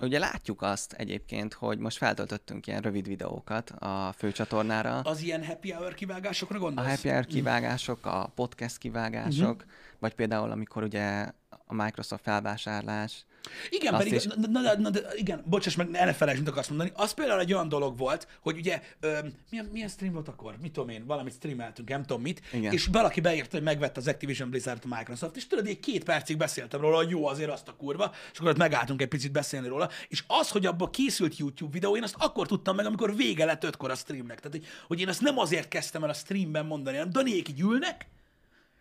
ugye 0.00 0.18
látjuk 0.18 0.62
azt 0.62 0.92
egyébként, 0.92 1.54
hogy 1.54 1.78
most 1.78 1.96
feltöltöttünk 1.96 2.66
ilyen 2.66 2.80
rövid 2.82 3.06
videókat 3.06 3.70
a 3.70 4.14
főcsatornára. 4.16 4.98
Az 5.00 5.20
ilyen 5.20 5.44
happy 5.44 5.70
hour 5.72 5.94
kivágásokra 5.94 6.56
A 6.56 6.60
gondolsz? 6.60 6.88
happy 6.88 7.08
hour 7.08 7.26
kivágások, 7.26 8.06
a 8.06 8.32
podcast 8.34 8.78
kivágások, 8.78 9.56
Mhm. 9.62 9.70
vagy 9.98 10.14
például 10.14 10.50
amikor 10.50 10.82
ugye 10.82 11.30
a 11.66 11.74
Microsoft 11.74 12.22
felvásárlás, 12.22 13.24
Igen, 13.70 13.94
Azt 13.94 14.02
pedig, 14.02 14.18
is- 14.18 14.24
na, 14.24 14.60
na, 14.60 14.76
na, 14.78 14.90
de 14.90 15.00
igen, 15.14 15.42
bocsáss 15.46 15.74
meg, 15.74 15.88
ne 15.90 16.12
felejtsd, 16.12 16.40
mit 16.42 16.50
akarsz 16.50 16.68
mondani. 16.68 16.92
Az 16.94 17.12
például 17.12 17.40
egy 17.40 17.52
olyan 17.52 17.68
dolog 17.68 17.98
volt, 17.98 18.26
hogy 18.40 18.56
ugye, 18.56 18.82
ö, 19.00 19.18
milyen, 19.50 19.64
milyen 19.64 19.88
stream 19.88 20.12
volt 20.12 20.28
akkor? 20.28 20.56
Mit 20.60 20.72
tudom 20.72 20.88
én, 20.88 21.06
valamit 21.06 21.32
streameltünk, 21.32 21.88
nem 21.88 22.00
tudom 22.04 22.22
mit, 22.22 22.40
Igen. 22.52 22.72
és 22.72 22.86
valaki 22.86 23.20
beírta, 23.20 23.56
hogy 23.56 23.62
megvette 23.62 24.00
az 24.00 24.08
Activision 24.08 24.50
Blizzard 24.50 24.82
a 24.90 24.96
Microsoft, 24.96 25.36
és 25.36 25.46
tudod, 25.46 25.66
így 25.68 25.80
két 25.80 26.04
percig 26.04 26.36
beszéltem 26.36 26.80
róla, 26.80 26.96
hogy 26.96 27.10
jó, 27.10 27.26
azért 27.26 27.50
azt 27.50 27.68
a 27.68 27.74
kurva, 27.76 28.12
és 28.32 28.38
akkor 28.38 28.50
ott 28.50 28.56
megálltunk 28.56 29.02
egy 29.02 29.08
picit 29.08 29.32
beszélni 29.32 29.68
róla, 29.68 29.88
és 30.08 30.24
az, 30.26 30.48
hogy 30.50 30.66
abban 30.66 30.90
készült 30.90 31.36
YouTube 31.38 31.72
videó, 31.72 31.96
én 31.96 32.02
azt 32.02 32.14
akkor 32.18 32.46
tudtam 32.46 32.76
meg, 32.76 32.86
amikor 32.86 33.16
vége 33.16 33.44
lett 33.44 33.64
ötkor 33.64 33.90
a 33.90 33.94
streamnek. 33.94 34.36
Tehát, 34.40 34.52
hogy, 34.56 34.66
hogy 34.86 35.00
én 35.00 35.08
azt 35.08 35.20
nem 35.20 35.38
azért 35.38 35.68
kezdtem 35.68 36.04
el 36.04 36.10
a 36.10 36.14
streamben 36.14 36.66
mondani, 36.66 36.96
hanem 36.96 37.12
Daniék 37.12 37.48
így 37.48 37.60
ülnek, 37.60 38.06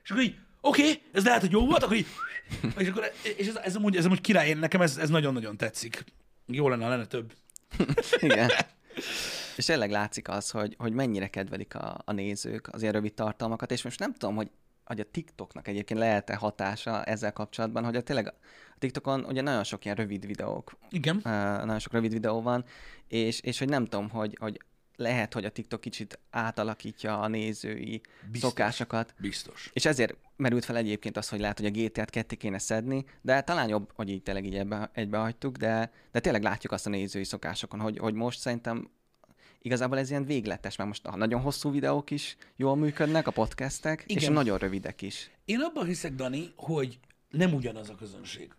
és 0.03 0.09
akkor 0.11 0.23
így, 0.23 0.35
oké, 0.61 0.81
okay, 0.81 1.01
ez 1.11 1.23
lehet, 1.25 1.41
hogy 1.41 1.51
jó 1.51 1.65
volt, 1.65 1.83
akkor 1.83 1.95
így, 1.95 2.07
és, 2.77 2.87
akkor, 2.87 3.11
és 3.37 3.47
ez, 3.47 3.55
ez, 3.55 3.75
amúgy, 3.75 3.95
ez 3.95 4.05
amúgy 4.05 4.21
király, 4.21 4.47
én- 4.47 4.57
nekem 4.57 4.81
ez, 4.81 4.97
ez 4.97 5.09
nagyon-nagyon 5.09 5.57
tetszik. 5.57 6.03
Jó 6.45 6.69
lenne, 6.69 6.83
ha 6.83 6.89
lenne 6.89 7.05
több. 7.05 7.33
Igen. 8.19 8.49
És 9.55 9.65
tényleg 9.65 9.91
látszik 9.91 10.29
az, 10.29 10.49
hogy, 10.49 10.75
hogy 10.77 10.93
mennyire 10.93 11.27
kedvelik 11.27 11.75
a, 11.75 12.01
a 12.05 12.11
nézők 12.11 12.67
az 12.71 12.81
ilyen 12.81 12.93
rövid 12.93 13.13
tartalmakat, 13.13 13.71
és 13.71 13.81
most 13.83 13.99
nem 13.99 14.13
tudom, 14.13 14.35
hogy, 14.35 14.49
hogy 14.85 14.99
a 14.99 15.11
TikToknak 15.11 15.67
egyébként 15.67 15.99
lehet-e 15.99 16.35
hatása 16.35 17.03
ezzel 17.03 17.33
kapcsolatban, 17.33 17.83
hogy 17.83 17.95
a, 17.95 18.01
tényleg 18.01 18.27
a 18.27 18.33
TikTokon 18.79 19.25
ugye 19.25 19.41
nagyon 19.41 19.63
sok 19.63 19.85
ilyen 19.85 19.97
rövid 19.97 20.25
videók, 20.25 20.77
Igen. 20.89 21.15
uh, 21.15 21.23
nagyon 21.23 21.79
sok 21.79 21.93
rövid 21.93 22.11
videó 22.11 22.41
van, 22.41 22.65
és, 23.07 23.39
és 23.39 23.59
hogy 23.59 23.69
nem 23.69 23.83
tudom, 23.83 24.09
hogy, 24.09 24.37
hogy 24.39 24.61
lehet, 24.95 25.33
hogy 25.33 25.45
a 25.45 25.49
TikTok 25.49 25.81
kicsit 25.81 26.19
átalakítja 26.29 27.19
a 27.19 27.27
nézői 27.27 28.01
Biztos. 28.31 28.49
szokásokat, 28.49 29.13
Biztos. 29.17 29.69
és 29.73 29.85
ezért 29.85 30.15
merült 30.39 30.65
fel 30.65 30.77
egyébként 30.77 31.17
az, 31.17 31.29
hogy 31.29 31.39
lehet, 31.39 31.59
hogy 31.59 31.67
a 31.67 31.71
GTA-t 31.71 32.09
ketté 32.09 32.35
kéne 32.35 32.59
szedni, 32.59 33.05
de 33.21 33.41
talán 33.41 33.69
jobb, 33.69 33.91
hogy 33.95 34.09
így 34.09 34.23
tényleg 34.23 34.45
így 34.45 34.55
ebbe, 34.55 34.89
egybe 34.93 35.17
hagytuk, 35.17 35.57
de, 35.57 35.91
de 36.11 36.19
tényleg 36.19 36.43
látjuk 36.43 36.71
azt 36.71 36.85
a 36.85 36.89
nézői 36.89 37.23
szokásokon, 37.23 37.79
hogy, 37.79 37.97
hogy 37.97 38.13
most 38.13 38.39
szerintem 38.39 38.89
igazából 39.61 39.97
ez 39.97 40.09
ilyen 40.09 40.25
végletes, 40.25 40.75
mert 40.75 40.89
most 40.89 41.05
a 41.05 41.15
nagyon 41.15 41.41
hosszú 41.41 41.71
videók 41.71 42.11
is 42.11 42.37
jól 42.55 42.75
működnek, 42.75 43.27
a 43.27 43.31
podcastek, 43.31 44.03
Igen. 44.07 44.23
és 44.23 44.29
nagyon 44.29 44.57
rövidek 44.57 45.01
is. 45.01 45.31
Én 45.45 45.59
abban 45.59 45.85
hiszek, 45.85 46.13
Dani, 46.13 46.53
hogy 46.55 46.99
nem 47.29 47.53
ugyanaz 47.53 47.89
a 47.89 47.95
közönség. 47.95 48.53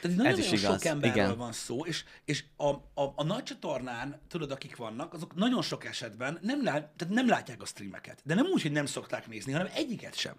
Tehát 0.00 0.16
nagyon, 0.16 0.38
is 0.38 0.44
nagyon 0.44 0.58
igaz, 0.58 0.72
sok 0.72 0.84
emberről 0.84 1.24
igen. 1.24 1.36
van 1.36 1.52
szó, 1.52 1.84
és, 1.84 2.04
és 2.24 2.44
a, 2.56 2.68
a, 2.68 3.12
a 3.14 3.24
nagy 3.24 3.42
csatornán, 3.42 4.20
tudod, 4.28 4.50
akik 4.50 4.76
vannak, 4.76 5.14
azok 5.14 5.34
nagyon 5.34 5.62
sok 5.62 5.84
esetben 5.84 6.38
nem, 6.42 6.64
lát, 6.64 6.90
tehát 6.96 7.14
nem 7.14 7.28
látják 7.28 7.62
a 7.62 7.66
streameket. 7.66 8.20
De 8.24 8.34
nem 8.34 8.46
úgy, 8.46 8.62
hogy 8.62 8.72
nem 8.72 8.86
szokták 8.86 9.28
nézni, 9.28 9.52
hanem 9.52 9.68
egyiket 9.74 10.14
sem. 10.14 10.34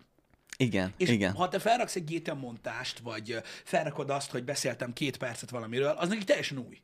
Igen, 0.62 0.94
És 0.98 1.10
igen. 1.10 1.34
ha 1.34 1.48
te 1.48 1.60
felraksz 1.60 1.96
egy 1.96 2.16
GTA 2.16 2.36
montást, 2.36 3.00
vagy 3.00 3.42
felrakod 3.64 4.10
azt, 4.10 4.32
hogy 4.32 4.44
beszéltem 4.44 4.94
két 4.94 5.18
percet 5.18 5.50
valamiről, 5.50 5.90
az 5.90 6.10
nekik 6.10 6.24
teljesen 6.24 6.58
új. 6.58 6.82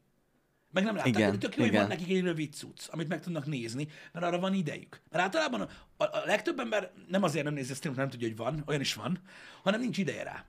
Meg 0.72 0.84
nem 0.84 0.96
látták, 0.96 1.14
Igen, 1.14 1.30
hogy 1.30 1.40
tök 1.40 1.56
jó, 1.56 1.64
hogy 1.64 1.74
van 1.74 1.88
nekik 1.88 2.10
egy 2.10 2.22
rövid 2.22 2.54
cucc, 2.54 2.88
amit 2.88 3.08
meg 3.08 3.20
tudnak 3.20 3.46
nézni, 3.46 3.88
mert 4.12 4.26
arra 4.26 4.40
van 4.40 4.54
idejük. 4.54 5.02
Mert 5.10 5.24
általában 5.24 5.62
a, 5.62 5.68
a, 5.98 6.04
a 6.04 6.22
legtöbb 6.26 6.60
ember 6.60 6.92
nem 7.08 7.24
azért 7.24 7.46
nem 7.46 7.54
nézi 7.54 7.72
a 7.72 7.76
streamot, 7.76 8.00
nem 8.00 8.10
tudja, 8.10 8.28
hogy 8.28 8.38
van, 8.38 8.64
olyan 8.68 8.82
is 8.82 8.94
van, 8.94 9.22
hanem 9.64 9.80
nincs 9.80 9.98
ideje 9.98 10.24
rá. 10.24 10.46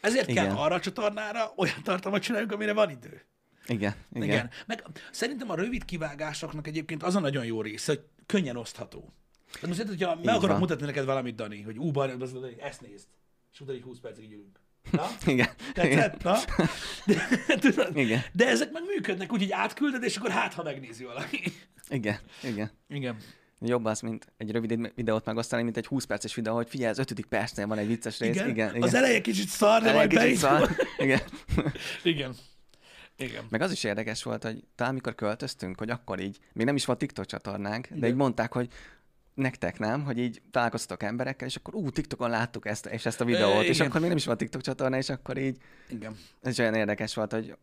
Ezért 0.00 0.28
Igen. 0.28 0.46
Kell 0.46 0.56
arra 0.56 0.74
a 0.74 0.80
csatornára 0.80 1.52
olyan 1.56 1.82
tartalmat 1.82 2.22
csináljunk, 2.22 2.52
amire 2.52 2.72
van 2.72 2.90
idő. 2.90 3.24
Igen, 3.66 3.94
igen. 4.12 4.22
Igen. 4.22 4.28
Igen. 4.28 4.50
Meg 4.66 4.82
szerintem 5.12 5.50
a 5.50 5.54
rövid 5.54 5.84
kivágásoknak 5.84 6.66
egyébként 6.66 7.02
az 7.02 7.16
a 7.16 7.20
nagyon 7.20 7.44
jó 7.44 7.62
része, 7.62 7.92
hogy 7.92 8.04
könnyen 8.26 8.56
osztható. 8.56 9.12
Tehát 9.52 9.66
most 9.66 9.78
érted, 9.78 9.98
hogyha 9.98 10.14
meg 10.14 10.24
Így 10.24 10.30
akarok 10.30 10.58
mutatni 10.58 10.86
neked 10.86 11.04
valamit, 11.04 11.34
Dani, 11.34 11.62
hogy 11.62 11.78
ú, 11.78 11.98
az- 11.98 12.34
ezt 12.58 12.80
nézd, 12.80 13.06
és 13.52 13.60
utána 13.60 13.76
egy 13.76 13.84
20 13.84 13.98
percig 13.98 14.24
így 14.24 14.32
ülünk. 14.32 14.60
Na? 14.90 15.06
Igen. 15.26 15.48
Igen. 15.84 15.98
Tetszett? 15.98 16.22
Na? 16.22 16.38
De, 17.06 17.26
tudod, 17.68 17.96
Igen. 17.96 18.20
de 18.32 18.48
ezek 18.48 18.72
meg 18.72 18.82
működnek 18.86 19.32
úgy, 19.32 19.38
hogy 19.38 19.52
átkülded, 19.52 20.02
és 20.02 20.16
akkor 20.16 20.30
hát, 20.30 20.54
ha 20.54 20.62
megnézi 20.62 21.04
valaki. 21.04 21.52
Igen, 21.88 22.18
igen. 22.42 22.70
Igen. 22.88 23.16
Jobb 23.60 23.84
az, 23.84 24.00
mint 24.00 24.32
egy 24.36 24.50
rövid 24.50 24.92
videót 24.94 25.24
megosztani, 25.24 25.62
mint 25.62 25.76
egy 25.76 25.86
20 25.86 26.04
perces 26.04 26.34
videó, 26.34 26.54
hogy 26.54 26.68
figyelj, 26.68 26.90
az 26.90 26.98
ötödik 26.98 27.26
percnél 27.26 27.66
van 27.66 27.78
egy 27.78 27.86
vicces 27.86 28.18
rész. 28.18 28.34
Igen. 28.34 28.48
igen, 28.48 28.68
igen. 28.68 28.82
Az 28.82 28.94
eleje 28.94 29.20
kicsit 29.20 29.48
szar, 29.48 29.82
de 29.82 29.92
majd 29.92 30.10
kicsit 30.10 30.36
szar. 30.36 30.70
Igen. 30.98 31.20
Igen. 32.02 32.34
Igen. 33.16 33.44
Meg 33.50 33.60
az 33.60 33.72
is 33.72 33.84
érdekes 33.84 34.22
volt, 34.22 34.42
hogy 34.42 34.64
talán 34.74 34.92
amikor 34.92 35.14
költöztünk, 35.14 35.78
hogy 35.78 35.90
akkor 35.90 36.20
így, 36.20 36.38
még 36.52 36.66
nem 36.66 36.76
is 36.76 36.84
volt 36.84 36.98
TikTok 36.98 37.26
csatornánk, 37.26 37.86
de 37.88 37.96
Igen. 37.96 38.08
így 38.10 38.14
mondták, 38.16 38.52
hogy 38.52 38.68
nektek 39.34 39.78
nem, 39.78 40.04
hogy 40.04 40.18
így 40.18 40.42
találkoztatok 40.50 41.02
emberekkel, 41.02 41.48
és 41.48 41.56
akkor 41.56 41.74
ú, 41.74 41.90
TikTokon 41.90 42.30
láttuk 42.30 42.66
ezt, 42.66 42.86
és 42.86 43.06
ezt 43.06 43.20
a 43.20 43.24
videót, 43.24 43.62
és 43.62 43.74
igen. 43.74 43.86
akkor 43.86 44.00
még 44.00 44.08
nem 44.08 44.18
is 44.18 44.24
volt 44.24 44.38
TikTok 44.38 44.60
csatorna, 44.60 44.96
és 44.96 45.08
akkor 45.08 45.38
így, 45.38 45.56
Igen. 45.88 46.16
ez 46.42 46.60
olyan 46.60 46.74
érdekes 46.74 47.14
volt, 47.14 47.32
hogy 47.32 47.56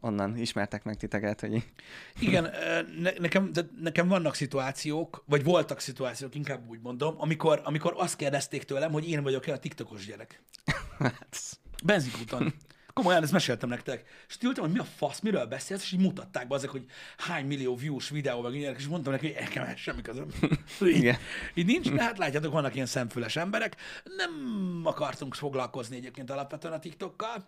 onnan 0.00 0.36
ismertek 0.36 0.84
meg 0.84 0.96
titeket, 0.96 1.40
hogy 1.40 1.52
Igen, 2.20 2.50
ne, 2.98 3.10
nekem, 3.18 3.52
de 3.52 3.68
nekem 3.80 4.08
vannak 4.08 4.34
szituációk, 4.34 5.24
vagy 5.26 5.44
voltak 5.44 5.80
szituációk, 5.80 6.34
inkább 6.34 6.68
úgy 6.68 6.80
mondom, 6.82 7.14
amikor, 7.18 7.60
amikor 7.64 7.94
azt 7.96 8.16
kérdezték 8.16 8.64
tőlem, 8.64 8.92
hogy 8.92 9.08
én 9.08 9.22
vagyok-e 9.22 9.52
a 9.52 9.58
TikTokos 9.58 10.06
gyerek. 10.06 10.42
hát, 10.98 11.58
Benzinkúton. 11.84 12.54
Komolyan, 13.00 13.22
ezt 13.22 13.32
meséltem 13.32 13.68
nektek. 13.68 14.04
És 14.28 14.36
ültem, 14.42 14.64
hogy 14.64 14.72
mi 14.72 14.78
a 14.78 14.84
fasz, 14.84 15.20
miről 15.20 15.46
beszélsz, 15.46 15.82
és 15.82 15.92
így 15.92 16.00
mutatták 16.00 16.48
be 16.48 16.54
azok, 16.54 16.70
hogy 16.70 16.84
hány 17.16 17.46
millió 17.46 17.76
views 17.76 18.08
videó, 18.08 18.40
meg 18.40 18.54
ilyenek, 18.54 18.78
és 18.78 18.86
mondtam 18.86 19.12
neki, 19.12 19.32
hogy 19.32 19.42
nekem 19.42 19.64
ez 19.64 19.78
semmi 19.78 20.02
közöm. 20.02 20.28
így, 20.82 20.96
Igen. 20.96 21.16
így 21.54 21.66
nincs, 21.66 21.90
de 21.90 22.02
hát 22.02 22.18
látjátok, 22.18 22.52
vannak 22.52 22.74
ilyen 22.74 22.86
szemfüles 22.86 23.36
emberek. 23.36 23.76
Nem 24.16 24.30
akartunk 24.84 25.34
foglalkozni 25.34 25.96
egyébként 25.96 26.30
alapvetően 26.30 26.74
a 26.74 26.78
TikTokkal. 26.78 27.46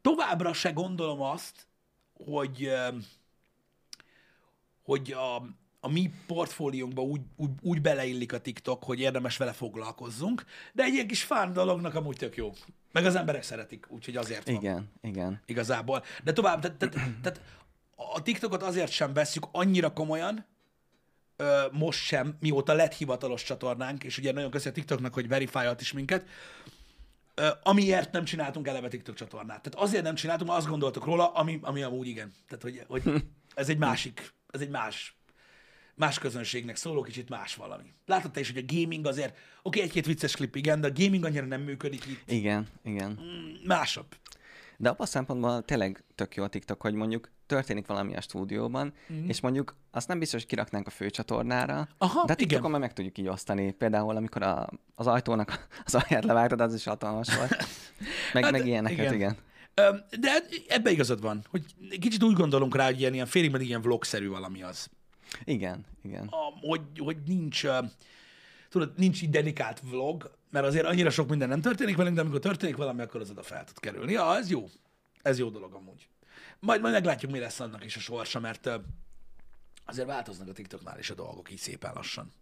Továbbra 0.00 0.52
se 0.52 0.70
gondolom 0.70 1.20
azt, 1.20 1.66
hogy, 2.24 2.70
hogy 4.82 5.12
a, 5.12 5.36
a 5.80 5.88
mi 5.88 6.10
portfóliónkba 6.26 7.02
úgy, 7.02 7.20
úgy, 7.36 7.50
úgy 7.60 7.80
beleillik 7.80 8.32
a 8.32 8.40
TikTok, 8.40 8.84
hogy 8.84 9.00
érdemes 9.00 9.36
vele 9.36 9.52
foglalkozzunk, 9.52 10.44
de 10.72 10.82
egy 10.82 10.92
ilyen 10.92 11.06
kis 11.06 11.22
fán 11.22 11.52
dolognak 11.52 11.94
amúgy 11.94 12.16
tök 12.16 12.36
jó. 12.36 12.52
Meg 12.92 13.06
az 13.06 13.14
emberek 13.14 13.42
szeretik, 13.42 13.86
úgyhogy 13.88 14.16
azért 14.16 14.46
van 14.46 14.54
igen, 14.54 14.90
igen. 15.00 15.42
igazából. 15.46 16.04
De 16.24 16.32
tovább, 16.32 16.60
tehát, 16.60 16.76
tehát, 16.76 16.94
tehát 17.22 17.40
a 17.94 18.22
TikTokot 18.22 18.62
azért 18.62 18.90
sem 18.90 19.12
veszük 19.12 19.46
annyira 19.52 19.92
komolyan, 19.92 20.46
ö, 21.36 21.62
most 21.72 22.04
sem, 22.04 22.36
mióta 22.40 22.72
lett 22.72 22.94
hivatalos 22.94 23.42
csatornánk, 23.42 24.04
és 24.04 24.18
ugye 24.18 24.32
nagyon 24.32 24.50
köszi 24.50 24.68
a 24.68 24.72
TikToknak, 24.72 25.14
hogy 25.14 25.28
verifáljat 25.28 25.80
is 25.80 25.92
minket, 25.92 26.26
ö, 27.34 27.48
amiért 27.62 28.12
nem 28.12 28.24
csináltunk 28.24 28.68
eleve 28.68 28.88
TikTok 28.88 29.14
csatornát. 29.14 29.62
Tehát 29.62 29.88
azért 29.88 30.02
nem 30.02 30.14
csináltunk, 30.14 30.48
mert 30.48 30.62
azt 30.62 30.70
gondoltuk 30.70 31.04
róla, 31.04 31.32
ami, 31.32 31.58
ami 31.62 31.82
amúgy 31.82 32.06
igen. 32.06 32.32
Tehát, 32.48 32.62
hogy, 32.62 32.84
hogy 32.88 33.24
ez 33.54 33.68
egy 33.68 33.78
másik, 33.78 34.32
ez 34.48 34.60
egy 34.60 34.70
más, 34.70 35.16
más 35.94 36.18
közönségnek 36.18 36.76
szóló, 36.76 37.02
kicsit 37.02 37.28
más 37.28 37.54
valami. 37.54 37.92
Látod 38.06 38.30
te 38.30 38.40
is, 38.40 38.52
hogy 38.52 38.64
a 38.68 38.74
gaming 38.74 39.06
azért, 39.06 39.30
oké, 39.30 39.38
okay, 39.62 39.80
egy-két 39.80 40.06
vicces 40.06 40.36
klip, 40.36 40.56
igen, 40.56 40.80
de 40.80 40.86
a 40.86 40.92
gaming 40.94 41.24
annyira 41.24 41.46
nem 41.46 41.60
működik 41.60 42.06
itt. 42.06 42.30
Igen, 42.30 42.66
igen. 42.84 43.18
Mm, 43.22 43.66
Másabb. 43.66 44.06
De 44.76 44.88
abban 44.88 45.06
a 45.06 45.08
szempontból 45.08 45.62
tényleg 45.62 46.04
tök 46.14 46.34
jó 46.34 46.42
a 46.44 46.48
TikTok, 46.48 46.80
hogy 46.80 46.94
mondjuk 46.94 47.30
történik 47.46 47.86
valami 47.86 48.16
a 48.16 48.20
stúdióban, 48.20 48.92
mm. 49.12 49.28
és 49.28 49.40
mondjuk 49.40 49.76
azt 49.90 50.08
nem 50.08 50.18
biztos, 50.18 50.40
hogy 50.40 50.48
kiraknánk 50.48 50.86
a 50.86 50.90
főcsatornára, 50.90 51.88
Aha, 51.98 52.24
de. 52.24 52.34
TikTokon 52.34 52.70
már 52.70 52.80
meg 52.80 52.92
tudjuk 52.92 53.18
így 53.18 53.28
osztani. 53.28 53.72
Például, 53.72 54.16
amikor 54.16 54.42
a, 54.42 54.68
az 54.94 55.06
ajtónak 55.06 55.66
az 55.84 55.94
alját 55.94 56.24
levágtad, 56.24 56.60
az 56.60 56.74
is 56.74 56.84
hatalmas 56.84 57.36
volt. 57.36 57.50
Meg, 58.32 58.42
Hát, 58.42 58.52
meg 58.52 58.66
ilyeneket, 58.66 58.98
igen. 58.98 59.14
igen. 59.14 59.36
De 60.20 60.30
ebbe 60.68 60.90
igazad 60.90 61.20
van, 61.20 61.44
hogy 61.50 61.64
kicsit 62.00 62.22
úgy 62.22 62.34
gondolunk 62.34 62.76
rá, 62.76 62.84
hogy 62.84 63.00
ilyen, 63.00 63.14
ilyen 63.14 63.26
félig 63.26 63.50
meddig 63.50 63.68
ilyen 63.68 63.82
vlogszerű 63.82 64.28
valami 64.28 64.62
az. 64.62 64.90
Igen, 65.44 65.84
igen. 66.02 66.26
A, 66.26 66.66
hogy, 66.66 66.80
hogy 66.98 67.16
nincs, 67.26 67.66
tudod, 68.68 68.92
nincs 68.96 69.22
így 69.22 69.30
dedikált 69.30 69.80
vlog, 69.80 70.36
mert 70.50 70.66
azért 70.66 70.86
annyira 70.86 71.10
sok 71.10 71.28
minden 71.28 71.48
nem 71.48 71.60
történik 71.60 71.96
velünk, 71.96 72.14
de 72.14 72.20
amikor 72.20 72.40
történik 72.40 72.76
valami, 72.76 73.00
akkor 73.00 73.20
az 73.20 73.30
oda 73.30 73.42
fel 73.42 73.64
tud 73.64 73.78
kerülni. 73.80 74.12
Ja, 74.12 74.36
ez 74.36 74.50
jó. 74.50 74.68
Ez 75.22 75.38
jó 75.38 75.48
dolog 75.48 75.74
amúgy. 75.74 76.08
Majd, 76.58 76.80
majd 76.80 76.92
meglátjuk, 76.92 77.30
mi 77.30 77.38
lesz 77.38 77.60
annak 77.60 77.84
is 77.84 77.96
a 77.96 78.00
sorsa, 78.00 78.40
mert 78.40 78.70
azért 79.84 80.06
változnak 80.06 80.48
a 80.48 80.52
TikToknál 80.52 80.98
is 80.98 81.10
a 81.10 81.14
dolgok 81.14 81.50
így 81.50 81.58
szépen 81.58 81.92
lassan. 81.94 82.32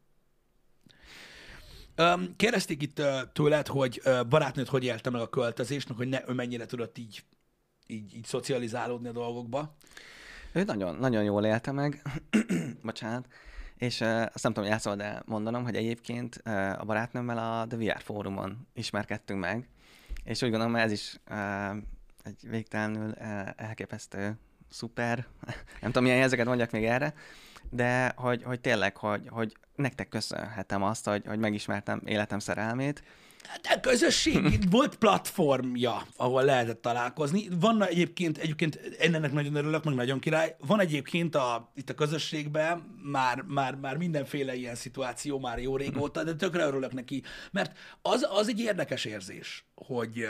Öm, 1.94 2.36
Kérdezték 2.36 2.82
itt 2.82 3.02
tőled, 3.32 3.66
hogy 3.66 4.00
ö, 4.04 4.20
barátnőd 4.28 4.68
hogy 4.68 4.84
élte 4.84 5.10
meg 5.10 5.20
a 5.20 5.28
költözést, 5.28 5.88
hogy 5.88 6.08
ne, 6.08 6.28
ő 6.28 6.32
mennyire 6.32 6.66
tudott 6.66 6.98
így, 6.98 7.24
így, 7.86 8.14
így 8.14 8.24
szocializálódni 8.24 9.08
a 9.08 9.12
dolgokba. 9.12 9.76
Ő 10.52 10.64
nagyon, 10.64 10.96
nagyon 10.96 11.22
jól 11.22 11.44
élte 11.44 11.72
meg, 11.72 12.02
bocsánat, 12.82 13.26
és 13.76 14.00
uh, 14.00 14.22
azt 14.32 14.42
nem 14.42 14.52
tudom, 14.52 14.70
hogy 14.70 15.00
el 15.00 15.22
mondanom, 15.26 15.64
hogy 15.64 15.76
egyébként 15.76 16.42
uh, 16.44 16.80
a 16.80 16.84
barátnőmmel 16.84 17.38
a 17.38 17.66
The 17.66 17.76
VR 17.76 18.00
fórumon 18.02 18.66
ismerkedtünk 18.74 19.40
meg, 19.40 19.68
és 20.24 20.42
úgy 20.42 20.50
gondolom, 20.50 20.76
ez 20.76 20.92
is 20.92 21.20
uh, 21.30 21.76
egy 22.22 22.48
végtelenül 22.48 23.08
uh, 23.08 23.48
elképesztő, 23.56 24.38
szuper, 24.70 25.26
nem 25.80 25.90
tudom, 25.90 26.02
milyen 26.02 26.18
jelzeket 26.18 26.46
mondjak 26.46 26.70
még 26.70 26.84
erre, 26.84 27.14
de 27.70 28.12
hogy, 28.16 28.42
hogy 28.42 28.60
tényleg, 28.60 28.96
hogy, 28.96 29.28
hogy 29.28 29.56
nektek 29.74 30.08
köszönhetem 30.08 30.82
azt, 30.82 31.08
hogy, 31.08 31.26
hogy 31.26 31.38
megismertem 31.38 32.02
életem 32.04 32.38
szerelmét, 32.38 33.02
De 33.62 33.80
közösség, 33.80 34.58
volt 34.70 34.96
platformja, 34.96 36.06
ahol 36.16 36.44
lehetett 36.44 36.82
találkozni. 36.82 37.48
Van 37.60 37.84
egyébként, 37.84 38.38
egyébként 38.38 38.80
ennek 38.98 39.32
nagyon 39.32 39.54
örülök, 39.54 39.84
meg 39.84 39.94
nagyon 39.94 40.18
király. 40.18 40.56
Van 40.66 40.80
egyébként 40.80 41.34
a, 41.34 41.72
itt 41.74 41.90
a 41.90 41.94
közösségben 41.94 42.98
már, 43.02 43.42
már, 43.42 43.74
már 43.74 43.96
mindenféle 43.96 44.54
ilyen 44.54 44.74
szituáció 44.74 45.38
már 45.38 45.58
jó 45.58 45.76
régóta, 45.76 46.24
de 46.24 46.34
tökre 46.34 46.66
örülök 46.66 46.92
neki, 46.92 47.22
mert 47.50 47.78
az, 48.02 48.26
az 48.30 48.48
egy 48.48 48.60
érdekes 48.60 49.04
érzés, 49.04 49.64
hogy, 49.74 50.26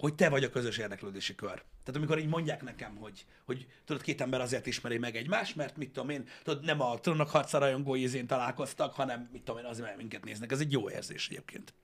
hogy 0.00 0.14
te 0.14 0.28
vagy 0.28 0.44
a 0.44 0.50
közös 0.50 0.78
érdeklődési 0.78 1.34
kör. 1.34 1.54
Tehát 1.54 1.96
amikor 1.96 2.18
így 2.18 2.28
mondják 2.28 2.62
nekem, 2.62 2.96
hogy, 2.96 3.24
hogy 3.44 3.66
tudod, 3.84 4.02
két 4.02 4.20
ember 4.20 4.40
azért 4.40 4.66
ismeri 4.66 4.98
meg 4.98 5.16
egymást, 5.16 5.56
mert 5.56 5.76
mit 5.76 5.90
tudom 5.90 6.10
én, 6.10 6.28
tudod, 6.42 6.64
nem 6.64 6.80
a 6.80 7.00
trónok 7.00 7.30
harca 7.30 7.58
rajongói 7.58 8.02
izén 8.02 8.26
találkoztak, 8.26 8.94
hanem 8.94 9.28
mit 9.32 9.42
tudom 9.42 9.60
én, 9.60 9.66
azért, 9.66 9.86
mert 9.86 9.96
minket 9.96 10.24
néznek. 10.24 10.52
Ez 10.52 10.60
egy 10.60 10.72
jó 10.72 10.90
érzés 10.90 11.28
egyébként. 11.28 11.74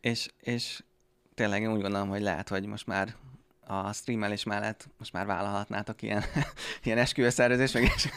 És, 0.00 0.28
és 0.40 0.82
tényleg 1.34 1.62
én 1.62 1.72
úgy 1.72 1.80
gondolom, 1.80 2.08
hogy 2.08 2.22
lehet, 2.22 2.48
hogy 2.48 2.66
most 2.66 2.86
már 2.86 3.16
a 3.66 3.92
streamelés 3.92 4.44
mellett 4.44 4.88
most 4.98 5.12
már 5.12 5.26
vállalhatnátok 5.26 6.02
ilyen, 6.02 6.24
ilyen 6.84 6.98
esküvőszervezés, 6.98 7.72
meg 7.72 7.82
is. 7.82 8.08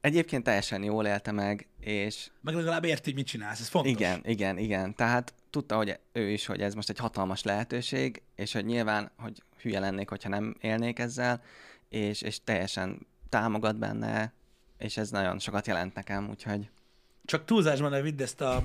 Egyébként 0.00 0.44
teljesen 0.44 0.82
jól 0.82 1.06
élte 1.06 1.32
meg, 1.32 1.68
és... 1.80 2.30
Meg 2.40 2.54
legalább 2.54 2.84
érti, 2.84 3.04
hogy 3.04 3.14
mit 3.14 3.26
csinálsz, 3.26 3.60
ez 3.60 3.68
fontos. 3.68 3.92
Igen, 3.92 4.20
igen, 4.24 4.58
igen. 4.58 4.94
Tehát 4.94 5.34
tudta, 5.50 5.76
hogy 5.76 5.98
ő 6.12 6.30
is, 6.30 6.46
hogy 6.46 6.60
ez 6.60 6.74
most 6.74 6.90
egy 6.90 6.98
hatalmas 6.98 7.42
lehetőség, 7.42 8.22
és 8.34 8.52
hogy 8.52 8.64
nyilván, 8.64 9.10
hogy 9.16 9.42
hülye 9.62 9.80
lennék, 9.80 10.08
hogyha 10.08 10.28
nem 10.28 10.56
élnék 10.60 10.98
ezzel, 10.98 11.42
és, 11.88 12.22
és 12.22 12.44
teljesen 12.44 13.06
támogat 13.28 13.76
benne, 13.76 14.32
és 14.78 14.96
ez 14.96 15.10
nagyon 15.10 15.38
sokat 15.38 15.66
jelent 15.66 15.94
nekem, 15.94 16.28
úgyhogy... 16.28 16.70
Csak 17.28 17.44
túlzásban 17.44 17.90
ne 17.90 18.00
vidd 18.00 18.22
ezt 18.22 18.40
a, 18.40 18.64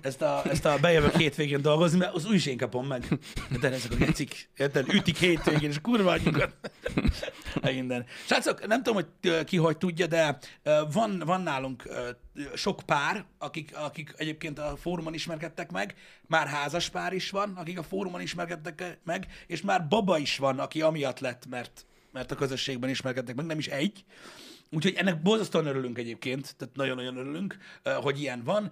ezt 0.00 0.22
a, 0.22 0.42
ezt 0.44 0.64
a 0.64 0.78
bejövök 0.80 1.16
hétvégén 1.16 1.62
dolgozni, 1.62 1.98
mert 1.98 2.14
az 2.14 2.26
új 2.26 2.34
is 2.34 2.46
én 2.46 2.56
kapom 2.56 2.86
meg. 2.86 3.18
De 3.60 3.72
ezek 3.72 3.92
a 3.92 3.96
gecik, 3.96 4.48
érted? 4.56 4.92
Ütik 4.92 5.16
hétvégén, 5.16 5.70
és 5.70 5.80
kurva 5.80 6.10
anyukat. 6.10 6.54
Minden. 7.62 8.06
Srácok, 8.26 8.66
nem 8.66 8.82
tudom, 8.82 9.04
hogy 9.04 9.44
ki 9.44 9.56
hogy 9.56 9.78
tudja, 9.78 10.06
de 10.06 10.38
van, 10.92 11.22
van 11.26 11.40
nálunk 11.40 11.88
sok 12.54 12.82
pár, 12.86 13.24
akik, 13.38 13.76
akik 13.76 14.14
egyébként 14.16 14.58
a 14.58 14.76
fórumon 14.76 15.14
ismerkedtek 15.14 15.70
meg, 15.70 15.94
már 16.26 16.46
házas 16.46 16.88
pár 16.88 17.12
is 17.12 17.30
van, 17.30 17.54
akik 17.56 17.78
a 17.78 17.82
fórumon 17.82 18.20
ismerkedtek 18.20 18.98
meg, 19.04 19.26
és 19.46 19.60
már 19.60 19.88
baba 19.88 20.18
is 20.18 20.38
van, 20.38 20.58
aki 20.58 20.82
amiatt 20.82 21.20
lett, 21.20 21.46
mert, 21.48 21.86
mert 22.12 22.30
a 22.30 22.34
közösségben 22.34 22.90
ismerkedtek 22.90 23.34
meg, 23.34 23.46
nem 23.46 23.58
is 23.58 23.66
egy. 23.66 24.04
Úgyhogy 24.70 24.94
ennek 24.94 25.22
borzasztóan 25.22 25.66
örülünk 25.66 25.98
egyébként, 25.98 26.56
tehát 26.56 26.76
nagyon-nagyon 26.76 27.16
örülünk, 27.16 27.56
hogy 28.02 28.20
ilyen 28.20 28.42
van. 28.44 28.70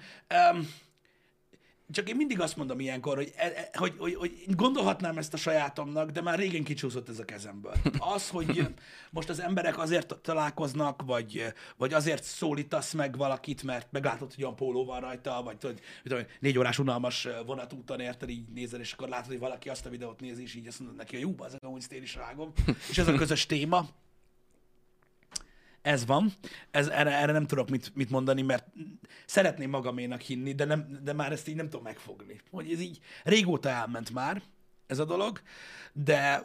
Csak 1.91 2.09
én 2.09 2.17
mindig 2.17 2.41
azt 2.41 2.57
mondom 2.57 2.81
ilyenkor, 2.81 3.17
hogy, 3.17 3.33
e, 3.37 3.45
e, 3.47 3.71
hogy, 3.79 3.95
hogy, 3.99 4.15
hogy 4.15 4.45
gondolhatnám 4.49 5.19
ezt 5.19 5.35
a 5.35 5.37
sajátomnak, 5.37 6.11
de 6.11 6.21
már 6.21 6.39
régen 6.39 6.65
kicsúszott 6.65 7.09
ez 7.09 7.19
a 7.19 7.25
kezemből. 7.25 7.73
Az, 7.99 8.29
hogy 8.29 8.69
most 9.11 9.29
az 9.29 9.41
emberek 9.41 9.79
azért 9.79 10.19
találkoznak, 10.23 11.03
vagy, 11.03 11.45
vagy 11.77 11.93
azért 11.93 12.25
szólítasz 12.25 12.93
meg 12.93 13.17
valakit, 13.17 13.63
mert 13.63 13.93
meglátod, 13.93 14.35
hogy 14.35 14.45
olyan 14.45 14.57
póló 14.57 14.85
van 14.85 15.01
rajta, 15.01 15.43
vagy 15.45 15.57
tudod, 15.57 15.81
tudom, 16.03 16.23
négy 16.41 16.59
órás 16.59 16.79
unalmas 16.79 17.29
vonatúton 17.47 18.01
érted, 18.01 18.29
így 18.29 18.49
nézel, 18.55 18.81
és 18.81 18.93
akkor 18.93 19.09
látod, 19.09 19.27
hogy 19.27 19.39
valaki 19.39 19.69
azt 19.69 19.87
a 19.87 19.91
videót 19.91 20.21
nézi, 20.21 20.43
és 20.43 20.55
így 20.55 20.67
azt 20.67 20.79
mondod 20.79 20.97
neki, 20.97 21.15
hogy 21.15 21.25
jó, 21.25 21.45
ezek 21.45 21.63
amúgy 21.63 21.85
én 21.91 22.03
is 22.03 22.15
rágom. 22.15 22.53
És 22.91 22.99
ez 22.99 23.09
a 23.09 23.15
közös 23.15 23.47
téma, 23.47 23.89
ez 25.87 26.07
van, 26.07 26.33
ez, 26.71 26.89
erre, 26.89 27.19
erre 27.19 27.33
nem 27.33 27.47
tudok 27.47 27.71
mit, 27.71 27.95
mit 27.95 28.11
mondani, 28.11 28.43
mert 28.43 28.67
szeretném 29.27 29.71
magaménak 29.71 30.21
hinni, 30.21 30.55
de, 30.55 30.65
nem, 30.65 30.99
de 31.03 31.13
már 31.13 31.33
ezt 31.33 31.49
így 31.49 31.55
nem 31.57 31.69
tudom 31.69 31.85
megfogni. 31.85 32.41
Hogy 32.51 32.73
ez 32.73 32.81
így 32.81 32.99
régóta 33.25 33.69
elment 33.69 34.13
már, 34.13 34.43
ez 34.87 34.99
a 34.99 35.05
dolog, 35.05 35.41
de, 35.93 36.43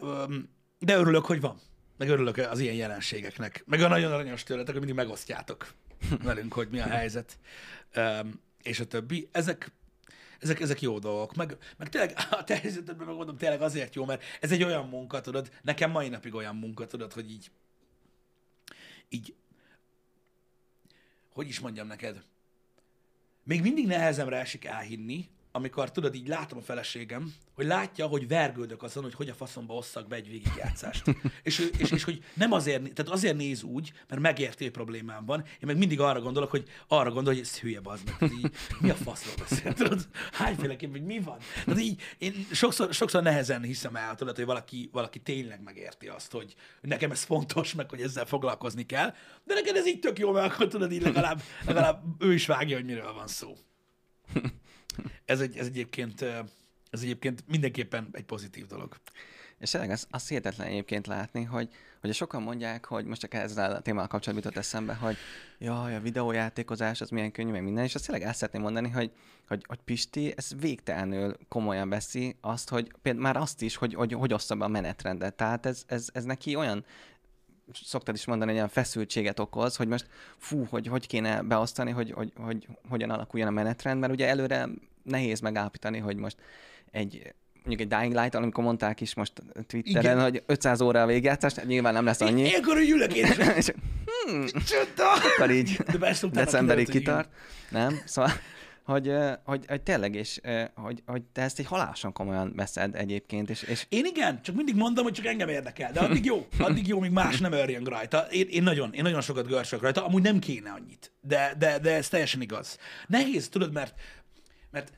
de 0.80 0.96
örülök, 0.96 1.26
hogy 1.26 1.42
van. 1.42 1.60
Meg 1.98 2.10
örülök 2.10 2.38
az 2.38 2.60
ilyen 2.60 2.76
jelenségeknek. 2.76 3.64
Meg 3.66 3.82
a 3.82 3.88
nagyon 3.88 4.12
aranyos 4.12 4.44
tőletek, 4.44 4.76
hogy 4.76 4.86
mindig 4.86 5.04
megosztjátok 5.06 5.74
velünk, 6.24 6.54
hogy 6.54 6.68
mi 6.70 6.80
a 6.80 6.88
helyzet, 6.88 7.40
és 8.64 8.80
a 8.80 8.86
többi. 8.86 9.30
Ezek, 9.32 9.72
ezek, 10.40 10.60
ezek 10.60 10.82
jó 10.82 11.00
dolgok. 11.00 11.36
Meg, 11.36 11.58
meg 11.78 11.90
tényleg 11.90 12.14
a 12.32 12.44
te 12.44 12.58
helyzetedben 12.58 13.08
megmondom, 13.08 13.38
tényleg 13.38 13.62
azért 13.62 13.96
jó, 13.96 14.06
mert 14.06 14.24
ez 14.42 14.52
egy 14.52 14.64
olyan 14.64 14.88
munka, 14.88 15.22
tudod, 15.22 15.52
nekem 15.62 15.92
mai 15.92 16.10
napig 16.10 16.34
olyan 16.34 16.56
munka, 16.56 16.86
tudod, 16.86 17.14
hogy 17.14 17.32
így 17.32 17.52
így, 19.12 19.36
hogy 21.34 21.48
is 21.48 21.60
mondjam 21.60 21.88
neked, 21.88 22.24
még 23.44 23.62
mindig 23.62 23.88
nehezemre 23.88 24.38
esik 24.38 24.66
elhinni, 24.66 25.30
amikor 25.52 25.92
tudod, 25.92 26.16
így 26.16 26.28
látom 26.28 26.58
a 26.58 26.62
feleségem, 26.62 27.34
hogy 27.54 27.66
látja, 27.66 28.08
hogy 28.08 28.28
vergődök 28.28 28.84
azon, 28.84 29.04
hogy 29.04 29.14
hogy 29.14 29.30
a 29.30 29.34
faszomba 29.34 29.74
osszak 29.74 30.08
be 30.08 30.16
egy 30.16 30.30
végigjátszást. 30.30 31.04
és, 31.44 31.72
és, 31.78 31.92
és, 31.92 32.04
hogy 32.04 32.24
nem 32.34 32.52
azért, 32.52 32.94
tehát 32.94 33.12
azért 33.12 33.36
néz 33.36 33.64
úgy, 33.64 33.92
mert 34.08 34.22
megérti, 34.22 34.64
hogy 34.64 34.74
problémám 34.74 35.26
van. 35.26 35.40
Én 35.40 35.66
meg 35.66 35.78
mindig 35.78 36.00
arra 36.00 36.22
gondolok, 36.22 36.50
hogy 36.50 36.70
arra 36.88 37.12
gondol, 37.12 37.34
hogy 37.34 37.42
ez 37.42 37.60
hülye 37.60 37.80
meg. 37.84 38.32
Így, 38.32 38.52
mi 38.80 38.90
a 38.90 38.96
faszról 38.96 39.36
beszél? 39.36 39.74
Tudod, 39.74 40.08
hányféleképp, 40.32 40.92
hogy 40.92 41.04
mi 41.04 41.20
van? 41.20 41.38
Tehát 41.66 41.82
így, 41.82 42.02
én 42.18 42.48
sokszor, 42.52 42.94
sokszor 42.94 43.24
nehezen 43.24 43.62
hiszem 43.62 43.96
el, 43.96 44.16
tudod, 44.16 44.36
hogy 44.36 44.46
valaki, 44.46 44.90
valaki 44.92 45.20
tényleg 45.20 45.64
megérti 45.64 46.08
azt, 46.08 46.32
hogy 46.32 46.56
nekem 46.82 47.12
ez 47.12 47.24
fontos, 47.24 47.74
meg 47.74 47.90
hogy 47.90 48.02
ezzel 48.02 48.26
foglalkozni 48.26 48.86
kell. 48.86 49.14
De 49.44 49.54
neked 49.54 49.76
ez 49.76 49.88
így 49.88 50.00
tök 50.00 50.20
jó, 50.20 50.32
mert 50.32 50.54
akkor 50.54 50.68
tudod, 50.68 50.92
így 50.92 51.02
legalább, 51.02 51.42
legalább 51.66 52.04
ő 52.20 52.34
is 52.34 52.46
vágja, 52.46 52.76
hogy 52.76 52.86
miről 52.86 53.14
van 53.14 53.28
szó. 53.28 53.58
Ez, 55.26 55.42
egy, 55.42 55.58
ez 55.58 55.66
egyébként 55.66 56.26
ez 56.92 57.02
egyébként 57.02 57.44
mindenképpen 57.48 58.10
egy 58.12 58.24
pozitív 58.24 58.66
dolog. 58.68 58.96
És 59.60 59.70
tényleg 59.70 59.90
az, 59.90 60.08
az 60.10 60.28
hihetetlen 60.28 60.68
egyébként 60.68 61.08
látni, 61.08 61.44
hogy, 61.44 61.70
hogy 62.02 62.14
sokan 62.14 62.42
mondják, 62.42 62.86
hogy 62.86 63.06
most 63.06 63.22
csak 63.22 63.34
ezzel 63.34 63.72
a 63.72 63.82
témával 63.82 64.08
kapcsolatban 64.08 64.48
jutott 64.48 64.64
eszembe, 64.64 64.94
hogy 64.94 65.18
jaj, 65.60 65.96
a 65.96 66.00
videójátékozás 66.00 67.02
az 67.02 67.10
milyen 67.10 67.32
könnyű, 67.32 67.52
meg 67.52 67.64
minden, 67.64 67.84
és 67.84 67.96
azt 67.96 68.06
tényleg 68.06 68.28
el 68.28 68.34
szeretném 68.34 68.62
mondani, 68.62 68.90
hogy, 68.90 69.12
hogy, 69.48 69.64
hogy 69.68 69.80
Pisti 69.86 70.34
ez 70.38 70.52
végtelenül 70.60 71.38
komolyan 71.48 71.90
veszi 71.90 72.36
azt, 72.42 72.70
hogy 72.70 72.92
például 73.02 73.24
már 73.24 73.38
azt 73.38 73.62
is, 73.62 73.76
hogy, 73.76 73.94
hogy, 73.94 74.14
hogy 74.14 74.34
oszta 74.34 74.56
be 74.56 74.66
a 74.66 74.68
menetrendet. 74.68 75.34
Tehát 75.34 75.66
ez, 75.66 75.84
ez, 75.88 76.10
ez 76.14 76.24
neki 76.24 76.56
olyan 76.56 76.86
szoktad 77.74 78.16
is 78.16 78.26
mondani, 78.26 78.50
hogy 78.50 78.60
olyan 78.60 78.72
feszültséget 78.72 79.40
okoz, 79.40 79.76
hogy 79.76 79.88
most 79.88 80.08
fú, 80.38 80.66
hogy 80.66 80.88
hogy 80.88 81.08
kéne 81.08 81.42
beosztani, 81.42 81.92
hogy, 81.92 82.12
hogy, 82.12 82.34
hogy 82.36 82.68
hogyan 82.90 83.10
alakuljon 83.10 83.48
a 83.48 83.52
menetrend, 83.52 84.00
mert 84.00 84.14
ugye 84.14 84.28
előre 84.28 84.70
nehéz 85.04 85.40
megállapítani, 85.40 85.98
hogy 85.98 86.16
most 86.16 86.38
egy 86.92 87.34
mondjuk 87.64 87.92
egy 87.92 88.00
Dying 88.00 88.16
Light, 88.16 88.36
amikor 88.36 88.64
mondták 88.64 89.02
is 89.02 89.14
most 89.14 89.34
Twitteren, 89.68 90.04
Igen. 90.04 90.22
hogy 90.22 90.44
500 90.46 90.82
óra 90.82 91.02
a 91.02 91.06
végjátszás, 91.06 91.56
nyilván 91.56 91.94
nem 91.94 92.06
lesz 92.06 92.22
annyi. 92.22 92.42
Ilyenkor 92.42 92.78
ülök 92.78 93.16
én 93.16 93.26
és... 93.58 93.72
hmm, 94.06 94.46
akkor 95.36 95.52
így 95.52 95.78
De 96.00 96.14
decemberig 96.32 96.90
kitart. 96.90 97.30
Nem? 97.70 98.02
Szóval 98.06 98.32
hogy, 98.84 99.14
hogy, 99.44 99.66
hogy 99.68 99.82
tényleg, 99.82 100.16
és 100.16 100.40
hogy, 100.76 101.04
hogy 101.06 101.22
te 101.34 101.42
ezt 101.42 101.60
egy 101.60 101.66
halálosan 101.66 102.14
komolyan 102.14 102.54
veszed 102.56 102.96
egyébként. 102.96 103.50
És, 103.50 103.62
és... 103.62 103.86
Én 103.90 104.06
igen, 104.06 104.42
csak 104.42 104.56
mindig 104.56 104.76
mondom, 104.76 105.04
hogy 105.04 105.14
csak 105.14 105.26
engem 105.26 105.50
érdekel, 105.50 105.92
de 105.92 106.00
addig 106.00 106.26
jó, 106.26 106.48
addig 106.60 106.88
jó, 106.88 107.00
míg 107.00 107.12
más 107.12 107.40
nem 107.40 107.52
örjön 107.52 107.84
rajta. 107.84 108.20
Én, 108.32 108.48
én, 108.50 108.64
nagyon, 108.64 108.94
én 108.94 109.04
nagyon 109.04 109.22
sokat 109.22 109.48
görcsök 109.48 109.82
rajta, 109.82 110.06
amúgy 110.06 110.22
nem 110.22 110.40
kéne 110.40 110.70
annyit, 110.70 111.12
de, 111.22 111.54
de, 111.58 111.80
de 111.80 111.96
ez 111.96 112.08
teljesen 112.08 112.42
igaz. 112.42 112.78
Nehéz, 113.08 113.50
tudod, 113.50 113.74
mert, 113.74 113.94
mert 114.72 114.92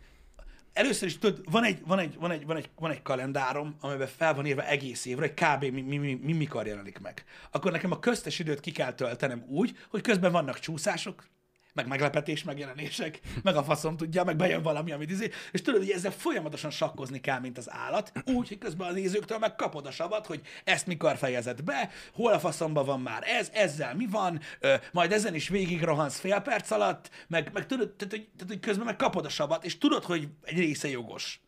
először 0.74 1.08
is 1.08 1.18
tudod, 1.18 1.52
van 1.52 1.64
egy, 1.64 1.82
van 1.86 2.00
egy, 2.00 2.16
van 2.16 2.32
egy, 2.32 2.46
van 2.46 2.58
egy, 2.58 2.70
van 2.76 2.92
egy 2.92 3.02
kalendárom, 3.02 3.76
amiben 3.80 4.08
fel 4.08 4.34
van 4.34 4.46
írva 4.46 4.68
egész 4.68 5.06
évre, 5.06 5.22
hogy 5.22 5.34
kb. 5.34 5.74
Mi, 5.74 5.82
mi, 5.82 5.98
mi, 5.98 6.14
mi 6.14 6.34
mikor 6.34 6.68
jelenik 6.68 7.00
meg. 7.00 7.24
Akkor 7.52 7.72
nekem 7.72 7.92
a 7.92 8.00
köztes 8.00 8.40
időt 8.40 8.60
ki 8.60 8.72
kell 8.72 8.94
töltenem 8.94 9.46
úgy, 9.48 9.78
hogy 9.90 10.02
közben 10.02 10.32
vannak 10.32 10.60
csúszások, 10.60 11.28
meg 11.74 11.88
meglepetés 11.88 12.44
megjelenések, 12.44 13.20
meg 13.44 13.56
a 13.56 13.64
faszom 13.64 13.98
tudja, 13.98 14.24
meg 14.24 14.36
bejön 14.36 14.62
valami, 14.62 14.92
amit 14.92 15.12
izé, 15.12 15.30
és 15.52 15.62
tudod, 15.62 15.80
hogy 15.80 15.90
ezzel 15.90 16.12
folyamatosan 16.12 16.72
sakkozni 16.72 17.20
kell, 17.20 17.40
mint 17.40 17.58
az 17.58 17.72
állat, 17.72 18.12
úgy, 18.26 18.48
hogy 18.48 18.58
közben 18.58 18.88
a 18.88 18.92
nézőktől 18.92 19.38
meg 19.38 19.56
kapod 19.56 19.86
a 19.86 19.92
savat, 19.92 20.26
hogy 20.26 20.42
ezt 20.64 20.88
mikor 20.88 21.18
fejezed 21.18 21.62
be, 21.62 21.90
hol 22.14 22.34
a 22.34 22.40
faszomba 22.40 22.84
van 22.84 23.02
már 23.02 23.24
ez, 23.26 23.50
ezzel 23.54 23.96
mi 23.96 24.08
van, 24.08 24.40
ö, 24.60 24.76
majd 24.92 25.12
ezen 25.12 25.36
is 25.36 25.48
végig 25.48 25.84
rohansz 25.84 26.20
fél 26.20 26.40
perc 26.40 26.72
alatt, 26.72 27.10
meg, 27.28 27.50
meg 27.54 27.66
tudod, 27.66 27.92
tehát, 27.92 28.14
hogy, 28.14 28.30
tehát, 28.36 28.54
hogy 28.54 28.60
közben 28.60 28.86
meg 28.86 28.96
kapod 28.96 29.26
a 29.26 29.30
savat, 29.30 29.66
és 29.66 29.78
tudod, 29.78 30.04
hogy 30.04 30.28
egy 30.44 30.58
része 30.58 30.90
jogos. 30.90 31.42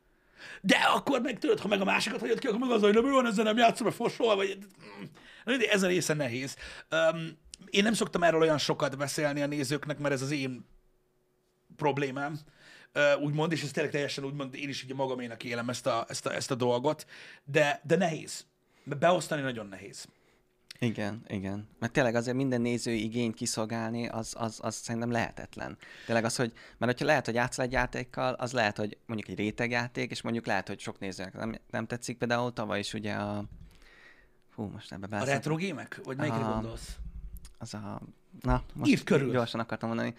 De 0.61 0.75
akkor 0.75 1.21
meg 1.21 1.39
tudod, 1.39 1.59
ha 1.59 1.67
meg 1.67 1.81
a 1.81 1.85
másikat 1.85 2.19
hagyod 2.19 2.39
ki, 2.39 2.47
akkor 2.47 2.59
meg 2.59 2.69
az, 2.69 2.81
hogy 2.81 2.93
nem 2.93 3.11
van, 3.11 3.27
ezzel 3.27 3.43
nem 3.43 3.57
játszom, 3.57 3.85
mert 3.85 3.97
fosol, 3.97 4.35
vagy... 4.35 4.57
Ez 5.71 5.83
a 5.83 5.87
része 5.87 6.13
nehéz. 6.13 6.55
Um, 6.91 7.37
én 7.69 7.83
nem 7.83 7.93
szoktam 7.93 8.23
erről 8.23 8.41
olyan 8.41 8.57
sokat 8.57 8.97
beszélni 8.97 9.41
a 9.41 9.47
nézőknek, 9.47 9.97
mert 9.97 10.13
ez 10.13 10.21
az 10.21 10.31
én 10.31 10.65
problémám, 11.75 12.39
úgymond, 13.19 13.51
és 13.51 13.63
ez 13.63 13.71
tényleg 13.71 13.91
teljesen 13.91 14.23
úgymond, 14.23 14.55
én 14.55 14.69
is 14.69 14.83
ugye 14.83 14.93
magaménak 14.93 15.43
élem 15.43 15.69
ezt 15.69 15.87
a, 15.87 16.05
ezt 16.09 16.25
a, 16.25 16.33
ezt 16.33 16.51
a 16.51 16.55
dolgot, 16.55 17.05
de, 17.43 17.81
de 17.83 17.95
nehéz. 17.95 18.45
Beosztani 18.83 19.41
nagyon 19.41 19.67
nehéz. 19.67 20.07
Igen, 20.79 21.23
igen. 21.27 21.67
Mert 21.79 21.93
tényleg 21.93 22.15
azért 22.15 22.35
minden 22.35 22.61
néző 22.61 22.91
igényt 22.91 23.35
kiszolgálni, 23.35 24.07
az, 24.07 24.33
az, 24.37 24.59
az 24.61 24.75
szerintem 24.75 25.11
lehetetlen. 25.11 25.77
Tényleg 26.05 26.25
az, 26.25 26.35
hogy, 26.35 26.53
mert 26.77 26.91
hogyha 26.91 27.05
lehet, 27.05 27.25
hogy 27.25 27.33
játszol 27.33 27.65
egy 27.65 27.71
játékkal, 27.71 28.33
az 28.33 28.51
lehet, 28.51 28.77
hogy 28.77 28.97
mondjuk 29.05 29.29
egy 29.29 29.37
rétegjáték, 29.37 30.11
és 30.11 30.21
mondjuk 30.21 30.45
lehet, 30.45 30.67
hogy 30.67 30.79
sok 30.79 30.99
nézőnek 30.99 31.33
nem, 31.33 31.55
nem 31.69 31.87
tetszik. 31.87 32.17
Például 32.17 32.53
tavaly 32.53 32.79
is 32.79 32.93
ugye 32.93 33.13
a... 33.13 33.45
Fú, 34.49 34.63
most 34.63 34.91
ebbe 34.91 35.17
A 35.17 35.23
retro 35.23 35.55
gémek? 35.55 36.01
Vagy 36.03 36.17
melyikre 36.17 36.39
A- 36.39 36.53
gondolsz? 36.53 36.97
Az 37.57 37.73
a... 37.73 38.01
Na, 38.41 38.63
most 38.73 38.91
Írd 38.91 39.03
körül. 39.03 39.31
gyorsan 39.31 39.59
akartam 39.59 39.87
mondani. 39.89 40.13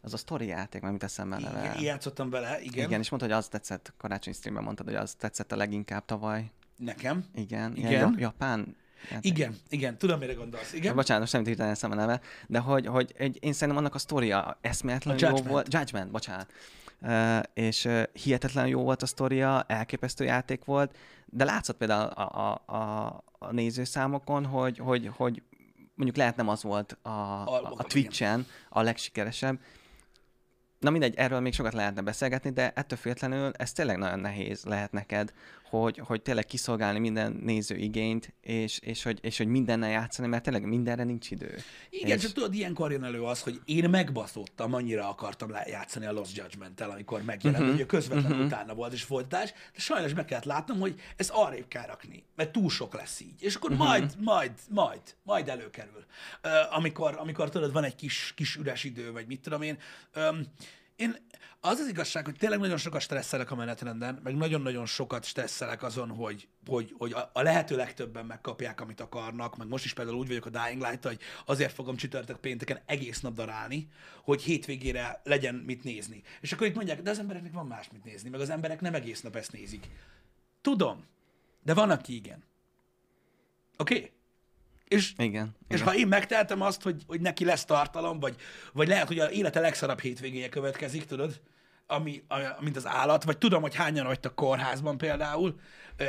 Az 0.00 0.12
a 0.12 0.16
sztori 0.16 0.46
játék, 0.46 0.80
mert 0.80 0.92
mit 0.92 1.02
eszembe 1.02 1.36
Igen, 1.38 1.52
neve. 1.52 1.74
én 1.74 1.82
játszottam 1.84 2.30
vele, 2.30 2.60
igen. 2.60 2.72
Igen. 2.72 2.86
igen, 2.86 3.00
és 3.00 3.10
mondta, 3.10 3.28
hogy 3.28 3.38
az 3.38 3.48
tetszett, 3.48 3.92
karácsony 3.96 4.32
streamben 4.32 4.64
mondtad, 4.64 4.86
hogy 4.86 4.94
az 4.94 5.14
tetszett 5.14 5.52
a 5.52 5.56
leginkább 5.56 6.04
tavaly. 6.04 6.50
Nekem. 6.76 7.24
Igen. 7.34 7.76
Igen. 7.76 7.90
Ilyen 7.90 8.10
ja- 8.10 8.20
japán 8.20 8.76
játék. 9.10 9.32
Igen, 9.32 9.56
igen, 9.68 9.98
tudom, 9.98 10.18
mire 10.18 10.32
gondolsz. 10.32 10.72
Ja. 10.72 10.78
Igen? 10.78 10.94
Bocsánat, 10.94 11.20
most 11.22 11.32
nem 11.32 11.44
hirtelen 11.44 11.72
eszembe 11.72 11.96
neve, 11.96 12.20
de 12.46 12.58
hogy, 12.58 12.86
hogy 12.86 13.12
egy, 13.16 13.38
én 13.40 13.52
szerintem 13.52 13.76
annak 13.76 13.94
a 13.94 13.98
sztoria 13.98 14.58
eszméletlenül 14.60 15.24
A 15.24 15.28
jó 15.28 15.36
volt. 15.36 15.72
Judgment, 15.72 16.10
bocsánat. 16.10 16.52
Uh, 17.00 17.40
és 17.54 17.84
uh, 17.84 18.02
hihetetlen 18.12 18.66
jó 18.66 18.82
volt 18.82 19.02
a 19.02 19.06
sztoria, 19.06 19.62
elképesztő 19.68 20.24
játék 20.24 20.64
volt, 20.64 20.96
de 21.26 21.44
látszott 21.44 21.76
például 21.76 22.08
a, 22.08 22.50
a, 22.50 22.74
a, 22.74 23.06
a 23.38 23.52
nézőszámokon, 23.52 24.46
hogy, 24.46 24.78
hogy, 24.78 25.10
hogy 25.16 25.42
mondjuk 25.94 26.18
lehet 26.18 26.36
nem 26.36 26.48
az 26.48 26.62
volt 26.62 26.98
a, 27.02 27.08
a. 27.10 27.84
Twitch-en 27.88 28.46
a 28.68 28.82
legsikeresebb. 28.82 29.60
Na 30.78 30.90
mindegy, 30.90 31.14
erről 31.14 31.40
még 31.40 31.54
sokat 31.54 31.72
lehetne 31.72 32.00
beszélgetni, 32.00 32.50
de 32.50 32.72
ettől 32.74 32.98
függetlenül 32.98 33.52
ez 33.56 33.72
tényleg 33.72 33.98
nagyon 33.98 34.18
nehéz 34.18 34.64
lehet 34.64 34.92
neked, 34.92 35.32
hogy, 35.80 35.98
hogy 35.98 36.22
tényleg 36.22 36.44
kiszolgálni 36.44 36.98
minden 36.98 37.32
néző 37.42 37.76
igényt, 37.76 38.34
és, 38.40 38.78
és, 38.78 39.02
hogy, 39.02 39.18
és 39.22 39.36
hogy 39.36 39.46
mindennel 39.46 39.90
játszani, 39.90 40.28
mert 40.28 40.42
tényleg 40.42 40.64
mindenre 40.68 41.04
nincs 41.04 41.30
idő. 41.30 41.58
Igen, 41.90 42.16
És- 42.16 42.22
csak 42.22 42.32
tudod, 42.32 42.54
ilyenkor 42.54 42.92
jön 42.92 43.04
elő 43.04 43.22
az, 43.22 43.40
hogy 43.40 43.60
én 43.64 43.90
megbaszottam, 43.90 44.74
annyira 44.74 45.08
akartam 45.08 45.50
játszani 45.66 46.06
a 46.06 46.12
Lost 46.12 46.36
Judgment-tel, 46.36 46.90
amikor 46.90 47.22
megjelent, 47.22 47.62
Mhm. 47.62 47.72
uh-huh. 47.72 47.74
ugye 47.74 47.86
közvetlenül 47.86 48.30
uh-huh. 48.30 48.46
utána 48.46 48.74
volt 48.74 48.92
és 48.92 49.02
folytatás, 49.02 49.52
de 49.52 49.80
sajnos 49.80 50.12
be 50.12 50.24
kellett 50.24 50.44
látnom, 50.44 50.78
hogy 50.78 51.00
ez 51.16 51.28
arrébb 51.32 51.68
kell 51.68 51.86
rakni, 51.86 52.24
mert 52.36 52.52
túl 52.52 52.70
sok 52.70 52.94
lesz 52.94 53.20
így. 53.20 53.42
És 53.42 53.54
akkor 53.54 53.70
uh-huh. 53.70 53.86
majd, 53.86 54.14
majd, 54.20 54.52
majd, 54.68 55.00
majd 55.22 55.48
előkerül. 55.48 56.04
Uh, 56.44 56.76
amikor, 56.76 57.16
amikor 57.18 57.48
tudod, 57.50 57.72
van 57.72 57.84
egy 57.84 57.94
kis, 57.94 58.32
kis 58.36 58.56
üres 58.56 58.84
idő, 58.84 59.12
vagy 59.12 59.26
mit 59.26 59.40
tudom 59.40 59.62
én. 59.62 59.78
Um, 60.16 60.40
én, 60.96 61.16
az 61.60 61.78
az 61.78 61.88
igazság, 61.88 62.24
hogy 62.24 62.36
tényleg 62.36 62.58
nagyon 62.58 62.76
sokat 62.76 63.00
stresszelek 63.00 63.50
a 63.50 63.54
menetrenden, 63.54 64.20
meg 64.22 64.36
nagyon-nagyon 64.36 64.86
sokat 64.86 65.24
stresszelek 65.24 65.82
azon, 65.82 66.08
hogy, 66.08 66.48
hogy, 66.66 66.94
hogy 66.98 67.12
a, 67.32 67.42
lehető 67.42 67.76
legtöbben 67.76 68.26
megkapják, 68.26 68.80
amit 68.80 69.00
akarnak, 69.00 69.56
meg 69.56 69.68
most 69.68 69.84
is 69.84 69.94
például 69.94 70.16
úgy 70.16 70.26
vagyok 70.26 70.46
a 70.46 70.50
Dying 70.50 70.82
light 70.82 71.04
hogy 71.04 71.18
azért 71.44 71.72
fogom 71.72 71.96
csütörtök 71.96 72.36
pénteken 72.36 72.80
egész 72.86 73.20
nap 73.20 73.34
darálni, 73.34 73.88
hogy 74.22 74.42
hétvégére 74.42 75.20
legyen 75.24 75.54
mit 75.54 75.84
nézni. 75.84 76.22
És 76.40 76.52
akkor 76.52 76.66
itt 76.66 76.74
mondják, 76.74 77.02
de 77.02 77.10
az 77.10 77.18
embereknek 77.18 77.52
van 77.52 77.66
más 77.66 77.88
mit 77.92 78.04
nézni, 78.04 78.28
meg 78.28 78.40
az 78.40 78.50
emberek 78.50 78.80
nem 78.80 78.94
egész 78.94 79.20
nap 79.20 79.36
ezt 79.36 79.52
nézik. 79.52 79.88
Tudom, 80.60 81.06
de 81.62 81.74
van, 81.74 81.90
aki 81.90 82.14
igen. 82.14 82.44
Oké? 83.78 83.96
Okay? 83.96 84.10
És 84.88 85.12
Igen. 85.16 85.56
és 85.68 85.80
igen. 85.80 85.86
ha 85.88 85.94
én 85.94 86.06
megtehetem 86.06 86.60
azt, 86.60 86.82
hogy, 86.82 87.02
hogy 87.06 87.20
neki 87.20 87.44
lesz 87.44 87.64
tartalom, 87.64 88.20
vagy, 88.20 88.36
vagy 88.72 88.88
lehet, 88.88 89.06
hogy 89.06 89.18
a 89.18 89.30
élete 89.30 89.60
legszarabb 89.60 90.00
hétvégéje 90.00 90.48
következik, 90.48 91.04
tudod, 91.04 91.40
ami, 91.86 92.22
a- 92.28 92.56
mint 92.60 92.76
az 92.76 92.86
állat, 92.86 93.24
vagy 93.24 93.38
tudom, 93.38 93.62
hogy 93.62 93.74
hányan 93.74 94.06
vagytok 94.06 94.34
kórházban 94.34 94.98
például, 94.98 95.60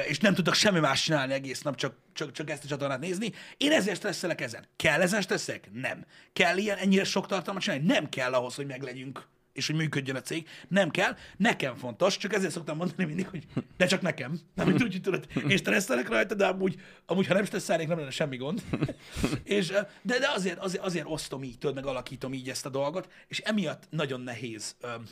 és 0.08 0.20
nem 0.20 0.34
tudok 0.34 0.54
semmi 0.54 0.80
más 0.80 1.04
csinálni 1.04 1.34
egész 1.34 1.62
nap, 1.62 1.76
csak, 1.76 1.96
csak, 2.14 2.32
csak 2.32 2.50
ezt 2.50 2.64
a 2.64 2.68
csatornát 2.68 3.00
nézni. 3.00 3.32
Én 3.58 3.72
ezért 3.72 3.98
stresszelek 3.98 4.42
ezen. 4.42 4.66
Kell 4.76 5.02
ezen 5.02 5.22
stresszelek? 5.22 5.70
Nem. 5.74 6.06
Kell 6.34 6.58
ilyen 6.58 6.78
ennyire 6.78 7.04
sok 7.04 7.28
tartalmat 7.28 7.64
csinálni? 7.64 7.86
Nem 7.86 8.10
kell 8.10 8.34
ahhoz, 8.34 8.56
hogy 8.56 8.66
meglegyünk 8.66 9.28
és 9.56 9.68
hogy 9.68 9.76
működjön 9.76 10.16
a 10.16 10.22
cég. 10.22 10.48
Nem 10.68 10.90
kell. 10.92 11.16
Nekem 11.38 11.76
fontos, 11.76 12.18
csak 12.18 12.34
ezért 12.34 12.52
szoktam 12.52 12.78
mondani 12.78 13.06
mindig, 13.06 13.28
hogy 13.28 13.44
de 13.78 13.86
csak 13.86 14.02
nekem. 14.02 14.40
Nem, 14.56 14.68
úgy, 14.74 14.82
hogy 14.82 15.00
tudod, 15.02 15.28
én 15.48 15.58
stresszelek 15.58 16.08
rajta, 16.10 16.36
de 16.36 16.46
amúgy, 16.46 16.80
amúgy 17.06 17.28
ha 17.28 17.34
nem 17.34 17.46
stresszelnék, 17.46 17.88
nem 17.88 17.98
lenne 17.98 18.10
semmi 18.10 18.38
gond. 18.38 18.64
és, 19.44 19.68
de, 19.68 20.20
de 20.20 20.30
azért, 20.36 20.58
azért, 20.58 20.84
azért 20.84 21.06
osztom 21.10 21.44
így, 21.44 21.58
tudod, 21.58 21.76
meg 21.76 21.86
alakítom 21.86 22.34
így 22.34 22.50
ezt 22.50 22.66
a 22.66 22.70
dolgot, 22.70 23.12
és 23.28 23.40
emiatt 23.40 23.84
nagyon 23.90 24.22
nehéz 24.22 24.76
öm, 24.82 25.08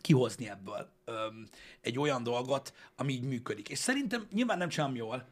kihozni 0.00 0.48
ebből 0.48 0.92
öm, 1.04 1.48
egy 1.80 1.98
olyan 1.98 2.22
dolgot, 2.22 2.72
ami 2.96 3.12
így 3.12 3.24
működik. 3.24 3.68
És 3.68 3.78
szerintem 3.78 4.26
nyilván 4.32 4.58
nem 4.58 4.68
csinálom 4.68 4.96
jól, 4.96 5.28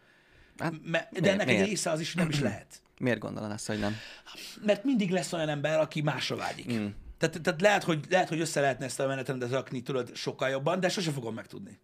Hát, 0.59 0.72
me- 0.85 1.09
de 1.12 1.20
miért- 1.20 1.45
miért? 1.45 1.66
része 1.66 1.91
az 1.91 2.01
is, 2.01 2.14
nem 2.14 2.29
is 2.29 2.41
lehet. 2.41 2.66
Miért 2.99 3.18
gondolod 3.18 3.51
azt, 3.51 3.66
hogy 3.66 3.79
nem? 3.79 3.97
Mert 4.64 4.85
mindig 4.85 5.11
lesz 5.11 5.33
olyan 5.33 5.49
ember, 5.49 5.79
aki 5.81 6.01
másra 6.01 6.37
vágyik. 6.37 6.72
Mm. 6.72 6.87
Tehát, 7.29 7.43
tehát 7.43 7.61
lehet, 7.61 7.83
hogy, 7.85 8.05
lehet, 8.11 8.29
hogy 8.29 8.41
össze 8.41 8.61
lehetne 8.61 8.85
ezt 8.85 9.01
a 9.01 9.07
menetrendet 9.07 9.51
rakni, 9.51 9.83
tudod, 9.83 10.16
sokkal 10.16 10.49
jobban, 10.49 10.81
de 10.81 10.89
sose 10.89 11.11
fogom 11.11 11.35
megtudni. 11.35 11.79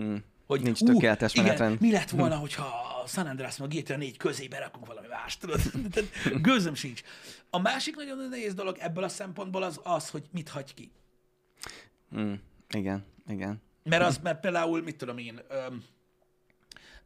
Mm. 0.00 0.16
Hogy, 0.46 0.62
Nincs 0.62 0.84
tökéletes 0.84 1.32
igen, 1.32 1.44
menetrend. 1.44 1.80
Mi 1.80 1.92
lett 1.92 2.10
volna, 2.10 2.36
hogyha 2.36 2.64
a 3.04 3.06
San 3.06 3.26
Andreas 3.26 3.56
meg 3.56 3.68
GTA 3.68 3.96
4 3.96 4.16
közé 4.16 4.48
berakunk 4.48 4.86
valami 4.86 5.06
más, 5.06 5.38
tudod? 5.38 5.60
Tehát 5.92 6.42
Gőzöm 6.42 6.74
sincs. 6.74 7.02
A 7.50 7.58
másik 7.58 7.96
nagyon 7.96 8.28
nehéz 8.28 8.54
dolog 8.54 8.76
ebből 8.78 9.04
a 9.04 9.08
szempontból 9.08 9.62
az 9.62 9.80
az, 9.82 10.10
hogy 10.10 10.22
mit 10.30 10.48
hagy 10.48 10.74
ki. 10.74 10.90
Mm. 12.16 12.32
Igen, 12.68 13.04
igen. 13.28 13.62
Mert 13.82 14.02
az, 14.02 14.18
mert 14.18 14.40
például, 14.40 14.82
mit 14.82 14.96
tudom 14.96 15.18
én, 15.18 15.40
öm, 15.48 15.84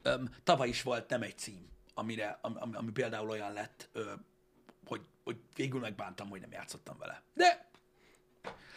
öm, 0.03 0.29
tavaly 0.45 0.69
is 0.69 0.83
volt 0.83 1.09
nem 1.09 1.23
egy 1.23 1.39
cím, 1.39 1.69
amire, 1.95 2.39
ami, 2.41 2.55
ami, 2.73 2.91
például 2.91 3.29
olyan 3.29 3.53
lett, 3.53 3.89
ö, 3.93 4.13
hogy, 4.87 5.01
hogy 5.25 5.37
végül 5.55 5.81
megbántam, 5.81 6.29
hogy 6.29 6.41
nem 6.41 6.53
játszottam 6.53 6.99
vele. 6.99 7.23
De 7.35 7.69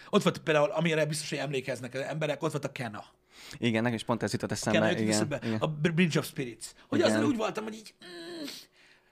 ott 0.10 0.24
volt 0.24 0.38
például, 0.38 0.72
amire 0.72 1.06
biztos, 1.06 1.30
hogy 1.30 1.38
emlékeznek 1.38 1.94
az 1.94 2.02
emberek, 2.02 2.44
ott 2.44 2.52
volt 2.52 2.66
a 2.66 2.72
Kena. 2.72 3.06
Igen, 3.58 3.82
nekem 3.82 3.98
is 3.98 4.04
pont 4.04 4.24
ez 4.24 4.32
jutott 4.32 4.52
eszembe. 4.52 4.80
Kena 4.80 4.92
igen, 4.92 5.14
eszembe, 5.14 5.40
igen. 5.44 5.60
a 5.60 5.68
Bridge 5.68 6.20
of 6.20 6.26
Spirits. 6.26 6.66
Hogy 6.88 7.00
Igen. 7.00 7.12
azon 7.12 7.24
úgy 7.26 7.36
voltam, 7.36 7.64
hogy 7.64 7.74
így 7.74 7.94
mm, 8.06 8.46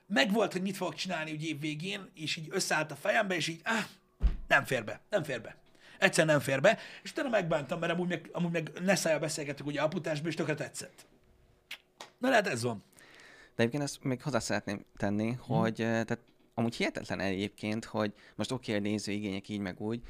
megvolt, 0.08 0.52
hogy 0.52 0.62
mit 0.62 0.76
fogok 0.78 0.96
csinálni 0.96 1.32
úgy 1.32 1.44
év 1.44 1.60
végén, 1.60 2.10
és 2.14 2.36
így 2.36 2.48
összeállt 2.52 2.92
a 2.92 2.96
fejembe, 2.96 3.36
és 3.36 3.48
így 3.48 3.62
ah, 3.64 3.84
nem 4.48 4.66
fér 4.66 4.84
be, 4.84 5.02
nem 5.10 5.24
fér 5.24 5.42
be. 5.42 5.56
Egyszer 6.00 6.26
nem 6.26 6.40
fér 6.40 6.62
be, 6.62 6.80
és 7.04 7.12
utána 7.12 7.30
megbántam, 7.30 7.80
mert 7.80 7.92
amúgy 7.94 8.08
meg, 8.08 8.30
amúgy 8.32 8.52
meg 8.52 8.72
Nessája 8.84 9.20
beszélgettük 9.20 9.66
ugye 9.66 9.82
aputásba, 9.82 10.28
és 10.28 10.36
tökre 10.36 10.54
tetszett. 10.56 11.06
Na 12.18 12.30
lehet 12.30 12.48
ez 12.48 12.64
van. 12.64 12.84
De 13.56 13.64
egyébként 13.64 13.84
ezt 13.84 14.04
még 14.04 14.22
hozzá 14.22 14.40
szeretném 14.40 14.86
tenni, 14.98 15.26
Mhm. 15.30 15.40
hogy 15.42 15.82
eh, 15.82 16.04
tehát 16.04 16.20
amúgy 16.58 16.76
hihetetlen 16.76 17.20
egyébként, 17.20 17.86
hogy 17.86 18.14
most 18.36 18.52
oké, 18.52 18.76
okay, 18.76 18.86
a 18.86 18.90
néző 18.90 19.12
igények 19.12 19.50
így 19.50 19.60
meg 19.60 19.82
úgy, 19.82 20.02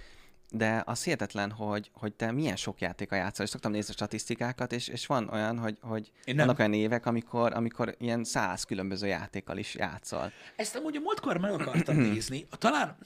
de 0.52 0.84
az 0.86 1.04
hihetetlen, 1.04 1.52
hogy, 1.52 1.90
hogy 1.94 2.14
te 2.14 2.32
milyen 2.32 2.56
sok 2.56 2.82
játéka 2.82 3.16
játszol, 3.16 3.46
és 3.46 3.52
szoktam 3.52 3.72
nézni 3.72 3.90
a 3.90 3.96
statisztikákat, 3.96 4.72
és, 4.72 4.88
és 4.88 5.06
van 5.06 5.30
olyan, 5.30 5.58
hogy, 5.58 5.78
hogy 5.82 6.12
Én 6.24 6.36
nem. 6.36 6.46
vannak 6.46 6.60
olyan 6.60 6.74
évek, 6.74 7.06
amikor, 7.06 7.54
amikor 7.54 7.96
ilyen 8.00 8.24
száz 8.24 8.64
különböző 8.64 9.08
játékkal 9.08 9.58
is 9.58 9.76
játszol. 9.76 10.32
Ezt 10.56 10.76
amúgy 10.76 10.96
a 10.96 11.00
múltkor 11.00 11.38
meg 11.38 11.52
akartam 11.52 11.96
nézni. 12.12 12.48
Talán 12.58 12.98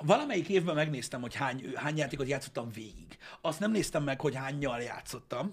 valamelyik 0.00 0.48
évben 0.48 0.74
megnéztem, 0.74 1.20
hogy 1.20 1.34
hány, 1.34 1.72
hány 1.74 1.96
játékot 1.96 2.28
játszottam 2.28 2.70
végig. 2.70 3.18
Azt 3.40 3.60
nem 3.60 3.70
néztem 3.70 4.02
meg, 4.02 4.20
hogy 4.20 4.34
hányjal 4.34 4.80
játszottam. 4.80 5.52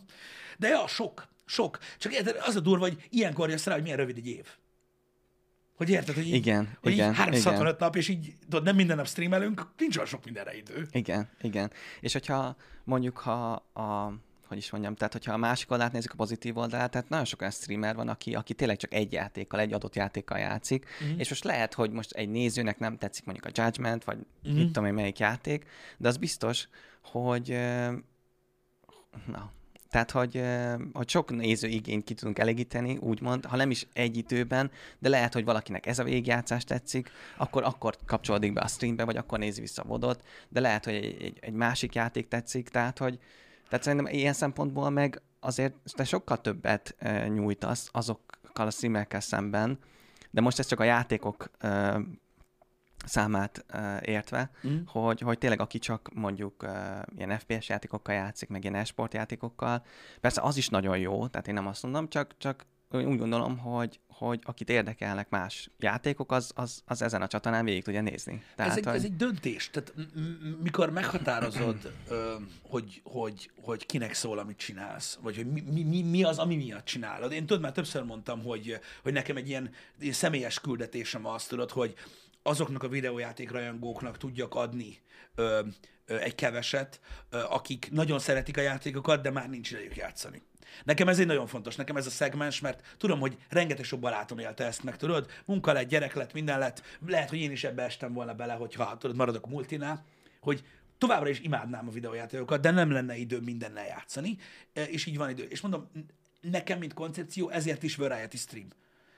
De 0.57 0.67
ja, 0.67 0.87
sok. 0.87 1.27
Sok. 1.45 1.79
Csak 1.97 2.13
az 2.45 2.55
a 2.55 2.59
durva, 2.59 2.83
hogy 2.83 3.07
ilyenkor 3.09 3.49
jössz 3.49 3.65
rá, 3.65 3.73
hogy 3.73 3.81
milyen 3.81 3.97
rövid 3.97 4.17
egy 4.17 4.27
év. 4.27 4.47
Hogy 5.81 5.89
érted, 5.89 6.15
hogy 6.15 6.27
így, 6.27 6.33
Igen, 6.33 6.77
hogy 6.81 6.91
igen, 6.91 7.09
így 7.09 7.17
365 7.17 7.79
nap, 7.79 7.95
és 7.95 8.07
így 8.07 8.33
tudod, 8.43 8.63
nem 8.63 8.75
minden 8.75 8.97
nap 8.97 9.07
streamelünk, 9.07 9.67
nincs 9.77 9.95
olyan 9.95 10.07
sok 10.07 10.25
mindenre 10.25 10.57
idő. 10.57 10.87
Igen, 10.91 11.29
igen. 11.41 11.71
És 11.99 12.13
hogyha 12.13 12.55
mondjuk, 12.83 13.17
ha 13.17 13.51
a, 13.73 14.13
hogy 14.47 14.57
is 14.57 14.71
mondjam, 14.71 14.95
tehát 14.95 15.13
hogyha 15.13 15.33
a 15.33 15.37
másik 15.37 15.71
oldalát 15.71 15.91
nézzük, 15.91 16.11
a 16.11 16.15
pozitív 16.15 16.57
oldalát, 16.57 16.91
tehát 16.91 17.09
nagyon 17.09 17.25
sok 17.25 17.39
olyan 17.39 17.53
streamer 17.53 17.95
van, 17.95 18.07
aki, 18.07 18.35
aki 18.35 18.53
tényleg 18.53 18.77
csak 18.77 18.93
egy 18.93 19.11
játékkal, 19.11 19.59
egy 19.59 19.73
adott 19.73 19.95
játékkal 19.95 20.37
játszik, 20.37 20.85
mm-hmm. 21.03 21.19
és 21.19 21.29
most 21.29 21.43
lehet, 21.43 21.73
hogy 21.73 21.91
most 21.91 22.11
egy 22.11 22.29
nézőnek 22.29 22.79
nem 22.79 22.97
tetszik 22.97 23.25
mondjuk 23.25 23.45
a 23.45 23.61
Judgment, 23.61 24.03
vagy 24.03 24.17
mm-hmm. 24.17 24.57
mit 24.57 24.65
tudom 24.65 24.85
én 24.85 24.93
melyik 24.93 25.19
játék, 25.19 25.65
de 25.97 26.07
az 26.07 26.17
biztos, 26.17 26.67
hogy 27.01 27.57
na, 29.25 29.51
tehát, 29.91 30.11
hogy, 30.11 30.43
hogy 30.93 31.09
sok 31.09 31.31
néző 31.31 31.67
igényt 31.67 32.03
ki 32.03 32.13
tudunk 32.13 32.39
elégíteni, 32.39 32.97
úgymond, 32.97 33.45
ha 33.45 33.55
nem 33.55 33.71
is 33.71 33.87
egy 33.93 34.17
időben, 34.17 34.71
de 34.99 35.09
lehet, 35.09 35.33
hogy 35.33 35.45
valakinek 35.45 35.85
ez 35.85 35.99
a 35.99 36.03
végigjátszás 36.03 36.63
tetszik, 36.63 37.11
akkor, 37.37 37.63
akkor 37.63 37.95
kapcsolódik 38.05 38.53
be 38.53 38.61
a 38.61 38.67
streambe, 38.67 39.03
vagy 39.03 39.17
akkor 39.17 39.39
nézi 39.39 39.61
vissza 39.61 39.81
a 39.81 39.87
vodot, 39.87 40.23
de 40.49 40.59
lehet, 40.59 40.85
hogy 40.85 40.93
egy, 40.93 41.21
egy, 41.21 41.37
egy 41.41 41.53
másik 41.53 41.95
játék 41.95 42.27
tetszik, 42.27 42.69
tehát, 42.69 42.97
hogy 42.97 43.19
tehát 43.69 43.85
szerintem 43.85 44.13
ilyen 44.13 44.33
szempontból 44.33 44.89
meg 44.89 45.21
azért 45.39 45.73
te 45.95 46.03
sokkal 46.03 46.41
többet 46.41 46.95
nyújtasz 47.27 47.89
azokkal 47.91 48.67
a 48.67 48.71
streamerekkel 48.71 49.19
szemben, 49.19 49.79
de 50.29 50.41
most 50.41 50.59
ez 50.59 50.67
csak 50.67 50.79
a 50.79 50.83
játékok 50.83 51.51
számát 53.05 53.65
uh, 53.73 53.97
értve, 54.01 54.51
Mm. 54.67 54.77
hogy, 54.85 55.21
hogy 55.21 55.37
tényleg 55.37 55.59
aki 55.59 55.79
csak 55.79 56.09
mondjuk 56.13 56.63
uh, 56.63 56.69
ilyen 57.17 57.39
FPS 57.39 57.69
játékokkal 57.69 58.15
játszik, 58.15 58.49
meg 58.49 58.63
ilyen 58.63 58.75
esport 58.75 59.13
játékokkal, 59.13 59.83
persze 60.21 60.41
az 60.41 60.57
is 60.57 60.69
nagyon 60.69 60.97
jó, 60.97 61.27
tehát 61.27 61.47
én 61.47 61.53
nem 61.53 61.67
azt 61.67 61.83
mondom, 61.83 62.07
csak, 62.09 62.35
csak 62.37 62.65
úgy 62.91 63.17
gondolom, 63.17 63.57
hogy, 63.57 63.99
hogy 64.07 64.39
akit 64.43 64.69
érdekelnek 64.69 65.29
más 65.29 65.69
játékok, 65.77 66.31
az, 66.31 66.51
az, 66.55 66.81
az 66.85 67.01
ezen 67.01 67.21
a 67.21 67.27
csatornán 67.27 67.65
végig 67.65 67.83
tudja 67.83 68.01
nézni. 68.01 68.43
Tehát, 68.55 68.71
ez, 68.71 68.77
egy, 68.77 68.85
hogy... 68.85 68.95
ez 68.95 69.03
egy 69.03 69.15
döntés. 69.15 69.69
Tehát 69.69 69.93
mikor 70.63 70.89
meghatározod, 70.89 71.93
ö, 72.07 72.35
hogy, 72.61 73.01
hogy, 73.03 73.51
hogy 73.61 73.85
kinek 73.85 74.13
szól, 74.13 74.39
amit 74.39 74.57
csinálsz, 74.57 75.17
vagy 75.21 75.35
hogy 75.35 75.51
mi, 75.51 75.83
mi, 75.83 76.01
mi 76.01 76.23
az, 76.23 76.37
ami 76.37 76.55
miatt 76.55 76.85
csinálod. 76.85 77.31
Én 77.31 77.45
tudod, 77.45 77.61
már 77.61 77.71
többször 77.71 78.03
mondtam, 78.03 78.43
hogy, 78.43 78.79
hogy 79.03 79.13
nekem 79.13 79.37
egy 79.37 79.47
ilyen, 79.47 79.69
ilyen 79.99 80.13
személyes 80.13 80.59
küldetésem 80.59 81.25
azt 81.25 81.49
tudod, 81.49 81.71
hogy 81.71 81.95
azoknak 82.43 82.83
a 82.83 82.87
videójáték 82.87 83.51
rajongóknak 83.51 84.17
tudjak 84.17 84.55
adni 84.55 85.01
ö, 85.35 85.61
ö, 86.05 86.17
egy 86.17 86.35
keveset, 86.35 86.99
ö, 87.29 87.43
akik 87.49 87.91
nagyon 87.91 88.19
szeretik 88.19 88.57
a 88.57 88.61
játékokat, 88.61 89.21
de 89.21 89.31
már 89.31 89.49
nincs 89.49 89.71
idejük 89.71 89.95
játszani. 89.95 90.41
Nekem 90.83 91.07
ez 91.07 91.19
egy 91.19 91.25
nagyon 91.25 91.47
fontos, 91.47 91.75
nekem 91.75 91.95
ez 91.95 92.05
a 92.05 92.09
szegmens, 92.09 92.59
mert 92.59 92.95
tudom, 92.97 93.19
hogy 93.19 93.37
rengeteg 93.49 93.85
sok 93.85 93.99
barátom 93.99 94.39
élte 94.39 94.65
ezt 94.65 94.83
meg, 94.83 94.97
tudod, 94.97 95.29
munka 95.45 95.73
lett, 95.73 95.87
gyerek 95.87 96.13
lett, 96.13 96.33
minden 96.33 96.59
lett, 96.59 96.97
lehet, 97.07 97.29
hogy 97.29 97.39
én 97.39 97.51
is 97.51 97.63
ebbe 97.63 97.83
estem 97.83 98.13
volna 98.13 98.33
bele, 98.33 98.53
hogyha 98.53 98.97
tudod, 98.97 99.15
maradok 99.15 99.47
multinál, 99.47 100.05
hogy 100.39 100.63
továbbra 100.97 101.29
is 101.29 101.39
imádnám 101.39 101.87
a 101.87 101.91
videójátékokat, 101.91 102.61
de 102.61 102.71
nem 102.71 102.91
lenne 102.91 103.15
idő 103.15 103.39
mindennel 103.39 103.85
játszani, 103.85 104.37
és 104.73 105.05
így 105.05 105.17
van 105.17 105.29
idő. 105.29 105.43
És 105.43 105.61
mondom, 105.61 105.91
nekem, 106.41 106.79
mint 106.79 106.93
koncepció, 106.93 107.49
ezért 107.49 107.83
is 107.83 107.95
variety 107.95 108.37
stream. 108.37 108.67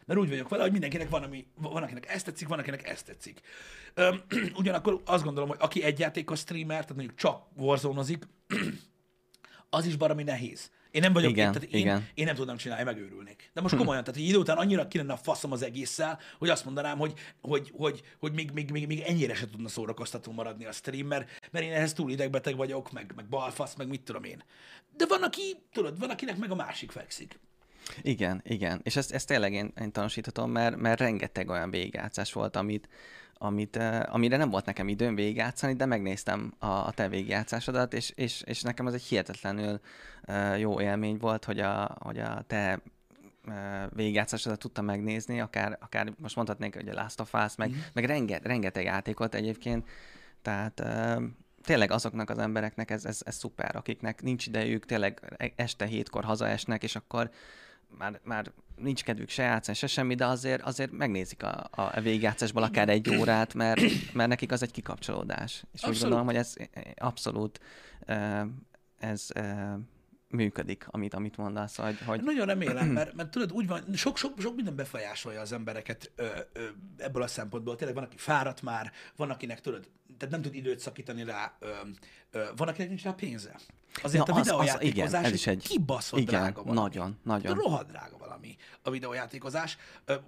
Mert 0.05 0.19
úgy 0.19 0.29
vagyok 0.29 0.49
vele, 0.49 0.61
hogy 0.61 0.71
mindenkinek 0.71 1.09
van, 1.09 1.23
ami, 1.23 1.45
van 1.55 1.83
akinek 1.83 2.09
ezt 2.09 2.25
tetszik, 2.25 2.47
van 2.47 2.59
akinek 2.59 2.87
ezt 2.87 3.05
tetszik. 3.05 3.41
Üm, 3.95 4.21
ugyanakkor 4.59 5.01
azt 5.05 5.23
gondolom, 5.23 5.49
hogy 5.49 5.57
aki 5.59 5.83
egy 5.83 5.99
játékos 5.99 6.39
streamer, 6.39 6.81
tehát 6.81 6.95
mondjuk 6.95 7.17
csak 7.17 7.45
warzone 7.55 8.03
az 9.69 9.85
is 9.85 9.95
baromi 9.95 10.23
nehéz. 10.23 10.71
Én 10.93 11.01
nem 11.01 11.13
vagyok, 11.13 11.31
igen, 11.31 11.51
tehát 11.51 11.67
én, 11.67 11.79
igen. 11.79 12.07
én 12.13 12.25
nem 12.25 12.35
tudnám 12.35 12.57
csinálni, 12.57 12.83
megőrülnék. 12.83 13.49
De 13.53 13.61
most 13.61 13.75
komolyan, 13.75 14.03
tehát 14.03 14.19
egy 14.19 14.27
idő 14.27 14.37
után 14.37 14.57
annyira 14.57 14.87
ki 14.87 14.97
lenne 14.97 15.13
a 15.13 15.17
faszom 15.17 15.51
az 15.51 15.61
egésszel, 15.61 16.19
hogy 16.37 16.49
azt 16.49 16.65
mondanám, 16.65 16.97
hogy, 16.97 17.13
hogy, 17.41 17.71
hogy, 17.75 18.01
hogy 18.19 18.33
még, 18.33 18.51
még, 18.51 18.71
még, 18.71 18.87
még 18.87 18.99
ennyire 18.99 19.35
se 19.35 19.49
tudna 19.49 19.67
szórakoztató 19.67 20.31
maradni 20.31 20.65
a 20.65 20.71
stream, 20.71 21.07
mert, 21.07 21.29
mert 21.51 21.65
én 21.65 21.71
ehhez 21.71 21.93
túl 21.93 22.11
idegbeteg 22.11 22.55
vagyok, 22.55 22.91
meg, 22.91 23.13
meg 23.15 23.27
balfasz, 23.27 23.75
meg 23.75 23.87
mit 23.87 24.01
tudom 24.01 24.23
én. 24.23 24.43
De 24.97 25.05
van, 25.05 25.23
aki, 25.23 25.41
tudod, 25.71 25.99
van, 25.99 26.09
akinek 26.09 26.37
meg 26.37 26.51
a 26.51 26.55
másik 26.55 26.91
fekszik. 26.91 27.39
Igen, 28.01 28.41
igen. 28.43 28.79
És 28.83 28.95
ezt, 28.95 29.11
ezt 29.11 29.27
tényleg 29.27 29.53
én, 29.53 29.73
én 29.81 29.91
tanúsíthatom, 29.91 30.51
mert, 30.51 30.75
mert 30.75 30.99
rengeteg 30.99 31.49
olyan 31.49 31.69
végigjátszás 31.69 32.33
volt, 32.33 32.55
amit, 32.55 32.89
amit, 33.33 33.75
uh, 33.75 33.99
amire 34.05 34.37
nem 34.37 34.49
volt 34.49 34.65
nekem 34.65 34.87
időm 34.87 35.15
végigjátszani, 35.15 35.73
de 35.73 35.85
megnéztem 35.85 36.53
a, 36.59 36.67
a 36.67 36.91
te 36.91 37.07
végigjátszásodat, 37.07 37.93
és, 37.93 38.11
és, 38.15 38.41
és 38.45 38.61
nekem 38.61 38.85
az 38.85 38.93
egy 38.93 39.03
hihetetlenül 39.03 39.79
uh, 40.27 40.59
jó 40.59 40.81
élmény 40.81 41.17
volt, 41.17 41.45
hogy 41.45 41.59
a, 41.59 41.97
hogy 41.99 42.19
a 42.19 42.43
te 42.47 42.81
uh, 43.47 43.53
végigjátszásodat 43.95 44.59
tudtam 44.59 44.85
megnézni, 44.85 45.39
akár, 45.39 45.77
akár 45.81 46.13
most 46.17 46.35
mondhatnék, 46.35 46.75
hogy 46.75 46.89
a 46.89 46.93
Last 46.93 47.19
of 47.19 47.33
Us, 47.33 47.55
meg, 47.55 47.69
mm. 47.69 47.79
meg 47.93 48.05
renget, 48.05 48.45
rengeteg 48.45 48.83
játékot 48.83 49.35
egyébként, 49.35 49.89
tehát 50.41 50.79
uh, 50.79 51.23
tényleg 51.63 51.91
azoknak 51.91 52.29
az 52.29 52.37
embereknek 52.37 52.91
ez, 52.91 53.05
ez, 53.05 53.21
ez 53.25 53.35
szuper, 53.35 53.75
akiknek 53.75 54.21
nincs 54.21 54.47
idejük, 54.47 54.85
tényleg 54.85 55.35
e, 55.37 55.51
este 55.55 55.85
hétkor 55.85 56.23
hazaesnek, 56.23 56.83
és 56.83 56.95
akkor 56.95 57.29
már, 57.97 58.19
már 58.23 58.51
nincs 58.75 59.03
kedvük 59.03 59.29
se 59.29 59.43
játszani, 59.43 59.77
se 59.77 59.87
semmi, 59.87 60.15
de 60.15 60.25
azért, 60.25 60.61
azért 60.61 60.91
megnézik 60.91 61.43
a, 61.43 61.69
a 61.71 62.01
végigjátszásból 62.01 62.63
akár 62.63 62.89
egy 62.89 63.15
órát, 63.17 63.53
mert, 63.53 63.81
mert 64.13 64.29
nekik 64.29 64.51
az 64.51 64.61
egy 64.61 64.71
kikapcsolódás. 64.71 65.63
És 65.73 65.83
abszolút. 65.83 65.95
úgy 65.95 66.01
gondolom, 66.01 66.25
hogy 66.25 66.35
ez 66.35 66.53
abszolút 66.95 67.59
ez 68.99 69.27
működik, 70.33 70.85
amit, 70.87 71.13
amit 71.13 71.37
mondasz. 71.37 71.77
Hogy, 71.77 71.97
hogy... 72.05 72.21
Nagyon 72.21 72.45
remélem, 72.45 72.87
mert, 72.87 73.13
mert 73.13 73.29
tudod, 73.29 73.51
úgy 73.51 73.67
van, 73.67 73.83
sok, 73.93 74.17
sok, 74.17 74.39
sok 74.39 74.55
minden 74.55 74.75
befolyásolja 74.75 75.41
az 75.41 75.51
embereket 75.51 76.11
ö, 76.15 76.25
ö, 76.53 76.67
ebből 76.97 77.21
a 77.21 77.27
szempontból. 77.27 77.75
Tényleg 77.75 77.95
van, 77.95 78.03
aki 78.03 78.17
fáradt 78.17 78.61
már, 78.61 78.91
van, 79.15 79.29
akinek 79.29 79.61
tudod, 79.61 79.89
tehát 80.23 80.43
nem 80.43 80.51
tud 80.51 80.55
időt 80.55 80.79
szakítani 80.79 81.23
rá, 81.23 81.55
ö, 81.59 81.71
ö, 82.31 82.45
van, 82.55 82.67
akinek 82.67 82.87
nincs 82.87 83.03
rá 83.03 83.11
pénze. 83.11 83.59
Azért 84.01 84.27
ja, 84.27 84.33
a 84.33 84.37
videójátékozás 84.37 85.25
az, 85.25 85.31
az, 85.31 85.39
igen, 85.39 85.55
egy 85.55 85.67
kibaszott 85.67 86.19
igen, 86.19 86.41
drága 86.41 86.63
valami. 86.63 86.79
Nagyon, 86.79 87.19
nagyon. 87.23 87.55
Rohadt 87.55 87.89
drága 87.89 88.17
valami 88.17 88.55
a 88.81 88.89
videójátékozás. 88.89 89.77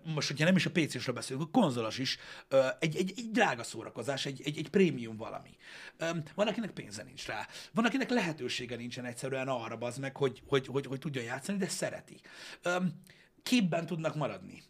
Most, 0.04 0.28
hogyha 0.28 0.46
nem 0.46 0.56
is 0.56 0.66
a 0.66 0.72
PC-sről 0.72 1.16
beszélünk, 1.16 1.46
a 1.46 1.60
konzolos 1.60 1.98
is 1.98 2.18
egy, 2.80 2.96
egy, 2.96 3.14
egy 3.18 3.32
drága 3.32 3.64
szórakozás, 3.64 4.26
egy, 4.26 4.42
egy, 4.46 4.58
egy 4.58 4.70
prémium 4.70 5.18
valami. 5.18 5.50
Van, 6.36 6.48
akinek 6.48 6.72
pénze 6.72 7.04
nincs 7.04 7.26
rá. 7.26 7.48
Van, 7.74 7.86
akinek 7.86 8.10
lehetősége 8.10 8.76
nincsen 8.76 9.06
egyszerűen 9.06 9.48
arra 9.48 9.78
az 9.80 9.98
meg, 9.98 10.18
hogy, 10.18 10.42
hogy, 10.48 10.68
hogy, 10.68 10.86
hogy 10.86 11.00
tudjon 11.00 11.24
játszani, 11.24 11.58
de 11.58 11.68
szereti. 11.68 12.20
Képben 13.44 13.86
tudnak 13.86 14.16
maradni. 14.16 14.64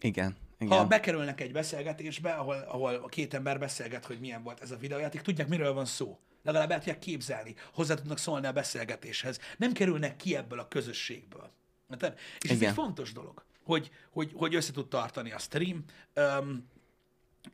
Igen. 0.00 0.36
Igen. 0.58 0.78
Ha 0.78 0.86
bekerülnek 0.86 1.40
egy 1.40 1.52
beszélgetésbe, 1.52 2.32
ahol, 2.32 2.56
ahol 2.68 2.94
a 2.94 3.08
két 3.08 3.34
ember 3.34 3.58
beszélget, 3.58 4.04
hogy 4.04 4.20
milyen 4.20 4.42
volt 4.42 4.60
ez 4.60 4.70
a 4.70 4.76
videójáték, 4.76 5.20
tudják, 5.20 5.48
miről 5.48 5.72
van 5.72 5.84
szó 5.84 6.18
legalább 6.42 6.70
el 6.70 6.78
tudják 6.78 6.98
képzelni, 6.98 7.54
hozzá 7.72 7.94
tudnak 7.94 8.18
szólni 8.18 8.46
a 8.46 8.52
beszélgetéshez. 8.52 9.38
Nem 9.56 9.72
kerülnek 9.72 10.16
ki 10.16 10.36
ebből 10.36 10.58
a 10.58 10.68
közösségből. 10.68 11.50
És 12.40 12.50
ez 12.50 12.62
egy 12.62 12.72
fontos 12.72 13.12
dolog, 13.12 13.44
hogy, 13.62 13.90
hogy, 14.10 14.32
hogy 14.34 14.54
össze 14.54 14.72
tud 14.72 14.88
tartani 14.88 15.32
a 15.32 15.38
stream, 15.38 15.84
um, 16.16 16.68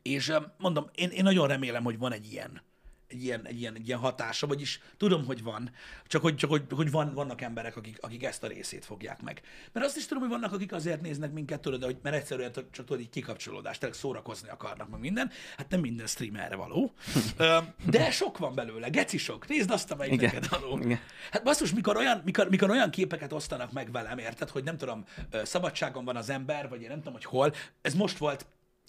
és 0.01 0.29
um, 0.29 0.51
mondom, 0.57 0.89
én, 0.95 1.09
én 1.09 1.23
nagyon 1.23 1.47
remélem, 1.47 1.83
hogy 1.83 1.97
van 1.97 2.11
egy 2.11 2.31
ilyen 2.31 2.61
egy 3.07 3.23
ilyen, 3.23 3.45
egy 3.45 3.59
ilyen, 3.59 3.75
egy 3.75 3.87
ilyen 3.87 3.99
hatása, 3.99 4.47
vagyis 4.47 4.79
tudom, 4.97 5.25
hogy 5.25 5.43
van, 5.43 5.71
csak 6.07 6.21
hogy, 6.21 6.35
csak 6.35 6.49
hogy, 6.49 6.63
hogy 6.69 6.91
van, 6.91 7.13
vannak 7.13 7.41
emberek, 7.41 7.77
akik, 7.77 7.97
akik 8.01 8.23
ezt 8.23 8.43
a 8.43 8.47
részét 8.47 8.85
fogják 8.85 9.21
meg. 9.21 9.41
Mert 9.71 9.85
azt 9.85 9.97
is 9.97 10.05
tudom, 10.05 10.23
hogy 10.23 10.31
vannak, 10.31 10.53
akik 10.53 10.73
azért 10.73 11.01
néznek 11.01 11.31
minket, 11.31 11.59
tudod, 11.59 11.83
hogy, 11.83 11.97
mert 12.01 12.15
egyszerűen 12.15 12.51
csak 12.53 12.85
tudod, 12.85 12.99
így 12.99 13.09
kikapcsolódást, 13.09 13.79
tényleg 13.79 13.97
szórakozni 13.97 14.49
akarnak, 14.49 14.89
meg 14.89 14.99
minden. 14.99 15.31
Hát 15.57 15.69
nem 15.69 15.79
minden 15.79 16.07
stream 16.07 16.35
erre 16.35 16.55
való. 16.55 16.93
De 17.85 18.11
sok 18.11 18.37
van 18.37 18.55
belőle, 18.55 18.89
geci 18.89 19.17
sok. 19.17 19.47
Nézd 19.47 19.71
azt, 19.71 19.91
amelyik 19.91 20.13
Igen. 20.13 20.33
neked 20.33 20.49
való. 20.49 20.77
Igen. 20.77 20.99
Hát 21.31 21.43
basszus, 21.43 21.73
mikor 21.73 21.97
olyan, 21.97 22.21
mikor, 22.25 22.49
mikor 22.49 22.69
olyan 22.69 22.89
képeket 22.89 23.33
osztanak 23.33 23.71
meg 23.71 23.91
velem, 23.91 24.17
érted, 24.17 24.49
hogy 24.49 24.63
nem 24.63 24.77
tudom, 24.77 25.05
szabadságon 25.43 26.05
van 26.05 26.15
az 26.15 26.29
ember, 26.29 26.69
vagy 26.69 26.81
én 26.81 26.87
nem 26.87 26.97
tudom, 26.97 27.13
hogy 27.13 27.25
hol. 27.25 27.53
Ez 27.81 27.93
most 27.93 28.17
volt, 28.17 28.45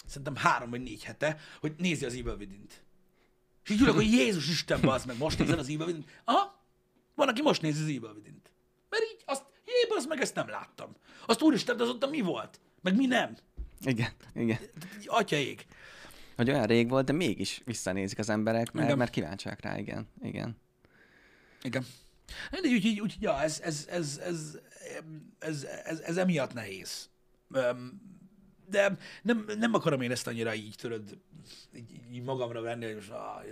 szerintem 0.07 0.37
három 0.37 0.71
vagy 0.71 0.83
négy 0.83 1.05
hete, 1.05 1.39
hogy 1.61 1.75
nézi 1.77 2.05
az 2.05 2.15
Evil 2.15 2.37
Within-t 2.39 2.86
és 3.67 3.73
így 3.73 3.81
ülök, 3.81 3.95
hogy 3.95 4.13
Jézus 4.13 4.49
Isten, 4.49 4.81
bazd 4.81 5.07
meg, 5.07 5.19
most 5.19 5.39
nézel 5.39 5.59
az 5.59 5.69
Evil 5.69 5.87
within 5.87 6.05
Aha, 6.25 6.65
van, 7.15 7.29
aki 7.29 7.43
most 7.43 7.63
nézi 7.63 7.83
az 7.83 7.89
Evil 7.89 8.13
within 8.15 8.41
Mert 8.89 9.03
így 9.03 9.23
azt, 9.25 9.45
jé, 9.65 9.89
bazd 9.89 10.09
meg, 10.09 10.21
ezt 10.21 10.35
nem 10.35 10.49
láttam. 10.49 10.97
Azt 11.27 11.43
úristen, 11.43 11.81
az 11.81 11.89
ott 11.89 12.11
mi 12.11 12.21
volt? 12.21 12.61
Meg 12.83 12.97
mi 12.97 13.07
nem? 13.07 13.37
Igen, 13.85 14.11
igen. 14.35 14.59
Atyaik. 15.07 15.67
Hogy 16.37 16.51
olyan 16.51 16.67
rég 16.67 16.89
volt, 16.89 17.05
de 17.05 17.13
mégis 17.13 17.63
visszanézik 17.65 18.19
az 18.19 18.29
emberek, 18.29 18.73
mert, 18.73 18.87
igen. 18.87 18.99
mert 18.99 19.11
kíváncsiak 19.11 19.61
rá, 19.61 19.79
igen. 19.79 20.09
Igen. 20.23 20.57
Igen. 21.63 21.87
De 22.51 22.69
úgyhogy, 22.69 23.01
úgy, 23.01 23.17
ja, 23.21 23.41
ez, 23.43 23.61
ez, 23.61 23.87
ez, 23.91 24.21
ez, 24.25 24.59
ez, 25.39 25.67
ez, 25.85 25.99
ez 26.01 26.17
emiatt 26.17 26.53
nehéz. 26.53 27.09
De 28.69 28.97
nem, 29.23 29.45
nem 29.59 29.75
akarom 29.75 30.01
én 30.01 30.11
ezt 30.11 30.27
annyira 30.27 30.55
így, 30.55 30.75
tudod, 30.79 31.19
így, 31.75 32.01
így 32.13 32.23
magamra 32.23 32.61
venni, 32.61 32.85
hogy 32.85 32.95
most 32.95 33.11
ah, 33.11 33.43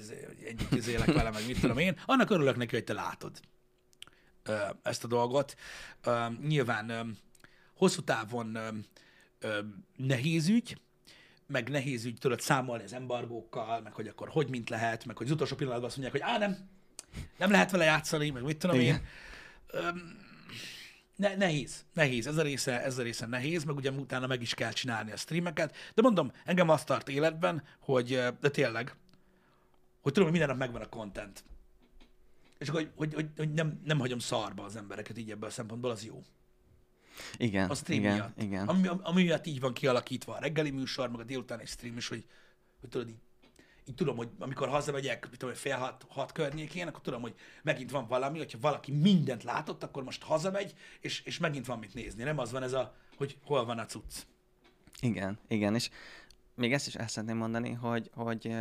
egyik 0.45 0.69
izé, 0.71 0.93
élek 0.93 1.12
vele, 1.12 1.31
meg 1.31 1.47
mit 1.47 1.61
tudom 1.61 1.79
én. 1.79 2.01
Annak 2.07 2.31
örülök 2.31 2.57
neki, 2.57 2.75
hogy 2.75 2.85
te 2.85 2.93
látod 2.93 3.41
ezt 4.83 5.05
a 5.05 5.07
dolgot. 5.07 5.55
Nyilván 6.47 7.17
hosszú 7.77 8.01
távon 8.01 8.59
nehéz 9.97 10.49
ügy, 10.49 10.79
meg 11.47 11.69
nehéz 11.69 12.05
ügy 12.05 12.19
tudod 12.19 12.41
számolni 12.41 12.85
az 12.85 12.93
embargókkal, 12.93 13.81
meg 13.81 13.93
hogy 13.93 14.09
akkor 14.09 14.29
hogy 14.29 14.49
mint 14.49 14.71
lehet, 14.71 15.05
meg 15.05 15.17
hogy 15.17 15.27
az 15.27 15.33
utolsó 15.33 15.57
pillanatban 15.57 15.89
azt 15.89 15.99
mondják, 15.99 16.23
hogy 16.23 16.35
á, 16.35 16.39
nem, 16.39 16.69
nem 17.39 17.51
lehet 17.51 17.71
vele 17.71 17.85
játszani, 17.85 18.31
meg 18.31 18.43
mit 18.43 18.59
tudom 18.59 18.81
Igen. 18.81 18.95
én 18.95 19.03
ne, 21.17 21.35
nehéz, 21.37 21.85
nehéz, 21.93 22.27
ez 22.27 22.37
a, 22.37 22.43
része, 22.43 22.83
ez 22.83 22.99
a 22.99 23.03
része 23.03 23.27
nehéz, 23.27 23.65
meg 23.65 23.77
ugye 23.77 23.91
utána 23.91 24.27
meg 24.27 24.43
is 24.43 24.55
kell 24.55 24.73
csinálni 24.73 25.12
a 25.12 25.17
streameket, 25.17 25.77
de 25.95 26.03
mondom, 26.03 26.33
engem 26.45 26.69
azt 26.69 26.87
tart 26.87 27.09
életben, 27.09 27.62
hogy, 27.81 28.09
de 28.41 28.51
tényleg, 28.51 28.97
hogy 30.03 30.12
tudom, 30.12 30.29
hogy 30.29 30.39
minden 30.39 30.49
nap 30.49 30.59
megvan 30.59 30.83
a 30.83 30.89
content. 30.89 31.45
És 32.59 32.69
akkor, 32.69 32.81
hogy, 32.81 32.93
hogy, 32.97 33.15
hogy, 33.15 33.29
hogy 33.37 33.53
nem, 33.53 33.81
nem 33.85 33.99
hagyom 33.99 34.19
szarba 34.19 34.65
az 34.65 34.77
embereket 34.77 35.19
így 35.19 35.31
ebből 35.31 35.49
a 35.49 35.53
szempontból, 35.53 35.91
az 35.91 36.05
jó. 36.05 36.23
Igen, 37.37 37.71
a 37.71 37.75
stream 37.75 38.01
igen, 38.01 38.15
miatt. 38.15 38.43
igen. 38.43 38.69
Ami, 38.69 38.89
ami 39.03 39.23
miatt 39.23 39.47
így 39.47 39.61
van 39.61 39.73
kialakítva 39.73 40.35
a 40.35 40.41
reggeli 40.41 40.71
műsor, 40.71 41.11
meg 41.11 41.21
a 41.21 41.25
délutáni 41.25 41.67
stream 41.67 41.97
is, 41.97 42.09
hogy, 42.09 42.27
hogy 42.81 42.89
tudod, 42.89 43.09
így 43.09 43.21
így 43.89 43.95
tudom, 43.95 44.16
hogy 44.16 44.28
amikor 44.39 44.68
hazamegyek, 44.68 45.28
tudom, 45.37 45.55
fél 45.55 45.76
hat, 45.76 46.07
hat 46.09 46.32
környékén, 46.32 46.87
akkor 46.87 47.01
tudom, 47.01 47.22
hogy 47.22 47.35
megint 47.62 47.91
van 47.91 48.07
valami, 48.07 48.39
hogyha 48.39 48.59
valaki 48.61 48.93
mindent 48.93 49.43
látott, 49.43 49.82
akkor 49.82 50.05
most 50.05 50.22
hazamegy, 50.22 50.74
és, 51.01 51.20
és 51.20 51.39
megint 51.39 51.66
van 51.66 51.78
mit 51.78 51.95
nézni. 51.95 52.22
Nem 52.22 52.39
az 52.39 52.53
van 52.53 52.62
ez 52.62 52.72
a, 52.72 52.95
hogy 53.16 53.39
hol 53.45 53.64
van 53.64 53.78
a 53.78 53.87
cucc. 53.87 54.14
Igen, 55.01 55.39
igen, 55.49 55.74
és 55.74 55.91
még 56.55 56.72
ezt 56.72 56.87
is 56.87 56.95
el 56.95 57.09
szeretném 57.09 57.37
mondani, 57.37 57.72
hogy, 57.72 58.11
hogy 58.14 58.55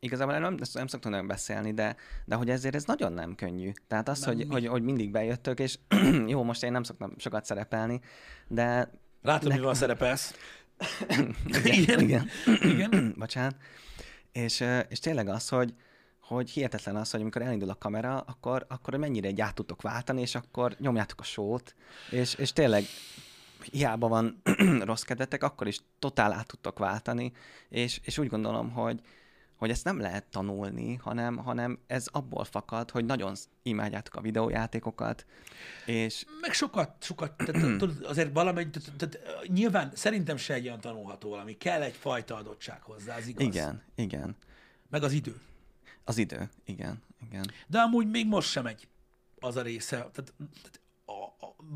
igazából 0.00 0.38
nem, 0.38 0.54
nem 0.72 0.86
szoktam 0.86 1.10
nagyon 1.10 1.26
beszélni, 1.26 1.72
de, 1.72 1.96
de 2.24 2.34
hogy 2.34 2.50
ezért 2.50 2.74
ez 2.74 2.84
nagyon 2.84 3.12
nem 3.12 3.34
könnyű. 3.34 3.72
Tehát 3.86 4.08
az, 4.08 4.20
Nem, 4.20 4.28
hogy, 4.28 4.46
mi? 4.46 4.52
hogy, 4.52 4.66
hogy 4.66 4.82
mindig 4.82 5.10
bejöttök, 5.10 5.58
és 5.60 5.78
jó, 6.26 6.42
most 6.42 6.62
én 6.62 6.72
nem 6.72 6.82
szoktam 6.82 7.14
sokat 7.18 7.44
szerepelni, 7.44 8.00
de 8.48 8.90
Látod, 9.22 9.48
Ne- 9.48 9.54
mivel 9.54 9.74
szerepelsz? 9.74 10.34
igen, 11.64 12.00
igen. 12.00 12.28
Igen. 12.60 13.14
bocsánat. 13.18 13.56
És, 14.32 14.64
és 14.88 14.98
tényleg 14.98 15.28
az, 15.28 15.48
hogy, 15.48 15.74
hogy 16.20 16.50
hihetetlen 16.50 16.96
az, 16.96 17.10
hogy 17.10 17.20
amikor 17.20 17.42
elindul 17.42 17.70
a 17.70 17.74
kamera, 17.78 18.20
akkor, 18.20 18.66
akkor 18.68 18.94
mennyire 18.94 19.28
egy 19.28 19.40
át 19.40 19.54
tudtok 19.54 19.82
váltani, 19.82 20.20
és 20.20 20.34
akkor 20.34 20.76
nyomjátok 20.78 21.20
a 21.20 21.24
sót, 21.24 21.74
és, 22.10 22.34
és 22.34 22.52
tényleg 22.52 22.84
hiába 23.70 24.08
van 24.08 24.42
rossz 24.84 25.02
kedvetek, 25.02 25.42
akkor 25.42 25.66
is 25.66 25.80
totál 25.98 26.32
át 26.32 26.46
tudtok 26.46 26.78
váltani, 26.78 27.32
és, 27.68 28.00
és 28.04 28.18
úgy 28.18 28.28
gondolom, 28.28 28.70
hogy, 28.70 29.00
hogy 29.62 29.70
ezt 29.70 29.84
nem 29.84 30.00
lehet 30.00 30.24
tanulni, 30.24 30.94
hanem, 30.94 31.36
hanem 31.36 31.78
ez 31.86 32.06
abból 32.12 32.44
fakad, 32.44 32.90
hogy 32.90 33.04
nagyon 33.04 33.34
imádjátok 33.62 34.14
a 34.14 34.20
videójátékokat, 34.20 35.26
és 35.86 36.24
Meg 36.40 36.52
sokat, 36.52 36.96
sokat, 37.00 37.32
tehát, 37.36 37.76
tudod, 37.78 38.04
azért 38.04 38.32
valamely, 38.32 38.70
tehát, 38.70 38.92
tehát, 38.96 39.46
nyilván 39.48 39.90
szerintem 39.94 40.36
se 40.36 40.54
egy 40.54 40.66
olyan 40.66 40.80
tanulható 40.80 41.28
valami. 41.30 41.56
Kell 41.56 41.82
egyfajta 41.82 42.36
adottság 42.36 42.82
hozzá, 42.82 43.16
az 43.16 43.26
igaz. 43.26 43.46
igen, 43.46 43.82
igen, 43.94 44.36
Meg 44.90 45.02
az 45.02 45.12
idő. 45.12 45.40
az 46.04 46.18
idő, 46.18 46.50
igen, 46.64 47.02
igen. 47.26 47.50
De 47.66 47.78
amúgy 47.80 48.10
még 48.10 48.26
most 48.26 48.50
sem 48.50 48.62
megy 48.62 48.88
az 49.40 49.56
a 49.56 49.62
része. 49.62 49.96
Tehát, 49.96 50.34
tehát 50.36 50.80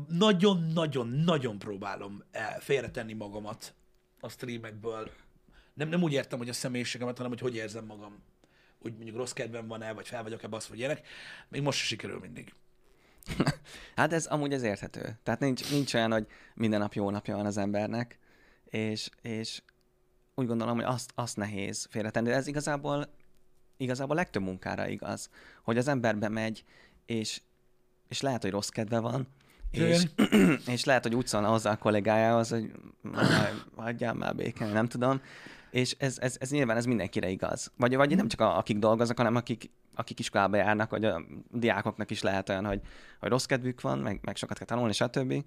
nagyon-nagyon-nagyon 0.07 1.59
próbálom 1.59 2.23
félretenni 2.59 3.13
magamat 3.13 3.73
a 4.19 4.29
streamekből. 4.29 5.11
Nem, 5.77 5.89
nem 5.89 6.03
úgy 6.03 6.13
értem, 6.13 6.37
hogy 6.37 6.49
a 6.49 6.53
személyiségemet, 6.53 7.17
hanem 7.17 7.31
hogy 7.31 7.41
hogy 7.41 7.55
érzem 7.55 7.85
magam. 7.85 8.23
Hogy 8.81 8.93
mondjuk 8.93 9.15
rossz 9.15 9.31
kedvem 9.31 9.67
van-e, 9.67 9.93
vagy 9.93 10.07
fel 10.07 10.23
vagyok-e 10.23 10.47
basz, 10.47 10.65
vagy 10.65 10.77
ilyenek. 10.77 11.07
Még 11.49 11.61
most 11.61 11.79
se 11.79 11.85
sikerül 11.85 12.19
mindig. 12.19 12.53
Hát 13.95 14.13
ez 14.13 14.25
amúgy 14.25 14.53
ez 14.53 14.61
érthető. 14.61 15.17
Tehát 15.23 15.39
nincs, 15.39 15.71
nincs 15.71 15.93
olyan, 15.93 16.11
hogy 16.11 16.27
minden 16.53 16.79
nap 16.79 16.93
jó 16.93 17.09
napja 17.09 17.35
van 17.35 17.45
az 17.45 17.57
embernek, 17.57 18.19
és, 18.65 19.09
és 19.21 19.61
úgy 20.35 20.47
gondolom, 20.47 20.75
hogy 20.75 20.85
azt, 20.85 21.11
azt 21.15 21.37
nehéz 21.37 21.87
félretenni. 21.89 22.29
De 22.29 22.35
ez 22.35 22.47
igazából, 22.47 23.13
igazából 23.77 24.15
legtöbb 24.15 24.43
munkára 24.43 24.87
igaz, 24.87 25.29
hogy 25.63 25.77
az 25.77 25.87
ember 25.87 26.17
bemegy, 26.17 26.63
és, 27.05 27.41
és 28.07 28.21
lehet, 28.21 28.41
hogy 28.41 28.51
rossz 28.51 28.69
kedve 28.69 28.99
van, 28.99 29.27
és, 29.71 30.03
és 30.75 30.83
lehet, 30.83 31.03
hogy 31.03 31.15
úgy 31.15 31.27
szólna 31.27 31.49
hozzá 31.49 31.71
a 31.71 31.77
kollégájához, 31.77 32.49
hogy 32.49 32.71
"Már 33.01 33.53
hagyjál 33.75 34.13
már 34.13 34.35
békén, 34.35 34.67
nem 34.67 34.87
tudom. 34.87 35.21
És 35.71 35.95
ez, 35.99 36.17
ez, 36.19 36.35
ez 36.39 36.49
nyilván 36.49 36.77
ez 36.77 36.85
mindenkire 36.85 37.29
igaz. 37.29 37.71
Vagy, 37.77 37.95
vagy 37.95 38.15
nem 38.15 38.27
csak 38.27 38.41
a, 38.41 38.57
akik 38.57 38.77
dolgoznak, 38.77 39.17
hanem 39.17 39.35
akik, 39.35 39.69
akik 39.95 40.19
iskolába 40.19 40.57
járnak, 40.57 40.89
vagy 40.89 41.05
a 41.05 41.21
diákoknak 41.51 42.11
is 42.11 42.21
lehet 42.21 42.49
olyan, 42.49 42.65
hogy, 42.65 42.81
hogy 43.19 43.29
rossz 43.29 43.45
kedvük 43.45 43.81
van, 43.81 43.99
meg, 43.99 44.19
meg 44.21 44.35
sokat 44.35 44.57
kell 44.57 44.67
tanulni, 44.67 44.93
stb. 44.93 45.43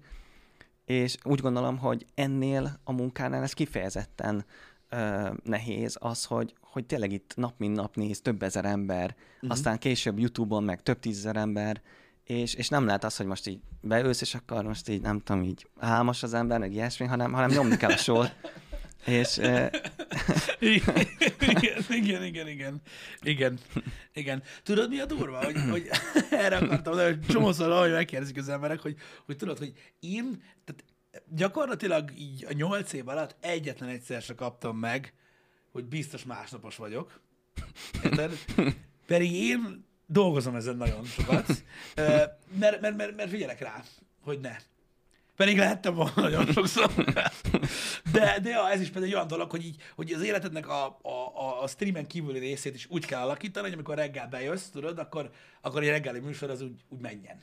És 0.85 1.17
úgy 1.23 1.39
gondolom, 1.39 1.77
hogy 1.77 2.05
ennél 2.15 2.79
a 2.83 2.91
munkánál 2.91 3.43
ez 3.43 3.53
kifejezetten 3.53 4.45
ö, 4.89 5.29
nehéz 5.43 5.97
az, 5.99 6.25
hogy, 6.25 6.53
hogy 6.61 6.85
tényleg 6.85 7.11
itt 7.11 7.33
nap 7.35 7.53
mint 7.57 7.75
nap 7.75 7.95
néz 7.95 8.21
több 8.21 8.43
ezer 8.43 8.65
ember, 8.65 9.15
uh-huh. 9.35 9.51
aztán 9.51 9.77
később 9.77 10.19
YouTube-on 10.19 10.63
meg 10.63 10.83
több 10.83 10.99
tízezer 10.99 11.35
ember, 11.35 11.81
és, 12.23 12.53
és 12.53 12.69
nem 12.69 12.85
lehet 12.85 13.03
az, 13.03 13.17
hogy 13.17 13.25
most 13.25 13.47
így 13.47 13.59
beülsz, 13.81 14.21
és 14.21 14.35
akkor 14.35 14.63
most 14.63 14.89
így 14.89 15.01
nem 15.01 15.19
tudom, 15.19 15.43
így 15.43 15.67
álmos 15.79 16.23
az 16.23 16.33
ember, 16.33 16.59
meg 16.59 16.73
ilyesmi, 16.73 17.05
hanem, 17.05 17.33
hanem 17.33 17.49
nyomni 17.49 17.77
kell 17.77 17.91
a 17.91 17.97
sót. 17.97 18.35
És 19.05 19.37
igen, 20.59 21.05
igen, 21.89 22.23
igen, 22.23 22.47
igen, 22.47 22.81
igen, 23.21 23.59
igen. 24.13 24.43
Tudod, 24.63 24.89
mi 24.89 24.99
a 24.99 25.05
durva? 25.05 25.43
Hogy, 25.43 25.55
hogy 25.69 25.89
erre 26.31 26.57
akartam, 26.57 26.95
de 26.95 27.19
csomószor, 27.29 27.71
ahogy 27.71 27.91
megkérdezik 27.91 28.37
az 28.37 28.49
emberek, 28.49 28.79
hogy, 28.79 28.95
hogy 29.25 29.37
tudod, 29.37 29.57
hogy 29.57 29.73
én, 29.99 30.43
tehát 30.65 30.83
gyakorlatilag 31.27 32.11
így 32.17 32.45
a 32.45 32.53
nyolc 32.53 32.93
év 32.93 33.07
alatt 33.07 33.35
egyetlen 33.39 33.89
egyszer 33.89 34.21
se 34.21 34.35
kaptam 34.35 34.77
meg, 34.77 35.13
hogy 35.71 35.85
biztos 35.85 36.23
másnapos 36.23 36.75
vagyok. 36.75 37.21
Érted? 38.03 38.37
Pedig 39.05 39.33
én 39.33 39.85
dolgozom 40.05 40.55
ezen 40.55 40.75
nagyon 40.75 41.05
sokat, 41.05 41.63
mert, 42.59 42.81
mert, 42.81 42.95
mert, 42.95 43.15
mert 43.15 43.29
figyelek 43.29 43.59
rá, 43.59 43.83
hogy 44.21 44.39
ne. 44.39 44.55
Pedig 45.35 45.57
lehettem 45.57 45.93
volna 45.93 46.13
nagyon 46.15 46.45
sokszor. 46.45 46.91
De, 48.13 48.39
de 48.41 48.49
ja, 48.49 48.69
ez 48.69 48.81
is 48.81 48.87
például 48.87 49.05
egy 49.05 49.13
olyan 49.13 49.27
dolog, 49.27 49.51
hogy, 49.51 49.65
így, 49.65 49.75
hogy 49.95 50.11
az 50.11 50.21
életednek 50.21 50.67
a, 50.67 50.99
a, 51.01 51.63
a, 51.63 51.67
streamen 51.67 52.07
kívüli 52.07 52.39
részét 52.39 52.75
is 52.75 52.87
úgy 52.89 53.05
kell 53.05 53.21
alakítani, 53.21 53.65
hogy 53.65 53.73
amikor 53.73 53.95
reggel 53.95 54.27
bejössz, 54.27 54.69
tudod, 54.69 54.99
akkor, 54.99 55.29
akkor 55.61 55.81
egy 55.81 55.89
reggeli 55.89 56.19
műsor 56.19 56.49
az 56.49 56.61
úgy, 56.61 56.81
úgy 56.89 56.99
menjen. 56.99 57.41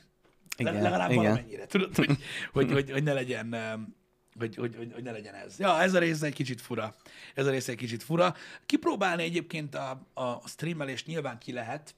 Le, 0.57 0.69
Igen, 0.69 0.81
legalább 0.81 1.11
igen. 1.11 1.23
valamennyire, 1.23 1.65
tudod, 1.65 1.95
hogy, 1.95 2.17
hogy, 2.51 2.71
hogy, 2.71 2.91
hogy, 2.91 3.03
ne 3.03 3.13
legyen, 3.13 3.55
hogy, 4.37 4.55
hogy, 4.55 4.75
hogy, 4.75 4.91
hogy, 4.93 5.03
ne 5.03 5.11
legyen 5.11 5.33
ez. 5.33 5.59
Ja, 5.59 5.81
ez 5.81 5.93
a 5.93 5.99
része 5.99 6.25
egy 6.25 6.33
kicsit 6.33 6.61
fura. 6.61 6.95
Ez 7.35 7.45
a 7.45 7.49
része 7.49 7.71
egy 7.71 7.77
kicsit 7.77 8.03
fura. 8.03 8.35
Kipróbálni 8.65 9.23
egyébként 9.23 9.75
a, 9.75 10.07
a 10.13 10.47
streamelést 10.47 11.05
nyilván 11.05 11.37
ki 11.37 11.51
lehet, 11.51 11.95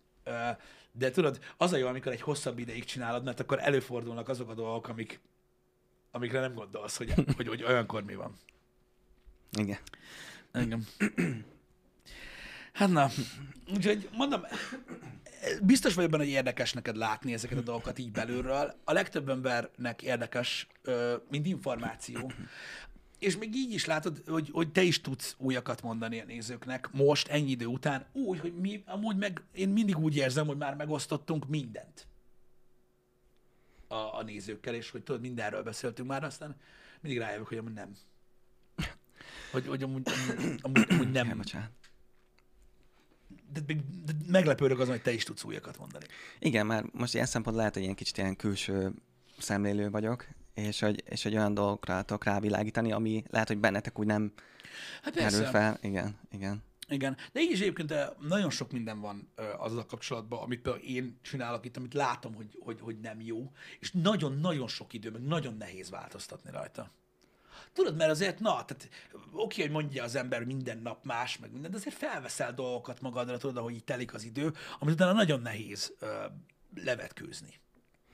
de 0.92 1.12
tudod, 1.12 1.40
az 1.58 1.74
a 1.74 1.78
jó, 1.78 1.88
amikor 1.88 2.12
egy 2.12 2.22
hosszabb 2.22 2.60
ideig 2.60 2.84
csinálod, 2.84 3.24
mert 3.24 3.40
akkor 3.40 3.60
előfordulnak 3.62 4.30
azok 4.30 4.50
a 4.50 4.54
dolgok, 4.54 4.88
amik, 4.88 5.20
amikre 6.12 6.40
nem 6.40 6.54
gondolsz, 6.54 6.98
hogy, 6.98 7.14
hogy, 7.36 7.48
hogy 7.48 7.64
olyankor 7.64 8.04
mi 8.04 8.16
van. 8.16 8.34
igen. 9.52 9.80
Igen. 10.54 10.86
Hát 12.74 12.90
na, 12.90 13.10
úgyhogy 13.74 14.10
mondom, 14.18 14.42
biztos 15.62 15.94
vagyok 15.94 16.12
benne, 16.12 16.24
hogy 16.24 16.32
érdekes 16.32 16.74
neked 16.74 16.96
látni 16.96 17.34
ezeket 17.34 17.58
a 17.58 17.62
dolgokat 17.62 18.00
így 18.00 18.12
belülről. 18.12 18.76
A 18.84 18.94
legtöbb 18.94 19.30
embernek 19.30 20.02
érdekes, 20.02 20.68
mint 21.30 21.46
információ. 21.46 22.32
És 23.20 23.38
még 23.38 23.56
így 23.56 23.74
is 23.74 23.86
látod, 23.86 24.22
hogy, 24.28 24.50
hogy 24.52 24.72
te 24.72 24.82
is 24.82 25.02
tudsz 25.02 25.36
újakat 25.38 25.82
mondani 25.82 26.20
a 26.20 26.26
nézőknek 26.26 26.90
most, 26.92 27.28
ennyi 27.28 27.50
idő 27.50 27.66
után, 27.66 28.06
úgy, 28.12 28.40
hogy 28.40 28.54
mi 28.54 28.84
amúgy 28.86 29.18
meg, 29.18 29.44
én 29.54 29.70
mindig 29.70 29.98
úgy 29.98 30.16
érzem, 30.16 30.48
hogy 30.48 30.58
már 30.58 30.76
megosztottunk 30.76 31.48
mindent 31.48 32.08
a, 33.92 34.18
a 34.18 34.24
nézőkkel, 34.24 34.74
és 34.74 34.90
hogy 34.90 35.04
tudod, 35.04 35.22
mindenről 35.22 35.64
beszéltünk 35.64 36.08
már, 36.08 36.24
aztán 36.24 36.56
mindig 37.02 37.22
rájövök, 37.22 37.48
hogy 37.48 37.58
amúgy 37.58 37.74
nem. 37.74 37.96
Hogy, 39.52 39.68
hogy 39.68 39.84
amúgy, 39.84 40.08
amúgy, 40.62 40.86
amúgy, 40.90 41.12
nem. 41.12 41.38
bocsánat. 41.38 41.70
De, 43.54 43.60
de, 43.60 43.74
de 44.06 44.14
meglepődök 44.28 44.80
azon, 44.80 44.94
hogy 44.94 45.02
te 45.02 45.12
is 45.12 45.24
tudsz 45.24 45.44
újakat 45.44 45.78
mondani. 45.78 46.06
Igen, 46.40 46.66
már 46.66 46.86
most 46.92 47.14
ilyen 47.14 47.26
szempontból 47.26 47.58
lehet, 47.58 47.74
hogy 47.74 47.84
ilyen 47.84 47.96
kicsit 47.96 48.18
ilyen 48.18 48.36
külső 48.36 48.92
szemlélő 49.38 49.90
vagyok, 49.90 50.28
és 50.54 50.80
hogy, 50.80 51.04
és 51.06 51.24
hogy 51.24 51.36
olyan 51.36 51.54
dolgokra 51.54 52.02
tudok 52.02 52.24
rávilágítani, 52.24 52.92
ami 52.92 53.24
lehet, 53.30 53.48
hogy 53.48 53.58
bennetek 53.58 54.00
úgy 54.00 54.06
nem 54.06 54.34
Hát 55.02 55.14
persze. 55.14 55.46
fel. 55.46 55.78
Igen, 55.82 56.18
igen. 56.32 56.64
Igen, 56.92 57.18
de 57.32 57.40
így 57.40 57.52
is 57.52 57.60
egyébként 57.60 57.94
nagyon 58.20 58.50
sok 58.50 58.72
minden 58.72 59.00
van 59.00 59.32
azzal 59.58 59.86
kapcsolatban, 59.86 60.42
amit 60.42 60.68
én 60.68 61.20
csinálok 61.22 61.66
itt, 61.66 61.78
amit 61.78 61.94
látom, 61.94 62.36
hogy, 62.36 62.58
hogy, 62.60 62.80
hogy 62.82 63.00
nem 63.00 63.22
jó, 63.22 63.52
és 63.80 63.92
nagyon-nagyon 63.92 64.68
sok 64.68 64.94
idő, 64.94 65.12
meg 65.12 65.22
nagyon 65.22 65.58
nehéz 65.58 65.90
változtatni 65.90 66.52
rajta. 66.52 66.92
Tudod, 67.74 67.96
mert 67.96 68.10
azért, 68.10 68.40
na, 68.40 68.66
tehát 68.66 68.90
oké, 69.32 69.62
hogy 69.62 69.72
mondja 69.72 70.04
az 70.04 70.16
ember 70.16 70.44
minden 70.44 70.78
nap 70.78 71.06
más, 71.06 71.38
meg 71.38 71.52
minden, 71.52 71.72
de 71.72 71.78
azért 71.78 71.96
felveszel 71.96 72.54
dolgokat 72.54 73.02
magadra, 73.02 73.38
tudod, 73.38 73.58
ahogy 73.58 73.74
így 73.74 73.84
telik 73.84 74.14
az 74.14 74.24
idő, 74.24 74.54
amit 74.80 74.94
utána 74.94 75.14
nagyon 75.14 75.42
nehéz 75.42 75.94
ö, 76.00 76.26
levetkőzni. 76.76 77.60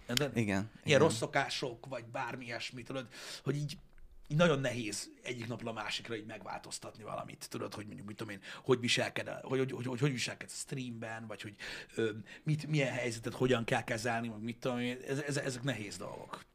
Érted? 0.10 0.38
Igen. 0.38 0.46
Ilyen 0.48 0.70
igen. 0.84 1.00
rossz 1.00 1.16
szokások, 1.18 1.86
vagy 1.86 2.06
bármi 2.06 2.46
ilyesmi, 2.46 2.84
tudod, 2.84 3.08
hogy 3.44 3.56
így, 3.56 3.78
így 4.28 4.38
nagyon 4.38 4.60
nehéz 4.60 5.10
egyik 5.24 5.48
napra 5.48 5.70
a 5.70 5.74
másikra 5.74 6.16
így 6.16 6.26
megváltoztatni 6.26 7.04
valamit. 7.04 7.50
Tudod, 7.50 7.74
hogy 7.74 7.86
mondjuk, 7.86 8.08
mit 8.08 8.18
tudom 8.18 8.34
én, 8.34 8.42
hogy 8.64 8.80
viselked, 8.80 9.28
hogy 9.28 9.60
hogy, 9.60 9.72
hogy, 9.72 9.86
hogy, 9.86 10.00
hogy 10.00 10.12
viselkedsz 10.12 10.54
a 10.54 10.56
streamben, 10.56 11.28
vagy 11.28 11.42
hogy 11.42 11.56
ö, 11.96 12.12
mit, 12.44 12.68
milyen 12.68 12.94
helyzetet 12.94 13.34
hogyan 13.34 13.64
kell 13.64 13.84
kezelni, 13.84 14.28
meg 14.28 14.42
mit 14.42 14.58
tudom 14.58 14.80
én, 14.80 14.98
ez, 15.08 15.20
ez, 15.20 15.38
ezek 15.38 15.64
nehéz 15.64 15.98
dolgok. 15.98 16.46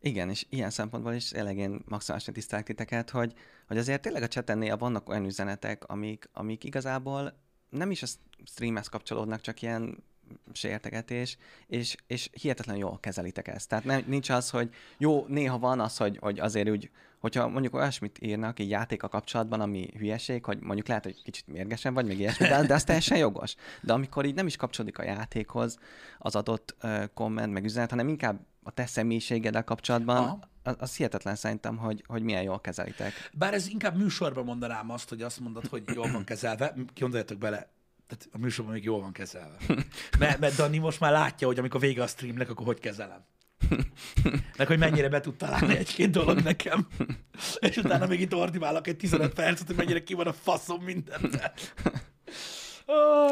Igen, 0.00 0.30
és 0.30 0.46
ilyen 0.48 0.70
szempontból 0.70 1.12
is 1.12 1.28
tényleg 1.28 1.56
én 1.56 1.82
maximálisan 1.84 2.34
tisztelek 2.34 2.64
titeket, 2.64 3.10
hogy, 3.10 3.34
hogy 3.66 3.78
azért 3.78 4.02
tényleg 4.02 4.22
a 4.22 4.28
chaten 4.28 4.58
néha 4.58 4.76
vannak 4.76 5.08
olyan 5.08 5.24
üzenetek, 5.24 5.84
amik, 5.84 6.28
amik 6.32 6.64
igazából 6.64 7.40
nem 7.68 7.90
is 7.90 8.02
a 8.02 8.06
streamhez 8.44 8.88
kapcsolódnak, 8.88 9.40
csak 9.40 9.62
ilyen 9.62 10.04
sértegetés, 10.52 11.38
és, 11.66 11.96
és 12.06 12.30
hihetetlen 12.32 12.76
jól 12.76 12.98
kezelitek 13.00 13.48
ezt. 13.48 13.68
Tehát 13.68 13.84
nem, 13.84 14.02
nincs 14.06 14.30
az, 14.30 14.50
hogy 14.50 14.70
jó, 14.98 15.24
néha 15.28 15.58
van 15.58 15.80
az, 15.80 15.96
hogy, 15.96 16.18
hogy 16.20 16.40
azért 16.40 16.68
úgy, 16.68 16.90
hogyha 17.18 17.48
mondjuk 17.48 17.74
olyasmit 17.74 18.18
írnak 18.20 18.58
így 18.58 18.70
játéka 18.70 19.08
kapcsolatban, 19.08 19.60
ami 19.60 19.88
hülyeség, 19.98 20.44
hogy 20.44 20.58
mondjuk 20.60 20.86
lehet, 20.86 21.04
hogy 21.04 21.22
kicsit 21.22 21.46
mérgesen 21.46 21.94
vagy, 21.94 22.06
még 22.06 22.18
ilyesmi, 22.18 22.48
de, 22.48 22.66
de 22.66 22.74
az 22.74 22.84
teljesen 22.84 23.18
jogos. 23.18 23.54
De 23.80 23.92
amikor 23.92 24.24
így 24.24 24.34
nem 24.34 24.46
is 24.46 24.56
kapcsolódik 24.56 24.98
a 24.98 25.02
játékhoz 25.02 25.78
az 26.18 26.34
adott 26.34 26.76
uh, 26.82 27.04
komment, 27.14 27.52
meg 27.52 27.64
üzenet, 27.64 27.90
hanem 27.90 28.08
inkább 28.08 28.40
a 28.62 28.70
te 28.70 28.86
személyiségeddel 28.86 29.64
kapcsolatban, 29.64 30.16
Aha. 30.16 30.38
az, 30.62 30.74
az 30.78 30.96
hihetetlen 30.96 31.34
szerintem, 31.34 31.76
hogy, 31.76 32.04
hogy 32.06 32.22
milyen 32.22 32.42
jól 32.42 32.60
kezelitek. 32.60 33.12
Bár 33.32 33.54
ez 33.54 33.68
inkább 33.68 33.96
műsorban 33.96 34.44
mondanám 34.44 34.90
azt, 34.90 35.08
hogy 35.08 35.22
azt 35.22 35.40
mondod, 35.40 35.66
hogy 35.66 35.82
jól 35.94 36.10
van 36.12 36.24
kezelve, 36.24 36.74
gondoljatok 36.98 37.38
bele, 37.38 37.68
Tehát 38.12 38.28
a 38.32 38.38
műsorban 38.38 38.74
még 38.74 38.84
jól 38.84 39.00
van 39.00 39.12
kezelve. 39.12 39.56
Mert, 40.18 40.38
mert 40.38 40.56
Dani 40.56 40.78
most 40.78 41.00
már 41.00 41.12
látja, 41.12 41.46
hogy 41.46 41.58
amikor 41.58 41.80
vége 41.80 42.02
a 42.02 42.06
streamnek, 42.06 42.50
akkor 42.50 42.66
hogy 42.66 42.78
kezelem. 42.78 43.24
Meg 44.58 44.66
hogy 44.66 44.78
mennyire 44.78 45.08
be 45.08 45.20
tud 45.20 45.36
találni 45.36 45.76
egy-két 45.76 46.10
dolog 46.10 46.40
nekem. 46.40 46.86
És 47.60 47.76
utána 47.76 48.06
még 48.06 48.20
itt 48.20 48.34
ordibálok 48.34 48.86
egy 48.86 48.96
15 48.96 49.34
percet, 49.34 49.66
hogy 49.66 49.76
mennyire 49.76 50.02
ki 50.02 50.14
van 50.14 50.26
a 50.26 50.32
faszom 50.32 50.82
mindent. 50.82 51.36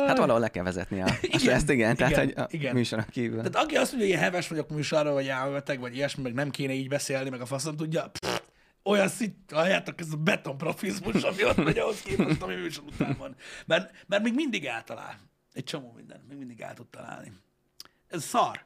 Hát 0.06 0.18
valahol 0.18 0.40
le 0.40 0.48
kell 0.48 0.64
vezetni 0.64 1.02
a, 1.02 1.06
Igen, 1.20 1.38
stresszt, 1.38 1.70
igen, 1.70 1.96
tehát 1.96 2.12
igen, 2.12 2.24
hogy 2.24 2.34
a 2.36 2.46
igen. 2.50 2.74
műsoron 2.74 3.04
kívül. 3.10 3.36
Tehát 3.36 3.56
aki 3.56 3.76
azt 3.76 3.90
mondja, 3.90 4.08
hogy 4.08 4.08
ilyen 4.08 4.20
heves 4.20 4.48
vagyok 4.48 4.70
műsorra, 4.70 5.12
vagy 5.12 5.26
elmeteg, 5.26 5.80
vagy 5.80 5.94
ilyesmi, 5.94 6.22
meg 6.22 6.34
nem 6.34 6.50
kéne 6.50 6.72
így 6.72 6.88
beszélni, 6.88 7.30
meg 7.30 7.40
a 7.40 7.46
faszom 7.46 7.76
tudja, 7.76 8.10
pff, 8.12 8.40
olyan 8.82 9.08
szint, 9.08 9.50
halljátok, 9.52 10.00
ez 10.00 10.12
a 10.12 10.16
betonprofizmus, 10.16 11.22
ami 11.22 11.44
ott 11.44 11.64
megy 11.64 11.78
ahhoz 11.78 12.00
képest, 12.00 12.42
ami 12.42 12.54
műsor 12.54 12.84
után 12.84 13.16
van. 13.18 13.36
Mert, 13.66 14.06
mert 14.06 14.22
még 14.22 14.34
mindig 14.34 14.64
eltalál. 14.64 15.18
Egy 15.52 15.64
csomó 15.64 15.92
minden, 15.92 16.20
még 16.28 16.38
mindig 16.38 16.60
el 16.60 16.74
tud 16.74 16.86
találni. 16.86 17.32
Ez 18.08 18.24
szar. 18.24 18.64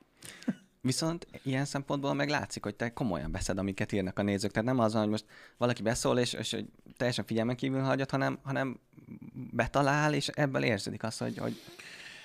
Viszont 0.81 1.27
ilyen 1.43 1.65
szempontból 1.65 2.15
meg 2.15 2.29
látszik, 2.29 2.63
hogy 2.63 2.75
te 2.75 2.93
komolyan 2.93 3.33
veszed, 3.33 3.59
amiket 3.59 3.93
írnak 3.93 4.19
a 4.19 4.23
nézők. 4.23 4.51
Tehát 4.51 4.69
nem 4.69 4.79
az, 4.79 4.95
hogy 4.95 5.09
most 5.09 5.25
valaki 5.57 5.83
beszól, 5.83 6.19
és, 6.19 6.33
és 6.33 6.51
hogy 6.51 6.67
teljesen 6.97 7.25
figyelmen 7.25 7.57
kívül 7.57 7.81
hagyod, 7.81 8.11
hanem, 8.11 8.39
hanem 8.43 8.81
betalál, 9.33 10.15
és 10.15 10.29
ebből 10.29 10.63
érződik 10.63 11.03
az, 11.03 11.19
hogy, 11.19 11.39
hogy, 11.39 11.61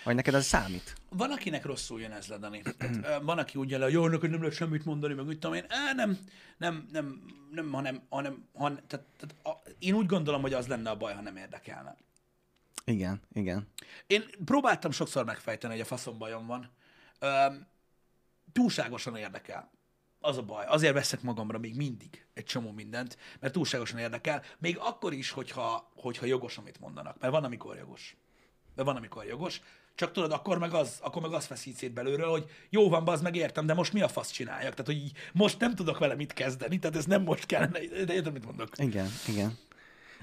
hogy 0.09 0.23
neked 0.23 0.33
az 0.33 0.45
számít. 0.45 0.95
Van, 1.09 1.31
akinek 1.31 1.65
rosszul 1.65 2.01
jön 2.01 2.11
ez 2.11 2.27
le, 2.27 2.37
Dani. 2.37 2.61
Tehát, 2.77 3.21
van, 3.23 3.37
aki 3.37 3.59
úgy 3.59 3.69
jön 3.69 3.79
le, 3.79 3.85
hogy 3.85 3.93
jó, 3.93 4.07
hogy 4.07 4.29
nem 4.29 4.39
lehet 4.39 4.55
semmit 4.55 4.85
mondani, 4.85 5.13
meg 5.13 5.25
úgy 5.25 5.39
tudom 5.39 5.55
én. 5.55 5.65
Á, 5.69 5.93
nem, 5.93 6.17
nem, 6.57 6.87
nem, 6.91 7.21
nem, 7.51 7.71
hanem, 7.71 8.01
hanem, 8.09 8.47
hanem 8.53 8.79
tehát, 8.87 9.05
tehát 9.17 9.35
a, 9.43 9.69
én 9.79 9.93
úgy 9.93 10.05
gondolom, 10.05 10.41
hogy 10.41 10.53
az 10.53 10.67
lenne 10.67 10.89
a 10.89 10.97
baj, 10.97 11.13
ha 11.13 11.21
nem 11.21 11.35
érdekelne. 11.35 11.95
Igen, 12.85 13.21
igen. 13.33 13.67
Én 14.07 14.23
próbáltam 14.45 14.91
sokszor 14.91 15.25
megfejteni, 15.25 15.73
hogy 15.73 15.81
a 15.81 15.85
faszom 15.85 16.17
bajom 16.17 16.45
van. 16.45 16.69
Öm, 17.19 17.67
túlságosan 18.51 19.15
érdekel. 19.15 19.71
Az 20.19 20.37
a 20.37 20.43
baj. 20.43 20.65
Azért 20.65 20.93
veszek 20.93 21.21
magamra 21.21 21.57
még 21.57 21.75
mindig 21.75 22.25
egy 22.33 22.45
csomó 22.45 22.71
mindent, 22.71 23.17
mert 23.39 23.53
túlságosan 23.53 23.99
érdekel. 23.99 24.43
Még 24.57 24.77
akkor 24.77 25.13
is, 25.13 25.31
hogyha, 25.31 25.91
hogyha 25.95 26.25
jogos, 26.25 26.57
amit 26.57 26.79
mondanak. 26.79 27.19
Mert 27.19 27.33
van, 27.33 27.43
amikor 27.43 27.77
jogos. 27.77 28.17
De 28.75 28.83
van, 28.83 28.95
amikor 28.95 29.25
jogos. 29.25 29.61
Csak 29.95 30.11
tudod, 30.11 30.31
akkor 30.31 30.57
meg 30.57 30.73
az, 30.73 30.97
akkor 31.01 31.21
meg 31.21 31.33
az 31.33 31.45
feszít 31.45 31.75
szét 31.75 31.93
belőről, 31.93 32.29
hogy 32.29 32.45
jó 32.69 32.89
van, 32.89 33.07
az 33.07 33.21
meg 33.21 33.35
értem, 33.35 33.65
de 33.65 33.73
most 33.73 33.93
mi 33.93 34.01
a 34.01 34.07
fasz 34.07 34.31
csináljak? 34.31 34.71
Tehát, 34.71 34.85
hogy 34.85 34.95
így 34.95 35.11
most 35.33 35.59
nem 35.59 35.75
tudok 35.75 35.97
vele 35.97 36.15
mit 36.15 36.33
kezdeni, 36.33 36.79
tehát 36.79 36.95
ez 36.97 37.05
nem 37.05 37.21
most 37.21 37.45
kellene, 37.45 37.79
de 38.05 38.13
érted, 38.13 38.33
mit 38.33 38.45
mondok? 38.45 38.69
Igen, 38.77 39.07
igen. 39.27 39.57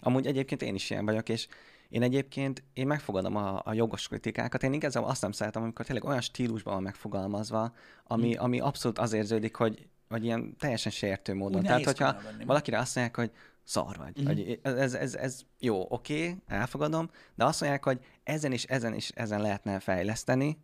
Amúgy 0.01 0.27
egyébként 0.27 0.63
én 0.63 0.75
is 0.75 0.91
ilyen 0.91 1.05
vagyok, 1.05 1.29
és 1.29 1.47
én 1.89 2.03
egyébként, 2.03 2.63
én 2.73 2.87
megfogadom 2.87 3.37
a, 3.37 3.61
a 3.65 3.73
jogos 3.73 4.09
kritikákat. 4.09 4.63
Én 4.63 4.73
igazából 4.73 5.11
azt 5.11 5.23
nem 5.23 5.33
szeretem, 5.33 5.63
amikor 5.63 5.85
tényleg 5.85 6.05
olyan 6.05 6.21
stílusban 6.21 6.75
van 6.75 6.83
megfogalmazva, 6.83 7.73
ami, 8.05 8.35
Hm. 8.35 8.43
ami 8.43 8.61
abszolút 8.61 8.99
az 8.99 9.13
érződik, 9.13 9.55
hogy, 9.55 9.87
hogy 10.09 10.25
ilyen 10.25 10.57
teljesen 10.59 10.93
sértő 10.93 11.35
módon. 11.35 11.61
Úgy 11.61 11.67
Tehát, 11.67 11.85
hogyha 11.85 12.17
valakire 12.47 12.79
azt 12.79 12.95
mondják, 12.95 13.17
hogy 13.17 13.31
szar 13.67 13.97
vagy, 13.97 14.17
Mhm. 14.17 14.27
vagy 14.27 14.61
ez, 14.63 14.95
ez, 14.95 15.15
ez 15.15 15.41
jó, 15.59 15.87
oké, 15.89 16.37
elfogadom, 16.47 17.11
de 17.35 17.45
azt 17.45 17.61
mondják, 17.61 17.85
hogy 17.85 18.01
ezen 18.23 18.53
is, 18.53 18.65
ezen 18.65 18.95
is, 18.95 19.09
ezen 19.09 19.41
lehetne 19.41 19.79
fejleszteni, 19.81 20.59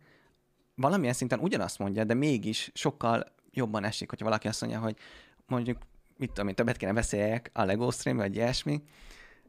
valamilyen 0.75 1.13
szinten 1.13 1.39
ugyanazt 1.39 1.79
mondja, 1.79 2.03
de 2.03 2.13
mégis 2.13 2.71
sokkal 2.73 3.25
jobban 3.51 3.83
esik, 3.83 4.09
hogyha 4.09 4.25
valaki 4.25 4.47
azt 4.47 4.61
mondja, 4.61 4.79
hogy 4.79 4.95
mondjuk, 5.47 5.77
mit 6.17 6.27
tudom 6.29 6.47
én, 6.47 6.55
többet 6.55 6.77
kéne 6.77 6.93
beszéljek 6.93 7.49
a 7.53 7.63
Lego 7.63 7.91
stream, 7.91 8.17
vagy 8.17 8.35
ilyesmi, 8.35 8.83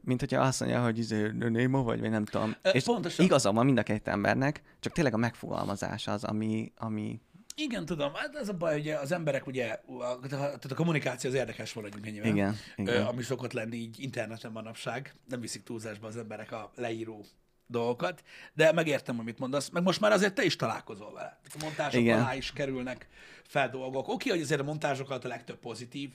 mint 0.01 0.21
hogyha 0.21 0.41
azt 0.43 0.61
mondja, 0.61 0.83
hogy 0.83 0.99
izé, 0.99 1.31
Néma 1.31 1.83
vagy, 1.83 2.01
vagy 2.01 2.11
nem 2.11 2.25
tudom. 2.25 2.55
Ö, 2.63 2.69
És 2.69 2.85
pontosan. 2.85 3.25
igaza 3.25 3.53
van 3.53 3.65
mind 3.65 3.79
a 3.79 3.83
két 3.83 4.09
embernek, 4.09 4.63
csak 4.81 4.93
tényleg 4.93 5.15
a 5.15 5.17
megfogalmazás 5.17 6.07
az, 6.07 6.25
ami, 6.25 6.73
ami 6.77 7.21
Igen, 7.57 7.85
tudom, 7.85 8.15
hát 8.15 8.35
ez 8.35 8.49
a 8.49 8.53
baj, 8.53 8.73
hogy 8.73 8.89
az 8.89 9.13
emberek 9.13 9.47
ugye, 9.47 9.81
a, 9.99 10.19
tehát 10.29 10.71
a 10.71 10.75
kommunikáció 10.75 11.31
az 11.31 11.37
érdekes 11.37 11.73
maradjunk 11.73 12.07
ennyivel. 12.07 12.31
Igen, 12.31 12.57
igen. 12.77 13.07
Ami 13.07 13.23
szokott 13.23 13.53
lenni 13.53 13.77
így 13.77 14.01
interneten 14.01 14.53
manapság, 14.53 15.15
nem 15.29 15.41
viszik 15.41 15.63
túlzásba 15.63 16.07
az 16.07 16.17
emberek 16.17 16.53
a 16.53 16.71
leíró 16.77 17.25
dolgokat, 17.67 18.23
de 18.55 18.73
megértem, 18.73 19.19
amit 19.19 19.39
mondasz, 19.39 19.69
meg 19.69 19.83
most 19.83 20.01
már 20.01 20.13
azért 20.13 20.35
te 20.35 20.45
is 20.45 20.57
találkozol 20.57 21.13
vele. 21.13 21.41
A 21.45 21.57
montázsok 21.61 22.01
Igen. 22.01 22.21
alá 22.21 22.35
is 22.35 22.53
kerülnek 22.53 23.09
fel 23.43 23.69
dolgok. 23.71 24.09
Oké, 24.09 24.31
hogy 24.31 24.41
azért 24.41 24.61
a 24.61 24.65
montázsok 24.65 25.11
alatt 25.11 25.25
a 25.25 25.29
legtöbb 25.29 25.59
pozitív 25.59 26.11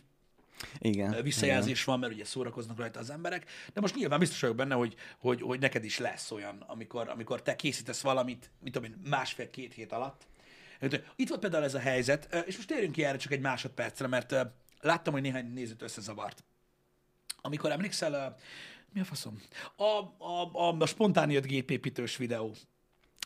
igen. 0.80 1.24
visszajelzés 1.24 1.84
van, 1.84 2.00
mert 2.00 2.14
ugye 2.14 2.26
szórakoznak 2.26 2.78
rajta 2.78 3.00
az 3.00 3.10
emberek, 3.10 3.46
de 3.74 3.82
most 3.82 3.96
nyilván 3.96 4.20
biztos 4.20 4.42
vagyok 4.42 4.56
benne, 4.56 4.76
hogy, 4.76 4.96
hogy, 5.18 5.42
hogy 5.42 5.60
neked 5.60 5.84
is 5.84 5.98
lesz 5.98 6.32
olyan, 6.32 6.64
amikor, 6.68 7.10
amikor 7.10 7.42
te 7.42 7.56
készítesz 7.56 8.02
valamit, 8.02 8.50
mit 8.60 8.74
tudom 8.74 8.92
én, 8.92 9.02
másfél-két 9.10 9.74
hét 9.74 9.92
alatt. 9.92 10.28
Itt 11.16 11.30
volt 11.30 11.42
például 11.42 11.64
ez 11.64 11.74
a 11.74 11.80
helyzet, 11.80 12.46
és 12.46 12.56
most 12.56 12.68
térjünk 12.68 12.92
ki 12.92 13.04
erre 13.04 13.18
csak 13.18 13.32
egy 13.32 13.40
másodpercre, 13.40 14.08
mert 14.08 14.36
láttam, 14.82 15.14
hogy 15.14 15.22
néhány 15.22 15.54
nézőt 15.54 15.82
összezavart. 15.82 16.44
Amikor 17.42 17.72
emlékszel, 17.72 18.38
mi 18.94 19.00
a 19.00 19.04
faszom? 19.04 19.42
A, 19.76 19.84
a, 19.84 20.50
a, 20.54 20.76
a 20.80 20.86
spontán 20.86 21.30
jött 21.30 21.46
gépépítős 21.46 22.18
videó, 22.18 22.56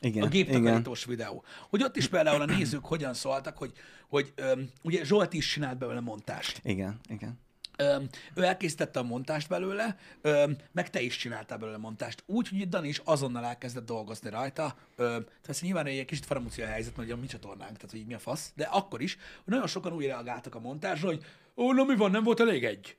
Igen, 0.02 0.24
a 0.24 0.26
igen. 0.26 0.30
géptakarítós 0.30 1.06
videó. 1.06 1.44
Hogy 1.70 1.84
ott 1.84 1.96
is 1.96 2.08
például 2.08 2.42
a 2.42 2.46
nézők 2.46 2.86
hogyan 2.86 3.14
szóltak, 3.14 3.58
hogy, 3.58 3.74
hogy 4.08 4.32
öm, 4.36 4.70
ugye 4.82 5.04
Zsolt 5.04 5.34
is 5.34 5.52
csinált 5.52 5.78
belőle 5.78 6.00
montást. 6.00 6.62
Igen, 6.64 7.00
igen. 7.10 7.40
Öm, 7.78 8.10
ő 8.34 8.44
elkészítette 8.44 9.00
a 9.00 9.04
montást 9.04 9.50
belőle, 9.50 9.98
öm, 10.22 10.56
meg 10.72 10.90
te 10.90 11.02
is 11.02 11.18
csináltál 11.18 11.58
belőle 11.58 11.78
montást. 11.78 12.24
Úgy, 12.26 12.48
hogy 12.50 12.70
Dani 12.70 12.88
is 12.88 13.02
azonnal 13.04 13.46
elkezdett 13.46 13.86
dolgozni 13.86 14.30
rajta. 14.30 14.76
Öm, 14.96 15.26
tehát 15.42 15.62
nyilván 15.62 15.86
egy 15.86 16.06
kicsit 16.06 16.26
faramúcia 16.26 16.68
helyzet, 16.68 16.96
mert 16.96 17.08
ugye 17.08 17.18
a 17.18 17.22
mi 17.22 17.28
csatornánk, 17.28 17.76
tehát 17.76 17.92
hogy 17.92 18.06
mi 18.06 18.14
a 18.14 18.20
fasz, 18.20 18.52
de 18.56 18.64
akkor 18.64 19.02
is, 19.02 19.18
hogy 19.44 19.54
nagyon 19.54 19.68
sokan 19.68 19.94
úgy 19.94 20.06
reagáltak 20.06 20.56
a 20.56 20.60
montásra, 20.60 21.08
hogy 21.08 21.26
ó, 21.56 21.74
na 21.74 21.84
mi 21.84 21.96
van, 21.96 22.12
nem 22.12 22.24
volt 22.24 22.40
elég 22.40 22.66
egy. 22.66 22.98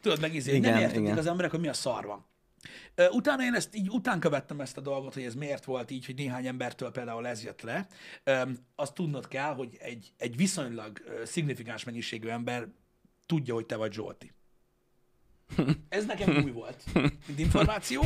Tudod, 0.00 0.20
meg 0.20 0.34
izé, 0.34 0.50
nem 0.52 0.60
Igen, 0.60 0.80
értették 0.80 1.02
igen. 1.02 1.18
az 1.18 1.26
emberek, 1.26 1.50
hogy 1.50 1.60
mi 1.60 1.68
a 1.68 1.72
szar 1.72 2.06
van. 2.06 2.24
Ö, 2.94 3.08
Utána 3.08 3.42
én 3.42 3.54
ezt 3.54 3.74
így 3.74 3.88
után 3.88 4.20
követtem 4.20 4.60
ezt 4.60 4.76
a 4.76 4.80
dolgot, 4.80 5.14
hogy 5.14 5.22
ez 5.22 5.34
miért 5.34 5.64
volt 5.64 5.90
így, 5.90 6.06
hogy 6.06 6.14
néhány 6.14 6.46
embertől 6.46 6.90
például 6.90 7.26
ez 7.26 7.44
jött 7.44 7.62
le. 7.62 7.86
Öm, 8.24 8.58
azt 8.74 8.94
tudnod 8.94 9.28
kell, 9.28 9.54
hogy 9.54 9.76
egy, 9.80 10.12
egy 10.16 10.36
viszonylag 10.36 11.02
szignifikáns 11.24 11.84
mennyiségű 11.84 12.28
ember 12.28 12.68
tudja, 13.30 13.54
hogy 13.54 13.66
te 13.66 13.76
vagy 13.76 13.92
Zsolti. 13.92 14.32
Ez 15.88 16.06
nekem 16.06 16.42
új 16.44 16.50
volt, 16.50 16.84
mint 17.26 17.38
információ, 17.38 18.04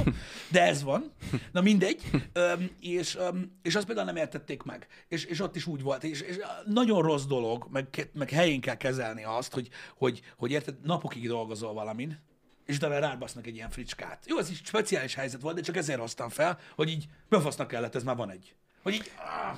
de 0.51 0.63
ez 0.63 0.83
van. 0.83 1.13
Na 1.53 1.61
mindegy. 1.61 2.03
Öm, 2.33 2.71
és, 2.81 3.17
öm, 3.17 3.59
és 3.63 3.75
azt 3.75 3.87
például 3.87 4.07
nem 4.07 4.17
értették 4.17 4.63
meg. 4.63 4.87
És, 5.09 5.25
és 5.25 5.41
ott 5.41 5.57
is 5.57 5.67
úgy 5.67 5.83
volt. 5.83 6.05
És, 6.05 6.21
és 6.21 6.37
nagyon 6.67 7.03
rossz 7.03 7.25
dolog, 7.25 7.67
meg, 7.71 8.11
meg 8.13 8.31
helyén 8.31 8.61
kell 8.61 8.77
kezelni 8.77 9.25
azt, 9.25 9.53
hogy, 9.53 9.69
hogy, 9.97 10.23
hogy 10.37 10.51
érted, 10.51 10.75
napokig 10.83 11.29
dolgozol 11.29 11.73
valamin, 11.73 12.19
és 12.67 12.77
utána 12.77 12.99
rád 12.99 13.19
basznak 13.19 13.47
egy 13.47 13.55
ilyen 13.55 13.71
fricskát. 13.71 14.25
Jó, 14.27 14.39
ez 14.39 14.51
is 14.51 14.61
speciális 14.65 15.15
helyzet 15.15 15.41
volt, 15.41 15.55
de 15.55 15.61
csak 15.61 15.77
ezért 15.77 16.01
hoztam 16.01 16.29
fel, 16.29 16.59
hogy 16.75 16.89
így 16.89 17.07
befasznak 17.29 17.69
kellett, 17.69 17.95
ez 17.95 18.03
már 18.03 18.17
van 18.17 18.31
egy. 18.31 18.55
Hogy 18.83 18.93
így, 18.93 19.13
áh, 19.17 19.57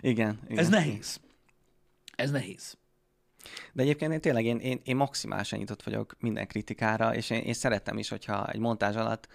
Igen, 0.00 0.40
igen. 0.44 0.58
ez 0.58 0.68
nehéz. 0.68 1.20
Ez 2.16 2.30
nehéz. 2.30 2.77
De 3.72 3.82
egyébként 3.82 4.12
én 4.12 4.20
tényleg 4.20 4.44
én, 4.44 4.58
én, 4.58 4.80
én 4.84 4.96
maximálisan 4.96 5.58
nyitott 5.58 5.82
vagyok 5.82 6.16
minden 6.20 6.46
kritikára, 6.46 7.14
és 7.14 7.30
én, 7.30 7.42
én 7.42 7.52
szeretem 7.52 7.98
is, 7.98 8.08
hogyha 8.08 8.46
egy 8.46 8.60
montázs 8.60 8.96
alatt, 8.96 9.28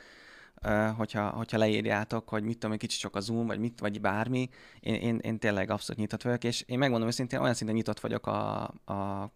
hogyha, 0.98 1.30
hogyha 1.30 1.58
leírjátok, 1.58 2.30
hogy 2.30 2.44
mit 2.44 2.54
tudom, 2.54 2.72
egy 2.72 2.80
kicsit 2.80 3.00
sok 3.00 3.16
a 3.16 3.20
zoom, 3.20 3.48
vagy 3.48 3.60
mit, 3.60 3.80
vagy 3.80 4.02
bármi, 4.02 4.50
én, 4.80 4.94
én, 4.94 5.18
én 5.18 5.40
tényleg 5.40 5.70
abszolút 5.70 6.02
nyitott 6.02 6.22
vagyok, 6.22 6.44
és 6.44 6.64
én 6.68 6.78
megmondom 6.78 7.08
őszintén, 7.08 7.40
olyan 7.40 7.54
szinten 7.54 7.76
nyitott 7.76 8.00
vagyok 8.00 8.28
a, 8.28 8.62
a 8.86 9.32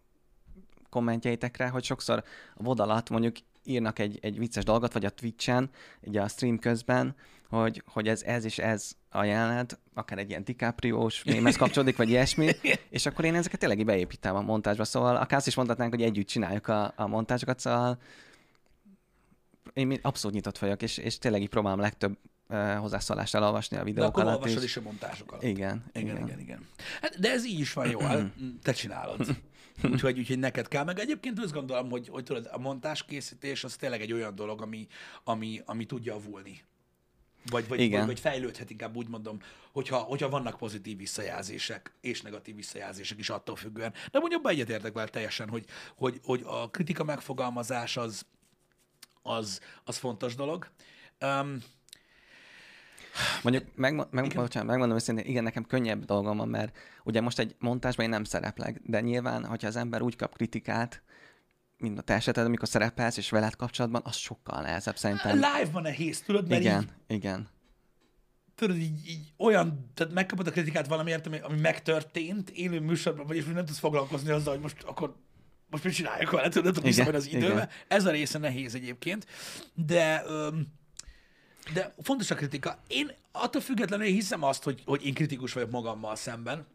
kommentjeitekre, 0.90 1.68
hogy 1.68 1.84
sokszor 1.84 2.24
a 2.54 2.62
VOD 2.62 2.80
alatt 2.80 3.10
mondjuk 3.10 3.36
írnak 3.64 3.98
egy, 3.98 4.18
egy 4.22 4.38
vicces 4.38 4.64
dolgot, 4.64 4.92
vagy 4.92 5.04
a 5.04 5.10
Twitch-en, 5.10 5.70
ugye 6.00 6.22
a 6.22 6.28
stream 6.28 6.58
közben, 6.58 7.14
hogy, 7.48 7.82
hogy 7.86 8.08
ez, 8.08 8.22
ez 8.22 8.44
és 8.44 8.58
ez 8.58 8.92
a 9.10 9.24
jelenet, 9.24 9.78
akár 9.94 10.18
egy 10.18 10.28
ilyen 10.28 10.44
DiCaprio-s 10.44 11.24
mémhez 11.24 11.56
kapcsolódik, 11.56 11.96
vagy 11.96 12.08
ilyesmi, 12.08 12.50
és 12.90 13.06
akkor 13.06 13.24
én 13.24 13.34
ezeket 13.34 13.58
tényleg 13.60 13.84
beépítem 13.84 14.36
a 14.36 14.40
montázsba, 14.40 14.84
szóval 14.84 15.16
akár 15.16 15.38
azt 15.38 15.46
is 15.46 15.54
mondhatnánk, 15.54 15.94
hogy 15.94 16.02
együtt 16.02 16.26
csináljuk 16.26 16.68
a, 16.68 16.92
a 16.96 17.06
montázsokat, 17.06 17.58
szóval 17.58 17.98
én 19.72 19.98
abszolút 20.02 20.36
nyitott 20.36 20.58
vagyok, 20.58 20.82
és, 20.82 20.98
és 20.98 21.18
tényleg 21.18 21.42
így 21.42 21.48
próbálom 21.48 21.80
legtöbb 21.80 22.18
uh, 22.48 22.74
hozzászólást 22.74 23.34
elolvasni 23.34 23.76
a 23.76 23.78
De 23.78 23.84
videók 23.84 24.08
akkor 24.08 24.22
alatt 24.22 24.34
olvasod 24.34 24.62
is. 24.62 24.68
is 24.68 24.76
a 24.76 24.80
montázsok 24.80 25.32
alatt. 25.32 25.42
Igen, 25.42 25.84
Igen, 25.92 26.16
igen. 26.16 26.26
igen, 26.26 26.38
igen. 26.38 26.66
Hát, 27.00 27.20
de 27.20 27.30
ez 27.30 27.46
így 27.46 27.60
is 27.60 27.72
van 27.72 27.90
jó, 27.90 28.00
hát 28.00 28.32
te 28.62 28.72
csinálod. 28.72 29.26
Úgyhogy, 29.82 30.18
úgyhogy 30.18 30.38
neked 30.38 30.68
kell, 30.68 30.84
meg 30.84 30.98
egyébként 30.98 31.38
azt 31.38 31.52
gondolom, 31.52 31.90
hogy, 31.90 32.08
hogy 32.08 32.24
tudod, 32.24 32.48
a 32.52 32.58
montáskészítés 32.58 33.64
az 33.64 33.76
tényleg 33.76 34.00
egy 34.00 34.12
olyan 34.12 34.34
dolog, 34.34 34.62
ami, 34.62 34.86
ami, 35.24 35.62
ami 35.64 35.84
tud 35.84 36.04
javulni. 36.04 36.60
Vagy, 37.50 37.68
vagy, 37.68 37.80
Igen. 37.80 37.98
vagy, 37.98 38.08
vagy 38.08 38.20
fejlődhet 38.20 38.70
inkább 38.70 38.96
úgy 38.96 39.08
mondom, 39.08 39.38
hogyha, 39.72 39.96
hogyha 39.96 40.28
vannak 40.28 40.58
pozitív 40.58 40.96
visszajelzések 40.96 41.92
és 42.00 42.22
negatív 42.22 42.54
visszajelzések 42.54 43.18
is 43.18 43.30
attól 43.30 43.56
függően. 43.56 43.92
De 44.10 44.18
mondjuk 44.18 44.40
abban 44.40 44.52
egyetértek 44.52 44.92
vele 44.92 45.08
teljesen, 45.08 45.48
hogy, 45.48 45.64
hogy, 45.96 46.20
hogy 46.24 46.42
a 46.44 46.70
kritika 46.70 47.04
megfogalmazás 47.04 47.96
az, 47.96 48.26
az, 49.22 49.60
az 49.84 49.96
fontos 49.96 50.34
dolog. 50.34 50.70
Um, 51.20 51.58
Mondjuk, 53.42 53.64
meg, 53.74 54.06
meg, 54.10 54.32
bocsánat, 54.34 54.68
megmondom 54.68 54.96
őszintén, 54.96 55.24
igen, 55.26 55.42
nekem 55.42 55.64
könnyebb 55.64 56.04
dolgom 56.04 56.36
van, 56.36 56.48
mert 56.48 56.76
ugye 57.04 57.20
most 57.20 57.38
egy 57.38 57.54
montásban 57.58 58.04
én 58.04 58.10
nem 58.10 58.24
szereplek, 58.24 58.80
de 58.84 59.00
nyilván, 59.00 59.44
hogyha 59.44 59.68
az 59.68 59.76
ember 59.76 60.02
úgy 60.02 60.16
kap 60.16 60.36
kritikát, 60.36 61.02
mint 61.78 61.98
a 61.98 62.02
te 62.02 62.14
eseted, 62.14 62.44
amikor 62.44 62.68
szerepelsz, 62.68 63.16
és 63.16 63.30
veled 63.30 63.56
kapcsolatban, 63.56 64.02
az 64.04 64.16
sokkal 64.16 64.62
nehezebb 64.62 64.96
szerintem. 64.96 65.34
Live-ban 65.34 65.82
nehéz, 65.82 66.22
tudod, 66.22 66.48
mert 66.48 66.60
Igen, 66.60 66.80
így, 66.80 67.16
igen. 67.16 67.48
tudod, 68.54 68.76
így, 68.76 69.08
így 69.08 69.32
olyan, 69.36 69.90
tehát 69.94 70.12
megkapod 70.12 70.46
a 70.46 70.50
kritikát 70.50 70.86
valamiért, 70.86 71.26
ami, 71.26 71.38
ami 71.38 71.60
megtörtént, 71.60 72.50
élő 72.50 72.80
műsorban 72.80 73.26
vagy, 73.26 73.36
és 73.36 73.44
nem 73.44 73.64
tudsz 73.64 73.78
foglalkozni 73.78 74.30
azzal, 74.30 74.52
hogy 74.52 74.62
most 74.62 74.82
akkor 74.82 75.16
most 75.70 75.84
mit 75.84 75.94
csináljak 75.94 76.30
vele, 76.30 76.48
tudod, 76.48 76.82
visszamegy 76.82 77.14
az 77.14 77.26
időbe. 77.26 77.52
igen. 77.52 77.68
Ez 77.88 78.04
a 78.04 78.10
része 78.10 78.38
nehéz 78.38 78.74
egyébként, 78.74 79.26
de, 79.74 80.22
öm, 80.26 80.66
de 81.72 81.94
fontos 82.02 82.30
a 82.30 82.34
kritika. 82.34 82.82
Én 82.86 83.12
attól 83.32 83.60
függetlenül 83.60 84.06
én 84.06 84.14
hiszem 84.14 84.42
azt, 84.42 84.62
hogy, 84.62 84.82
hogy 84.84 85.06
én 85.06 85.14
kritikus 85.14 85.52
vagyok 85.52 85.70
magammal 85.70 86.16
szemben, 86.16 86.66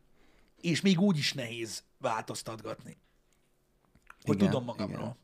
és 0.61 0.81
még 0.81 0.99
úgy 0.99 1.17
is 1.17 1.33
nehéz 1.33 1.83
változtatgatni. 1.97 2.97
Hogy 4.25 4.35
Igen, 4.35 4.49
tudom 4.49 4.63
magamról. 4.63 4.99
igen. 4.99 5.21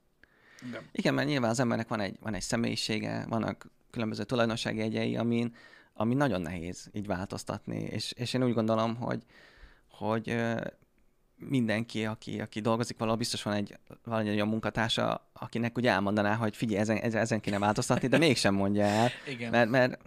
Igen. 0.68 0.89
Igen, 0.91 1.14
mert 1.14 1.28
nyilván 1.28 1.50
az 1.50 1.60
embernek 1.60 1.88
van 1.88 2.00
egy, 2.00 2.18
van 2.22 2.34
egy 2.34 2.41
személyisége, 2.41 3.26
vannak 3.30 3.70
különböző 3.91 4.24
tulajdonsági 4.24 4.78
jegyei, 4.78 5.18
amin, 5.18 5.56
ami 5.93 6.14
nagyon 6.14 6.41
nehéz 6.41 6.89
így 6.93 7.08
változtatni, 7.08 7.78
és, 7.78 8.12
és 8.12 8.34
én 8.34 8.43
úgy 8.43 8.54
gondolom, 8.54 8.95
hogy, 8.95 9.24
hogy 9.91 10.36
mindenki, 11.36 12.06
aki, 12.06 12.41
aki 12.41 12.60
dolgozik 12.60 12.97
valahol, 12.97 13.20
biztos 13.20 13.43
van 13.43 13.54
egy, 13.54 13.78
egy 14.06 14.28
olyan 14.28 14.47
munkatársa, 14.47 15.30
akinek 15.34 15.78
ugye 15.78 15.91
elmondaná, 15.91 16.36
hogy 16.36 16.56
figyelj, 16.56 16.80
ezen, 16.82 16.97
ezen, 16.97 17.22
ezen 17.22 17.39
kéne 17.39 17.60
változtatni, 17.60 18.08
de 18.08 18.18
mégsem 18.18 18.54
mondja 18.54 18.84
el, 18.84 19.10
Igen. 19.28 19.52
mert, 19.52 19.70
mert, 19.70 20.00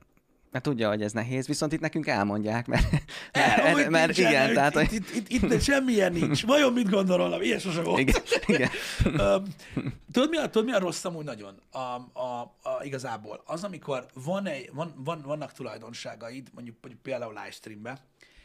mert 0.53 0.65
tudja, 0.65 0.89
hogy 0.89 1.03
ez 1.03 1.13
nehéz, 1.13 1.47
viszont 1.47 1.73
itt 1.73 1.81
nekünk 1.81 2.07
elmondják, 2.07 2.67
mert, 2.67 2.91
mert, 3.33 3.73
hogy 3.73 3.89
mert 3.89 4.07
nincsen, 4.07 4.33
igen, 4.33 4.55
tehát, 4.55 4.75
itt, 4.75 4.89
hogy, 4.89 4.93
itt, 5.15 5.29
itt, 5.29 5.53
itt, 5.53 5.61
semmilyen 5.61 6.13
nincs. 6.13 6.47
Vajon 6.47 6.73
mit 6.73 6.91
gondol 6.91 7.17
rólam? 7.17 7.43
Ilyen 7.43 7.59
sose 7.59 7.83
volt. 7.83 7.99
igen, 7.99 8.23
igen, 8.47 8.71
tudod, 10.13 10.29
mi 10.31 10.37
a, 10.37 10.51
tudod, 10.51 10.65
mi 10.65 10.73
a 10.73 10.79
rossz 10.79 11.05
amúgy 11.05 11.25
nagyon? 11.25 11.61
A, 11.71 11.79
a, 11.79 12.41
a, 12.63 12.85
igazából 12.85 13.43
az, 13.45 13.65
amikor 13.65 14.07
van 14.15 14.47
egy, 14.47 14.71
van, 14.73 14.95
van, 14.97 15.23
vannak 15.25 15.53
tulajdonságaid, 15.53 16.49
mondjuk, 16.55 16.77
mondjuk 16.81 17.03
például 17.03 17.33
livestreamben, 17.33 17.99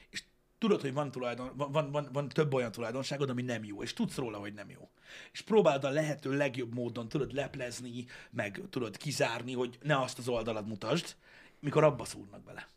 és 0.10 0.24
tudod, 0.58 0.82
hogy 0.82 0.94
van, 0.94 1.12
tulajdon, 1.12 1.52
van, 1.56 1.72
van, 1.72 1.92
van, 1.92 2.10
van 2.14 2.30
több 2.30 2.54
olyan 2.54 2.72
tulajdonságod, 2.72 3.30
ami 3.30 3.42
nem 3.42 3.64
jó, 3.64 3.84
és 3.84 3.94
tudsz 3.94 4.16
róla, 4.16 4.38
hogy 4.38 4.54
nem 4.54 4.70
jó. 4.70 4.90
És 5.32 5.42
próbáld 5.42 5.84
a 5.84 5.90
lehető 5.90 6.38
legjobb 6.38 6.74
módon 6.74 7.10
tudod 7.10 7.34
leplezni, 7.34 8.06
meg 8.32 8.62
tudod 8.70 8.98
kizárni, 8.98 9.54
hogy 9.54 9.78
ne 9.82 10.02
azt 10.02 10.18
az 10.18 10.28
oldalad 10.28 10.68
mutasd, 10.68 11.16
mikor 11.60 11.84
abba 11.84 12.06
szúrnak 12.06 12.44
bele. 12.44 12.68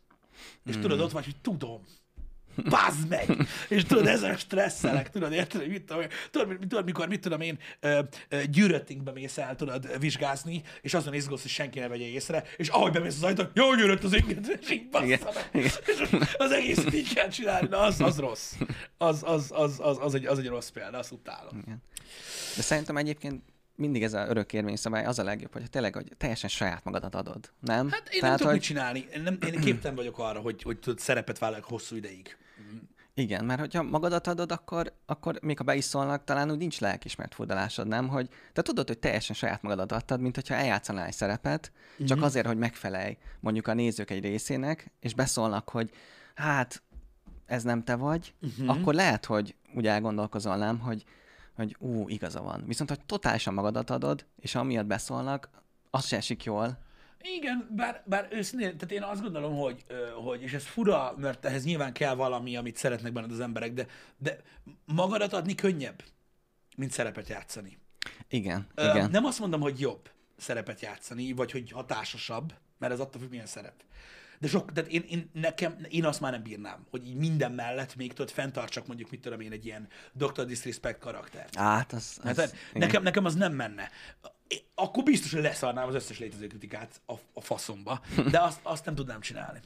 És 0.65 0.77
tudod, 0.77 0.99
ott 0.99 1.11
vagy, 1.11 1.25
hogy 1.25 1.35
tudom, 1.41 1.83
Bazd 2.55 3.07
meg! 3.07 3.47
És 3.69 3.83
tudod, 3.83 4.07
ezen 4.07 4.37
stresszelek, 4.37 5.09
tudod, 5.09 5.31
érted, 5.31 5.61
hogy 5.61 5.69
mit 5.69 5.83
tudom, 5.83 6.03
tudod, 6.31 6.57
tudod, 6.59 6.85
mikor, 6.85 7.07
mit 7.07 7.21
tudom 7.21 7.41
én, 7.41 7.59
gyűröttingbe 8.49 9.11
mész 9.11 9.37
el, 9.37 9.55
tudod, 9.55 9.99
vizsgázni, 9.99 10.61
és 10.81 10.93
azon 10.93 11.13
izgulsz, 11.13 11.41
hogy 11.41 11.51
senki 11.51 11.79
ne 11.79 11.87
vegye 11.87 12.05
észre, 12.05 12.43
és 12.57 12.67
ahogy 12.67 12.91
bemész 12.91 13.15
az 13.15 13.23
ajtón, 13.23 13.51
jó 13.53 13.75
gyűrött 13.75 14.03
az 14.03 14.15
inget, 14.15 14.47
és 14.47 14.69
így 14.69 14.89
bassza 14.89 15.31
meg. 15.33 15.63
És 15.63 15.79
az 16.37 16.51
egész 16.51 16.85
így 16.93 17.13
kell 17.13 17.27
csinálni, 17.27 17.67
na 17.67 17.79
az, 17.79 18.01
az 18.01 18.19
rossz. 18.19 18.53
Az, 18.97 19.21
az, 19.25 19.51
az, 19.53 19.79
az, 19.79 19.97
az, 20.01 20.15
egy, 20.15 20.25
az 20.25 20.39
egy 20.39 20.47
rossz 20.47 20.69
példa, 20.69 20.97
azt 20.97 21.11
utálom. 21.11 21.61
igen. 21.65 21.83
De 22.55 22.61
szerintem 22.61 22.97
egyébként 22.97 23.43
mindig 23.81 24.03
ez 24.03 24.13
a 24.13 24.27
örök 24.27 24.53
érvényszabály 24.53 25.05
az 25.05 25.19
a 25.19 25.23
legjobb, 25.23 25.53
hogy 25.53 25.69
tényleg, 25.69 25.95
hogy 25.95 26.11
teljesen 26.17 26.49
saját 26.49 26.83
magadat 26.83 27.15
adod, 27.15 27.51
nem? 27.59 27.89
Hát 27.89 28.09
én 28.09 28.09
nem 28.11 28.19
Tehát, 28.19 28.37
tudok 28.37 28.51
hogy... 28.51 28.59
mit 28.59 28.67
csinálni. 28.67 29.07
Én, 29.15 29.21
nem, 29.21 29.37
én 29.45 29.59
képtelen 29.59 29.95
vagyok 29.95 30.19
arra, 30.19 30.39
hogy, 30.39 30.61
hogy 30.61 30.79
tudod, 30.79 30.99
szerepet 30.99 31.39
vállaljak 31.39 31.67
hosszú 31.67 31.95
ideig. 31.95 32.37
Igen, 33.13 33.45
mert 33.45 33.59
hogyha 33.59 33.83
magadat 33.83 34.27
adod, 34.27 34.51
akkor, 34.51 34.93
akkor 35.05 35.39
még 35.41 35.57
ha 35.57 35.63
be 35.63 35.75
is 35.75 35.83
szólnak, 35.83 36.23
talán 36.23 36.51
úgy 36.51 36.57
nincs 36.57 36.79
lelkismert 36.79 37.33
furdalásod, 37.33 37.87
nem? 37.87 38.07
Hogy 38.07 38.29
te 38.53 38.61
tudod, 38.61 38.87
hogy 38.87 38.99
teljesen 38.99 39.35
saját 39.35 39.61
magadat 39.61 39.91
adtad, 39.91 40.21
mint 40.21 40.35
hogyha 40.35 40.55
eljátszanál 40.55 41.05
egy 41.05 41.13
szerepet, 41.13 41.71
csak 42.07 42.17
Mhm. 42.17 42.25
azért, 42.25 42.47
hogy 42.47 42.57
megfelelj 42.57 43.17
mondjuk 43.39 43.67
a 43.67 43.73
nézők 43.73 44.09
egy 44.09 44.21
részének, 44.21 44.91
és 44.99 45.13
beszólnak, 45.13 45.69
hogy 45.69 45.89
hát 46.35 46.81
ez 47.45 47.63
nem 47.63 47.83
te 47.83 47.95
vagy, 47.95 48.33
uh-huh. 48.41 48.69
akkor 48.69 48.93
lehet, 48.93 49.25
hogy 49.25 49.55
úgy 49.75 49.87
elgondolkozol, 49.87 50.55
nem, 50.55 50.79
hogy, 50.79 51.03
hogy 51.55 51.75
ú, 51.79 52.09
igaza 52.09 52.41
van. 52.41 52.63
Viszont, 52.67 52.89
hogy 52.89 53.05
totálisan 53.05 53.53
magadat 53.53 53.89
adod, 53.89 54.25
és 54.39 54.55
amiatt 54.55 54.85
beszólnak, 54.85 55.49
az 55.89 56.05
se 56.07 56.17
esik 56.17 56.43
jól. 56.43 56.77
Igen, 57.21 57.67
bár, 57.75 58.03
bár 58.05 58.27
őszintén, 58.31 58.77
tehát 58.77 58.91
én 58.91 59.03
azt 59.03 59.21
gondolom, 59.21 59.57
hogy, 59.57 59.85
hogy, 60.23 60.41
és 60.41 60.53
ez 60.53 60.65
fura, 60.65 61.13
mert 61.17 61.45
ehhez 61.45 61.63
nyilván 61.63 61.93
kell 61.93 62.15
valami, 62.15 62.55
amit 62.55 62.75
szeretnek 62.75 63.13
benned 63.13 63.31
az 63.31 63.39
emberek, 63.39 63.73
de, 63.73 63.85
de 64.17 64.41
magadat 64.85 65.33
adni 65.33 65.55
könnyebb, 65.55 66.03
mint 66.77 66.91
szerepet 66.91 67.27
játszani. 67.27 67.77
Igen, 68.29 68.67
Ö, 68.75 68.89
igen. 68.89 69.09
Nem 69.09 69.25
azt 69.25 69.39
mondom, 69.39 69.61
hogy 69.61 69.79
jobb 69.79 70.09
szerepet 70.37 70.81
játszani, 70.81 71.33
vagy 71.33 71.51
hogy 71.51 71.71
hatásosabb, 71.71 72.53
mert 72.77 72.93
ez 72.93 72.99
attól 72.99 73.21
függ, 73.21 73.29
milyen 73.29 73.45
szerep. 73.45 73.83
De 74.41 74.47
sok, 74.47 74.71
tehát 74.71 74.89
én, 74.89 75.03
én, 75.09 75.29
nekem, 75.33 75.85
én 75.89 76.05
azt 76.05 76.19
már 76.19 76.31
nem 76.31 76.43
bírnám, 76.43 76.85
hogy 76.89 77.07
így 77.07 77.15
minden 77.15 77.51
mellett 77.51 77.95
még 77.95 78.13
tudod, 78.13 78.31
fenntartsak 78.31 78.87
mondjuk, 78.87 79.09
mit 79.09 79.21
tudom 79.21 79.39
én, 79.39 79.51
egy 79.51 79.65
ilyen 79.65 79.87
Dr. 80.13 80.45
Disrespect 80.45 80.99
karaktert. 80.99 81.57
Át, 81.57 81.93
az, 81.93 82.19
az, 82.23 82.37
Hát, 82.37 82.37
igen. 82.37 82.53
nekem, 82.73 83.03
nekem 83.03 83.25
az 83.25 83.35
nem 83.35 83.53
menne. 83.53 83.89
Akkor 84.75 85.03
biztos, 85.03 85.33
hogy 85.33 85.41
leszarnám 85.41 85.87
az 85.87 85.93
összes 85.95 86.19
létező 86.19 86.47
kritikát 86.47 87.01
a, 87.05 87.13
a 87.33 87.41
faszomba, 87.41 88.01
de 88.31 88.39
azt, 88.41 88.59
azt 88.63 88.85
nem 88.85 88.95
tudnám 88.95 89.21
csinálni. 89.21 89.59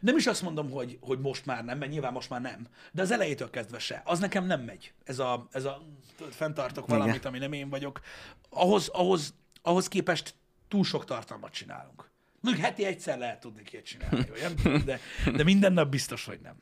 Nem 0.00 0.16
is 0.16 0.26
azt 0.26 0.42
mondom, 0.42 0.70
hogy, 0.70 0.98
hogy 1.00 1.20
most 1.20 1.46
már 1.46 1.64
nem, 1.64 1.78
mert 1.78 1.90
nyilván 1.90 2.12
most 2.12 2.30
már 2.30 2.40
nem, 2.40 2.66
de 2.92 3.02
az 3.02 3.10
elejétől 3.10 3.50
kezdve 3.50 3.78
se. 3.78 4.02
Az 4.04 4.18
nekem 4.18 4.46
nem 4.46 4.60
megy. 4.60 4.92
Ez 5.04 5.18
a, 5.18 5.48
ez 5.50 5.64
a 5.64 5.82
tudod, 6.16 6.32
fenntartok 6.32 6.84
Igen. 6.84 6.98
valamit, 6.98 7.24
ami 7.24 7.38
nem 7.38 7.52
én 7.52 7.68
vagyok. 7.68 8.00
Ahhoz, 8.48 8.88
ahhoz, 8.88 9.34
ahhoz 9.62 9.88
képest 9.88 10.34
túl 10.68 10.84
sok 10.84 11.04
tartalmat 11.04 11.52
csinálunk. 11.52 12.10
Mondjuk 12.42 12.64
heti 12.64 12.84
egyszer 12.84 13.18
lehet 13.18 13.40
tudni 13.40 13.62
két 13.62 13.84
csinálni, 13.84 14.30
olyan? 14.32 14.52
De, 14.84 15.00
de 15.36 15.44
minden 15.44 15.72
nap 15.72 15.88
biztos, 15.88 16.24
hogy 16.24 16.38
nem. 16.42 16.56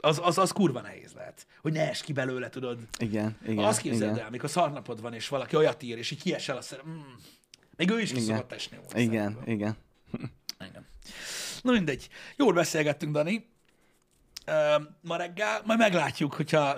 Az, 0.00 0.20
az, 0.22 0.38
az 0.38 0.52
kurva 0.52 0.80
nehéz 0.80 1.12
lehet. 1.12 1.46
Hogy 1.60 1.72
ne 1.72 1.88
es 1.88 2.02
ki 2.02 2.12
belőle, 2.12 2.48
tudod. 2.48 2.78
Igen, 2.98 3.36
igen. 3.46 3.64
Azt 3.64 3.80
képzeld 3.80 4.10
igen. 4.10 4.22
el, 4.22 4.28
amikor 4.28 4.50
szarnapod 4.50 5.00
van, 5.00 5.14
és 5.14 5.28
valaki 5.28 5.56
olyat 5.56 5.82
ír, 5.82 5.98
és 5.98 6.10
így 6.10 6.22
kiesel 6.22 6.56
a 6.56 6.60
szerep. 6.60 6.86
Mm. 6.86 7.00
Még 7.76 7.90
ő 7.90 8.00
is 8.00 8.12
ki 8.12 8.20
Igen. 8.20 8.36
szokott 8.36 8.52
esni. 8.52 8.78
Igen, 8.94 9.38
igen. 9.44 9.76
Igen. 10.60 10.86
Na 11.62 11.72
mindegy. 11.72 12.08
Jól 12.36 12.52
beszélgettünk, 12.52 13.12
Dani. 13.12 13.46
Ma 15.00 15.16
reggel, 15.16 15.60
majd 15.64 15.78
meglátjuk, 15.78 16.34
hogyha, 16.34 16.76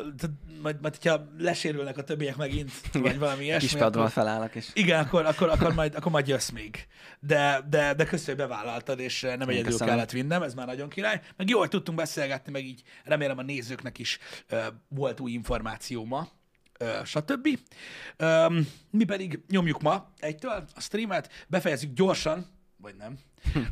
majd, 0.63 0.81
majd, 0.81 0.97
hogyha 0.97 1.29
lesérülnek 1.39 1.99
a 1.99 2.05
többiek 2.05 2.37
megint, 2.37 2.71
vagy 2.93 3.19
valami 3.19 3.45
ilyesmi. 3.45 3.69
Kispadról 3.69 4.03
akkor- 4.03 4.15
felállok, 4.15 4.55
és 4.55 4.69
igen, 4.73 5.05
akkor, 5.05 5.27
akkor, 5.27 5.49
akkor, 5.49 5.75
majd, 5.75 5.95
akkor 5.95 6.13
majd 6.13 6.29
jössz 6.29 6.51
még. 6.51 6.87
De, 7.21 7.61
de, 7.69 7.95
de 7.95 8.05
köszönöm, 8.05 8.39
hogy 8.39 8.49
bevállaltad, 8.49 8.99
és 8.99 9.21
nem 9.21 9.49
egyedül 9.49 9.65
köszönöm. 9.71 9.95
kellett 9.95 10.11
vinnem, 10.11 10.43
ez 10.43 10.55
már 10.55 10.67
nagyon 10.67 10.89
király. 10.89 11.21
Meg 11.37 11.49
jó, 11.49 11.59
hogy 11.59 11.69
tudtunk 11.69 11.99
beszélgetni, 11.99 12.53
meg 12.53 12.65
így 12.65 12.83
remélem 13.05 13.39
a 13.39 13.43
nézőknek 13.43 13.99
is 13.99 14.19
uh, 14.51 14.59
volt 14.89 15.21
új 15.21 15.31
információ 15.33 16.05
ma, 16.05 16.29
stb. 17.05 17.49
Um, 18.19 18.69
mi 18.91 19.05
pedig 19.05 19.41
nyomjuk 19.49 19.83
ma 19.83 20.13
egytől 20.19 20.65
a 20.75 20.81
streamet, 20.81 21.47
befejezzük 21.49 21.93
gyorsan, 21.93 22.47
vagy 22.81 22.95
nem, 22.97 23.19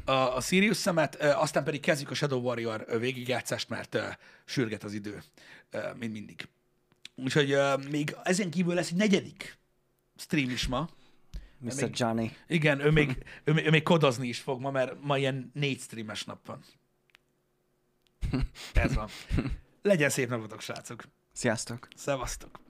a, 0.04 0.12
a 0.12 0.40
Sirius 0.40 0.76
szemet, 0.76 1.14
aztán 1.14 1.64
pedig 1.64 1.80
kezdjük 1.80 2.10
a 2.10 2.14
Shadow 2.14 2.40
Warrior 2.40 2.98
végigjátszást, 2.98 3.68
mert 3.68 3.94
uh, 3.94 4.02
sürget 4.44 4.84
az 4.84 4.92
idő, 4.92 5.22
uh, 5.72 5.96
mint 5.96 6.12
mindig. 6.12 6.48
Úgyhogy 7.14 7.54
uh, 7.54 7.84
még 7.90 8.16
ezen 8.22 8.50
kívül 8.50 8.74
lesz 8.74 8.90
egy 8.90 8.96
negyedik 8.96 9.58
stream 10.16 10.50
is 10.50 10.66
ma. 10.66 10.88
Mr. 11.58 11.74
még- 11.82 11.98
Johnny. 11.98 12.36
Igen, 12.46 12.80
ő 12.80 12.90
még, 12.90 13.24
ő, 13.44 13.52
még- 13.52 13.66
ő 13.66 13.70
még 13.70 13.82
kodozni 13.82 14.28
is 14.28 14.38
fog 14.38 14.60
ma, 14.60 14.70
mert 14.70 15.02
ma 15.02 15.18
ilyen 15.18 15.50
négy 15.54 15.80
streames 15.80 16.24
nap 16.24 16.46
van. 16.46 16.64
Ez 18.72 18.94
van. 18.94 19.08
Legyen 19.82 20.10
szép 20.10 20.28
napotok, 20.28 20.60
srácok. 20.60 21.04
Sziasztok! 21.32 21.88
Szevasztok. 21.96 22.60